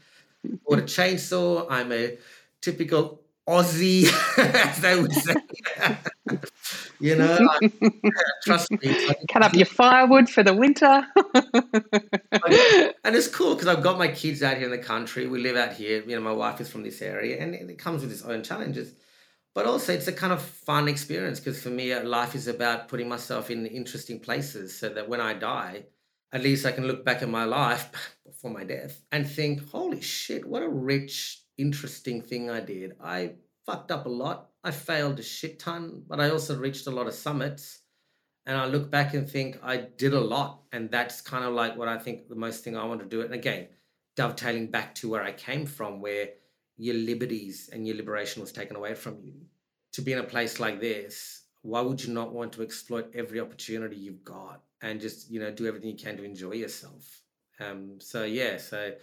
Bought 0.65 0.79
a 0.79 0.81
chainsaw. 0.81 1.67
I'm 1.69 1.91
a 1.91 2.17
typical 2.61 3.21
Aussie, 3.47 4.07
as 4.39 4.81
they 4.81 4.99
would 4.99 5.13
say. 5.13 5.35
you 6.99 7.15
know, 7.15 7.47
trust 8.43 8.71
me. 8.71 9.13
Cut 9.31 9.43
up 9.43 9.53
your 9.53 9.67
firewood 9.67 10.31
for 10.31 10.41
the 10.41 10.55
winter. 10.55 11.05
and 13.03 13.15
it's 13.15 13.27
cool 13.27 13.53
because 13.53 13.67
I've 13.67 13.83
got 13.83 13.99
my 13.99 14.07
kids 14.07 14.41
out 14.41 14.57
here 14.57 14.65
in 14.65 14.71
the 14.71 14.79
country. 14.79 15.27
We 15.27 15.39
live 15.39 15.57
out 15.57 15.73
here. 15.73 16.01
You 16.07 16.15
know, 16.15 16.23
my 16.23 16.33
wife 16.33 16.59
is 16.59 16.71
from 16.71 16.81
this 16.81 17.03
area, 17.03 17.39
and 17.39 17.53
it 17.53 17.77
comes 17.77 18.01
with 18.01 18.11
its 18.11 18.23
own 18.23 18.41
challenges. 18.41 18.95
But 19.53 19.65
also, 19.65 19.93
it's 19.93 20.07
a 20.07 20.13
kind 20.13 20.31
of 20.31 20.41
fun 20.41 20.87
experience 20.87 21.39
because 21.39 21.61
for 21.61 21.69
me, 21.69 21.91
uh, 21.91 22.03
life 22.03 22.35
is 22.35 22.47
about 22.47 22.87
putting 22.87 23.09
myself 23.09 23.51
in 23.51 23.65
interesting 23.65 24.19
places 24.19 24.77
so 24.77 24.87
that 24.89 25.09
when 25.09 25.19
I 25.19 25.33
die, 25.33 25.85
at 26.31 26.41
least 26.41 26.65
I 26.65 26.71
can 26.71 26.87
look 26.87 27.03
back 27.03 27.21
at 27.21 27.29
my 27.29 27.43
life 27.43 27.89
before 28.25 28.51
my 28.51 28.63
death 28.63 29.01
and 29.11 29.29
think, 29.29 29.69
holy 29.69 30.01
shit, 30.01 30.47
what 30.47 30.63
a 30.63 30.69
rich, 30.69 31.41
interesting 31.57 32.21
thing 32.21 32.49
I 32.49 32.61
did. 32.61 32.93
I 33.03 33.33
fucked 33.65 33.91
up 33.91 34.05
a 34.05 34.09
lot. 34.09 34.49
I 34.63 34.71
failed 34.71 35.19
a 35.19 35.23
shit 35.23 35.59
ton, 35.59 36.03
but 36.07 36.19
I 36.19 36.29
also 36.29 36.57
reached 36.57 36.87
a 36.87 36.91
lot 36.91 37.07
of 37.07 37.13
summits. 37.13 37.79
And 38.45 38.57
I 38.57 38.65
look 38.65 38.89
back 38.89 39.13
and 39.13 39.29
think 39.29 39.59
I 39.61 39.77
did 39.77 40.13
a 40.13 40.19
lot. 40.19 40.61
And 40.71 40.89
that's 40.89 41.21
kind 41.21 41.43
of 41.43 41.53
like 41.53 41.77
what 41.77 41.87
I 41.87 41.97
think 41.97 42.27
the 42.27 42.35
most 42.35 42.63
thing 42.63 42.75
I 42.77 42.85
want 42.85 43.01
to 43.01 43.05
do. 43.05 43.21
And 43.21 43.33
again, 43.33 43.67
dovetailing 44.15 44.71
back 44.71 44.95
to 44.95 45.09
where 45.09 45.23
I 45.23 45.31
came 45.31 45.65
from, 45.65 46.01
where 46.01 46.29
your 46.81 46.95
liberties 46.95 47.69
and 47.71 47.87
your 47.87 47.95
liberation 47.95 48.41
was 48.41 48.51
taken 48.51 48.75
away 48.75 48.95
from 48.95 49.19
you. 49.23 49.33
To 49.93 50.01
be 50.01 50.13
in 50.13 50.19
a 50.19 50.23
place 50.23 50.59
like 50.59 50.79
this, 50.79 51.43
why 51.61 51.81
would 51.81 52.03
you 52.03 52.13
not 52.13 52.33
want 52.33 52.53
to 52.53 52.63
exploit 52.63 53.11
every 53.13 53.39
opportunity 53.39 53.95
you've 53.95 54.23
got 54.23 54.61
and 54.81 54.99
just, 54.99 55.29
you 55.29 55.39
know, 55.39 55.51
do 55.51 55.67
everything 55.67 55.89
you 55.89 55.97
can 55.97 56.17
to 56.17 56.23
enjoy 56.23 56.53
yourself? 56.53 57.21
Um, 57.59 57.99
so 57.99 58.23
yeah, 58.23 58.57
so 58.57 58.93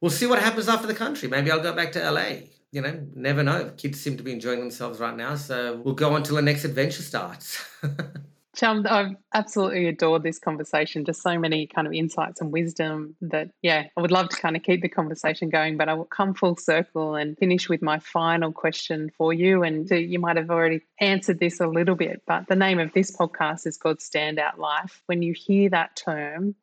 we'll 0.00 0.10
see 0.10 0.26
what 0.26 0.40
happens 0.40 0.68
after 0.68 0.88
the 0.88 0.94
country. 0.94 1.28
Maybe 1.28 1.52
I'll 1.52 1.62
go 1.62 1.72
back 1.72 1.92
to 1.92 2.10
LA 2.10 2.48
you 2.70 2.82
know, 2.82 3.06
never 3.14 3.42
know. 3.42 3.72
Kids 3.76 4.00
seem 4.00 4.16
to 4.16 4.22
be 4.22 4.32
enjoying 4.32 4.60
themselves 4.60 5.00
right 5.00 5.16
now. 5.16 5.36
So 5.36 5.80
we'll 5.82 5.94
go 5.94 6.12
on 6.14 6.22
till 6.22 6.36
the 6.36 6.42
next 6.42 6.64
adventure 6.64 7.02
starts. 7.02 7.64
Chum, 8.58 8.84
I've 8.90 9.14
absolutely 9.34 9.86
adored 9.86 10.24
this 10.24 10.40
conversation. 10.40 11.04
Just 11.04 11.22
so 11.22 11.38
many 11.38 11.68
kind 11.68 11.86
of 11.86 11.92
insights 11.92 12.40
and 12.40 12.50
wisdom 12.50 13.14
that, 13.20 13.50
yeah, 13.62 13.86
I 13.96 14.00
would 14.00 14.10
love 14.10 14.30
to 14.30 14.36
kind 14.36 14.56
of 14.56 14.64
keep 14.64 14.82
the 14.82 14.88
conversation 14.88 15.48
going, 15.48 15.76
but 15.76 15.88
I 15.88 15.94
will 15.94 16.06
come 16.06 16.34
full 16.34 16.56
circle 16.56 17.14
and 17.14 17.38
finish 17.38 17.68
with 17.68 17.82
my 17.82 18.00
final 18.00 18.50
question 18.50 19.12
for 19.16 19.32
you. 19.32 19.62
And 19.62 19.88
you 19.88 20.18
might 20.18 20.36
have 20.36 20.50
already 20.50 20.80
answered 20.98 21.38
this 21.38 21.60
a 21.60 21.68
little 21.68 21.94
bit, 21.94 22.22
but 22.26 22.48
the 22.48 22.56
name 22.56 22.80
of 22.80 22.92
this 22.94 23.16
podcast 23.16 23.64
is 23.64 23.76
called 23.76 23.98
Standout 23.98 24.58
Life. 24.58 25.02
When 25.06 25.22
you 25.22 25.34
hear 25.34 25.70
that 25.70 25.94
term, 25.94 26.56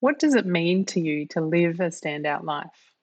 what 0.00 0.18
does 0.18 0.34
it 0.34 0.44
mean 0.44 0.86
to 0.86 1.00
you 1.00 1.24
to 1.28 1.40
live 1.40 1.78
a 1.78 1.90
standout 1.90 2.42
life? 2.42 2.94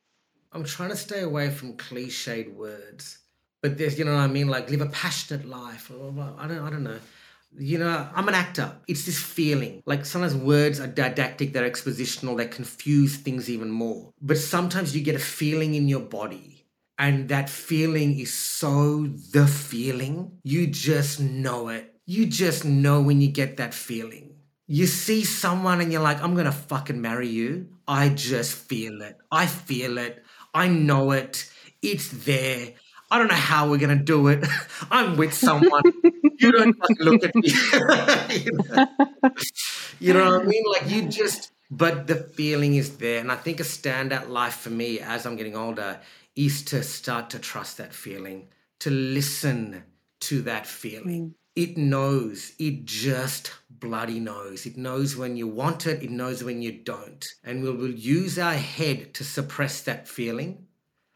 I'm 0.51 0.65
trying 0.65 0.89
to 0.89 0.97
stay 0.97 1.21
away 1.21 1.51
from 1.51 1.77
cliched 1.77 2.53
words. 2.53 3.19
But 3.61 3.77
there's, 3.77 3.97
you 3.97 4.03
know 4.03 4.15
what 4.15 4.19
I 4.19 4.27
mean? 4.27 4.49
Like 4.49 4.69
live 4.69 4.81
a 4.81 4.87
passionate 4.87 5.45
life. 5.45 5.89
I 5.89 6.47
don't, 6.47 6.59
I 6.59 6.69
don't 6.69 6.83
know. 6.83 6.99
You 7.57 7.77
know, 7.77 8.09
I'm 8.13 8.27
an 8.27 8.33
actor. 8.35 8.71
It's 8.87 9.05
this 9.05 9.21
feeling. 9.21 9.81
Like 9.85 10.05
sometimes 10.05 10.35
words 10.35 10.79
are 10.79 10.87
didactic, 10.87 11.53
they're 11.53 11.69
expositional, 11.69 12.37
they 12.37 12.47
confuse 12.47 13.17
things 13.17 13.49
even 13.49 13.69
more. 13.71 14.11
But 14.21 14.37
sometimes 14.37 14.95
you 14.95 15.03
get 15.03 15.15
a 15.15 15.19
feeling 15.19 15.75
in 15.75 15.87
your 15.87 16.01
body. 16.01 16.65
And 16.97 17.27
that 17.29 17.49
feeling 17.49 18.19
is 18.19 18.33
so 18.33 19.07
the 19.31 19.47
feeling. 19.47 20.39
You 20.43 20.67
just 20.67 21.19
know 21.19 21.67
it. 21.69 21.93
You 22.05 22.25
just 22.25 22.63
know 22.63 23.01
when 23.01 23.19
you 23.19 23.27
get 23.29 23.57
that 23.57 23.73
feeling. 23.73 24.35
You 24.67 24.87
see 24.87 25.23
someone 25.23 25.81
and 25.81 25.91
you're 25.91 26.01
like, 26.01 26.21
I'm 26.23 26.35
gonna 26.35 26.51
fucking 26.51 27.01
marry 27.01 27.27
you. 27.27 27.69
I 27.87 28.09
just 28.09 28.55
feel 28.55 29.01
it. 29.01 29.17
I 29.31 29.45
feel 29.45 29.97
it. 29.97 30.23
I 30.53 30.67
know 30.67 31.11
it. 31.11 31.51
It's 31.81 32.09
there. 32.09 32.73
I 33.15 33.17
don't 33.17 33.29
know 33.29 33.35
how 33.35 33.69
we're 33.69 33.77
gonna 33.77 33.95
do 33.95 34.27
it. 34.27 34.45
I'm 34.91 35.15
with 35.15 35.33
someone. 35.33 35.83
you 36.37 36.51
don't 36.51 36.99
look 36.99 37.23
at 37.23 37.33
me. 37.33 37.47
you, 38.41 38.51
know? 38.51 38.87
you 40.01 40.13
know 40.13 40.31
what 40.31 40.41
I 40.41 40.43
mean? 40.43 40.63
Like 40.67 40.89
you 40.89 41.03
just 41.03 41.53
but 41.71 42.07
the 42.07 42.15
feeling 42.15 42.75
is 42.75 42.97
there. 42.97 43.21
And 43.21 43.31
I 43.31 43.37
think 43.37 43.61
a 43.61 43.63
standout 43.63 44.27
life 44.27 44.55
for 44.55 44.69
me 44.69 44.99
as 44.99 45.25
I'm 45.25 45.37
getting 45.37 45.55
older 45.55 46.01
is 46.35 46.61
to 46.65 46.83
start 46.83 47.29
to 47.29 47.39
trust 47.39 47.77
that 47.77 47.93
feeling, 47.93 48.49
to 48.79 48.89
listen 48.89 49.83
to 50.19 50.41
that 50.41 50.67
feeling. 50.67 51.29
Mm. 51.29 51.33
It 51.55 51.77
knows, 51.77 52.51
it 52.59 52.83
just 52.83 53.53
bloody 53.69 54.19
knows. 54.19 54.65
It 54.65 54.75
knows 54.75 55.15
when 55.15 55.37
you 55.37 55.47
want 55.47 55.87
it, 55.87 56.03
it 56.03 56.09
knows 56.09 56.43
when 56.43 56.61
you 56.61 56.73
don't. 56.73 57.25
And 57.45 57.63
we 57.63 57.71
will 57.71 57.91
use 57.91 58.37
our 58.37 58.55
head 58.55 59.13
to 59.13 59.23
suppress 59.23 59.79
that 59.83 60.05
feeling. 60.05 60.64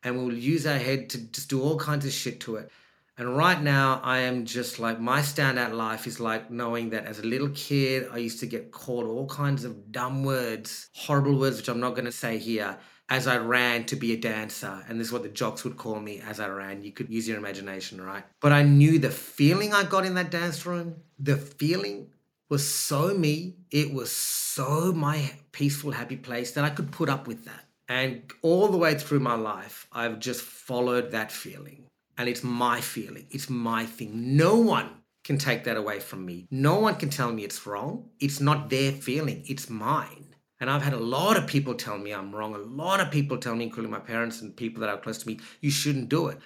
And 0.03 0.17
we'll 0.17 0.37
use 0.37 0.65
our 0.65 0.77
head 0.77 1.09
to 1.11 1.17
just 1.17 1.49
do 1.49 1.61
all 1.61 1.77
kinds 1.77 2.05
of 2.05 2.11
shit 2.11 2.39
to 2.41 2.55
it. 2.55 2.71
And 3.17 3.35
right 3.35 3.61
now, 3.61 3.99
I 4.01 4.19
am 4.19 4.45
just 4.45 4.79
like, 4.79 4.97
my 4.97 5.19
standout 5.19 5.73
life 5.73 6.07
is 6.07 6.21
like 6.21 6.49
knowing 6.49 6.91
that 6.91 7.05
as 7.05 7.19
a 7.19 7.25
little 7.25 7.49
kid, 7.49 8.07
I 8.13 8.17
used 8.17 8.39
to 8.39 8.45
get 8.45 8.71
called 8.71 9.05
all 9.05 9.27
kinds 9.27 9.65
of 9.65 9.91
dumb 9.91 10.23
words, 10.23 10.89
horrible 10.95 11.37
words, 11.37 11.57
which 11.57 11.67
I'm 11.67 11.81
not 11.81 11.95
going 11.95 12.05
to 12.05 12.13
say 12.13 12.37
here, 12.37 12.77
as 13.09 13.27
I 13.27 13.37
ran 13.37 13.83
to 13.87 13.97
be 13.97 14.13
a 14.13 14.17
dancer. 14.17 14.85
And 14.87 14.97
this 14.97 15.07
is 15.07 15.13
what 15.13 15.23
the 15.23 15.29
jocks 15.29 15.65
would 15.65 15.75
call 15.75 15.99
me 15.99 16.21
as 16.21 16.39
I 16.39 16.47
ran. 16.47 16.81
You 16.81 16.93
could 16.93 17.09
use 17.09 17.27
your 17.27 17.37
imagination, 17.37 17.99
right? 17.99 18.23
But 18.39 18.53
I 18.53 18.63
knew 18.63 18.99
the 18.99 19.11
feeling 19.11 19.73
I 19.73 19.83
got 19.83 20.05
in 20.05 20.13
that 20.13 20.31
dance 20.31 20.65
room, 20.65 20.95
the 21.19 21.35
feeling 21.35 22.11
was 22.47 22.65
so 22.65 23.13
me. 23.13 23.57
It 23.69 23.93
was 23.93 24.13
so 24.13 24.93
my 24.93 25.29
peaceful, 25.51 25.91
happy 25.91 26.15
place 26.15 26.51
that 26.51 26.63
I 26.63 26.69
could 26.69 26.89
put 26.89 27.09
up 27.09 27.27
with 27.27 27.43
that. 27.43 27.65
And 27.89 28.31
all 28.41 28.69
the 28.69 28.77
way 28.77 28.93
through 28.93 29.19
my 29.19 29.35
life, 29.35 29.87
I've 29.91 30.19
just 30.19 30.41
followed 30.41 31.11
that 31.11 31.31
feeling. 31.31 31.87
And 32.17 32.29
it's 32.29 32.43
my 32.43 32.79
feeling, 32.79 33.27
it's 33.31 33.49
my 33.49 33.85
thing. 33.85 34.37
No 34.37 34.55
one 34.57 34.89
can 35.23 35.37
take 35.37 35.65
that 35.65 35.75
away 35.75 35.99
from 35.99 36.25
me. 36.25 36.47
No 36.51 36.79
one 36.79 36.95
can 36.95 37.09
tell 37.09 37.31
me 37.31 37.43
it's 37.43 37.65
wrong. 37.65 38.09
It's 38.19 38.39
not 38.39 38.69
their 38.69 38.91
feeling, 38.91 39.43
it's 39.47 39.69
mine. 39.69 40.35
And 40.61 40.69
I've 40.69 40.81
had 40.81 40.93
a 40.93 40.99
lot 40.99 41.37
of 41.37 41.47
people 41.47 41.73
tell 41.73 41.97
me 41.97 42.11
I'm 42.13 42.35
wrong. 42.35 42.53
A 42.53 42.57
lot 42.57 42.99
of 42.99 43.11
people 43.11 43.37
tell 43.37 43.55
me, 43.55 43.63
including 43.65 43.91
my 43.91 43.99
parents 43.99 44.41
and 44.41 44.55
people 44.55 44.81
that 44.81 44.89
are 44.89 44.97
close 44.97 45.17
to 45.19 45.27
me, 45.27 45.39
you 45.61 45.71
shouldn't 45.71 46.09
do 46.09 46.27
it. 46.27 46.37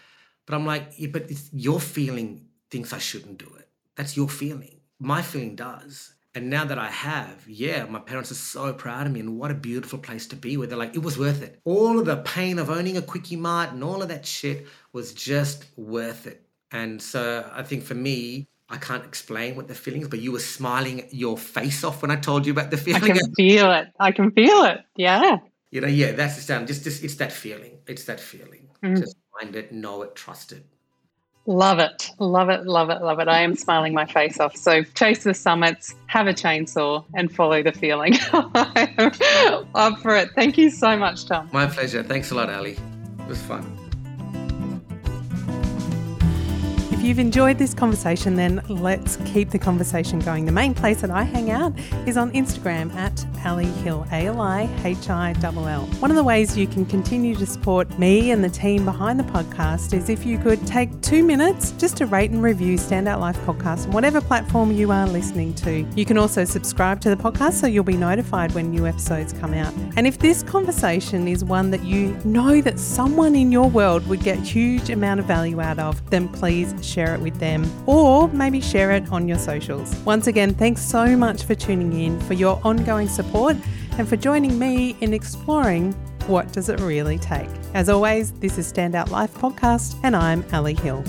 But 0.46 0.56
I'm 0.56 0.66
like, 0.66 0.94
yeah, 0.98 1.10
but 1.12 1.32
your 1.52 1.80
feeling 1.80 2.46
thinks 2.70 2.94
I 2.94 3.00
shouldn't 3.00 3.38
do 3.38 3.52
it. 3.58 3.68
That's 3.96 4.16
your 4.16 4.30
feeling 4.30 4.80
my 5.04 5.22
feeling 5.22 5.56
does. 5.56 6.14
And 6.36 6.50
now 6.50 6.66
that 6.66 6.80
I 6.80 6.90
have, 6.90 7.48
yeah, 7.48 7.86
my 7.86 8.00
parents 8.00 8.32
are 8.32 8.36
so 8.36 8.74
proud 8.74 9.06
of 9.06 9.14
me 9.14 9.20
and 9.20 9.38
what 9.38 9.52
a 9.52 9.56
beautiful 9.56 10.00
place 10.00 10.26
to 10.28 10.36
be 10.36 10.58
where 10.58 10.66
they're 10.66 10.78
like, 10.78 10.96
it 10.96 11.04
was 11.04 11.18
worth 11.18 11.44
it. 11.44 11.60
All 11.64 12.00
of 12.00 12.06
the 12.06 12.18
pain 12.18 12.58
of 12.58 12.72
owning 12.72 12.98
a 12.98 13.04
quickie 13.04 13.36
mart 13.36 13.72
and 13.72 13.84
all 13.84 14.02
of 14.02 14.08
that 14.08 14.26
shit 14.26 14.66
was 14.94 15.14
just 15.14 15.66
worth 15.78 16.26
it. 16.26 16.44
And 16.72 17.00
so 17.00 17.48
I 17.54 17.62
think 17.62 17.84
for 17.84 17.94
me, 17.94 18.48
I 18.68 18.78
can't 18.78 19.06
explain 19.06 19.56
what 19.56 19.68
the 19.68 19.76
feeling 19.76 20.02
is, 20.02 20.08
but 20.08 20.20
you 20.20 20.32
were 20.32 20.40
smiling 20.40 21.08
your 21.12 21.38
face 21.38 21.84
off 21.84 22.02
when 22.02 22.10
I 22.10 22.16
told 22.16 22.48
you 22.48 22.52
about 22.52 22.72
the 22.72 22.78
feeling. 22.78 23.04
I 23.04 23.08
can 23.08 23.34
feel 23.36 23.72
it. 23.72 23.90
I 24.00 24.12
can 24.12 24.32
feel 24.32 24.64
it. 24.64 24.82
Yeah. 24.96 25.38
You 25.70 25.82
know, 25.82 25.88
yeah, 25.88 26.14
that's 26.14 26.36
the 26.36 26.42
sound. 26.42 26.68
Just, 26.68 26.84
just 26.84 27.04
it's 27.04 27.16
that 27.16 27.32
feeling. 27.32 27.78
It's 27.86 28.06
that 28.06 28.20
feeling. 28.20 28.70
Mm. 28.84 29.00
Just 29.00 29.16
find 29.40 29.56
it, 29.56 29.72
know 29.72 30.02
it, 30.02 30.16
trust 30.16 30.52
it. 30.52 30.66
Love 31.46 31.80
it. 31.80 32.12
Love 32.20 32.50
it. 32.50 32.66
Love 32.66 32.90
it. 32.90 33.02
Love 33.02 33.20
it. 33.20 33.28
I 33.28 33.42
am 33.42 33.56
smiling 33.56 33.94
my 33.94 34.06
face 34.06 34.40
off. 34.40 34.56
So 34.56 34.84
chase 34.84 35.24
the 35.24 35.34
summits, 35.34 35.94
have 36.08 36.28
a 36.28 36.34
chainsaw, 36.34 37.04
and 37.14 37.34
follow 37.34 37.62
the 37.62 37.74
feeling. 37.74 38.16
up 39.76 40.00
for 40.00 40.16
it. 40.16 40.30
Thank 40.36 40.58
you 40.58 40.70
so 40.70 40.96
much, 40.98 41.28
Chum. 41.28 41.50
My 41.52 41.68
pleasure. 41.68 42.02
Thanks 42.04 42.32
a 42.32 42.36
lot, 42.36 42.50
Ali. 42.50 42.78
It 43.20 43.28
was 43.28 43.42
fun. 43.42 43.83
You've 47.04 47.20
enjoyed 47.20 47.58
this 47.58 47.74
conversation, 47.74 48.36
then 48.36 48.62
let's 48.70 49.18
keep 49.26 49.50
the 49.50 49.60
conversation 49.60 50.20
going. 50.20 50.46
The 50.46 50.52
main 50.52 50.74
place 50.74 51.02
that 51.02 51.12
I 51.12 51.24
hang 51.24 51.52
out 51.52 51.74
is 52.08 52.16
on 52.16 52.32
Instagram 52.32 52.94
at 52.96 53.26
Ali 53.46 53.66
Hill, 53.66 54.08
A 54.12 54.28
L 54.28 54.40
I 54.40 54.70
H 54.86 55.10
I 55.10 55.36
L 55.44 55.68
L. 55.68 55.82
One 56.00 56.12
of 56.12 56.16
the 56.16 56.24
ways 56.24 56.58
you 56.58 56.66
can 56.66 56.86
continue 56.86 57.36
to 57.36 57.46
support 57.46 58.00
me 58.00 58.32
and 58.32 58.42
the 58.42 58.50
team 58.50 58.86
behind 58.86 59.20
the 59.20 59.26
podcast 59.26 59.94
is 59.94 60.08
if 60.08 60.26
you 60.26 60.38
could 60.38 60.66
take 60.66 61.02
two 61.02 61.24
minutes 61.24 61.72
just 61.72 61.98
to 61.98 62.06
rate 62.06 62.32
and 62.32 62.42
review 62.42 62.78
Standout 62.78 63.20
Life 63.20 63.38
Podcast 63.42 63.86
on 63.88 63.92
whatever 63.92 64.22
platform 64.22 64.72
you 64.72 64.92
are 64.92 65.08
listening 65.08 65.54
to. 65.56 65.86
You 65.96 66.06
can 66.06 66.18
also 66.18 66.46
subscribe 66.46 67.02
to 67.02 67.10
the 67.10 67.18
podcast 67.18 67.54
so 67.54 67.68
you'll 67.68 67.84
be 67.84 67.98
notified 67.98 68.54
when 68.54 68.72
new 68.72 68.88
episodes 68.88 69.34
come 69.34 69.54
out. 69.54 69.74
And 69.98 70.08
if 70.08 70.20
this 70.20 70.42
conversation 70.42 71.28
is 71.28 71.44
one 71.44 71.70
that 71.72 71.84
you 71.84 72.18
know 72.24 72.62
that 72.62 72.80
someone 72.80 73.36
in 73.36 73.52
your 73.52 73.70
world 73.70 74.08
would 74.08 74.24
get 74.24 74.40
huge 74.40 74.90
amount 74.90 75.20
of 75.20 75.26
value 75.26 75.60
out 75.60 75.80
of, 75.80 76.10
then 76.10 76.30
please 76.30 76.74
share 76.94 77.16
it 77.16 77.22
with 77.22 77.38
them 77.40 77.70
or 77.88 78.28
maybe 78.30 78.62
share 78.62 78.92
it 78.92 79.12
on 79.12 79.28
your 79.28 79.40
socials. 79.40 79.96
Once 80.06 80.28
again, 80.28 80.54
thanks 80.54 80.82
so 80.82 81.18
much 81.18 81.44
for 81.44 81.56
tuning 81.56 81.94
in, 82.00 82.20
for 82.22 82.34
your 82.34 82.62
ongoing 82.64 83.08
support, 83.08 83.58
and 83.98 84.08
for 84.08 84.16
joining 84.16 84.58
me 84.60 84.96
in 85.02 85.14
exploring 85.14 85.94
what 86.28 86.52
does 86.54 86.70
it 86.70 86.80
really 86.80 87.18
take. 87.18 87.50
As 87.74 87.90
always, 87.90 88.32
this 88.34 88.58
is 88.58 88.72
Standout 88.72 89.10
Life 89.10 89.34
Podcast, 89.36 90.00
and 90.04 90.16
I'm 90.16 90.46
Ali 90.54 90.76
Hill. 90.76 91.04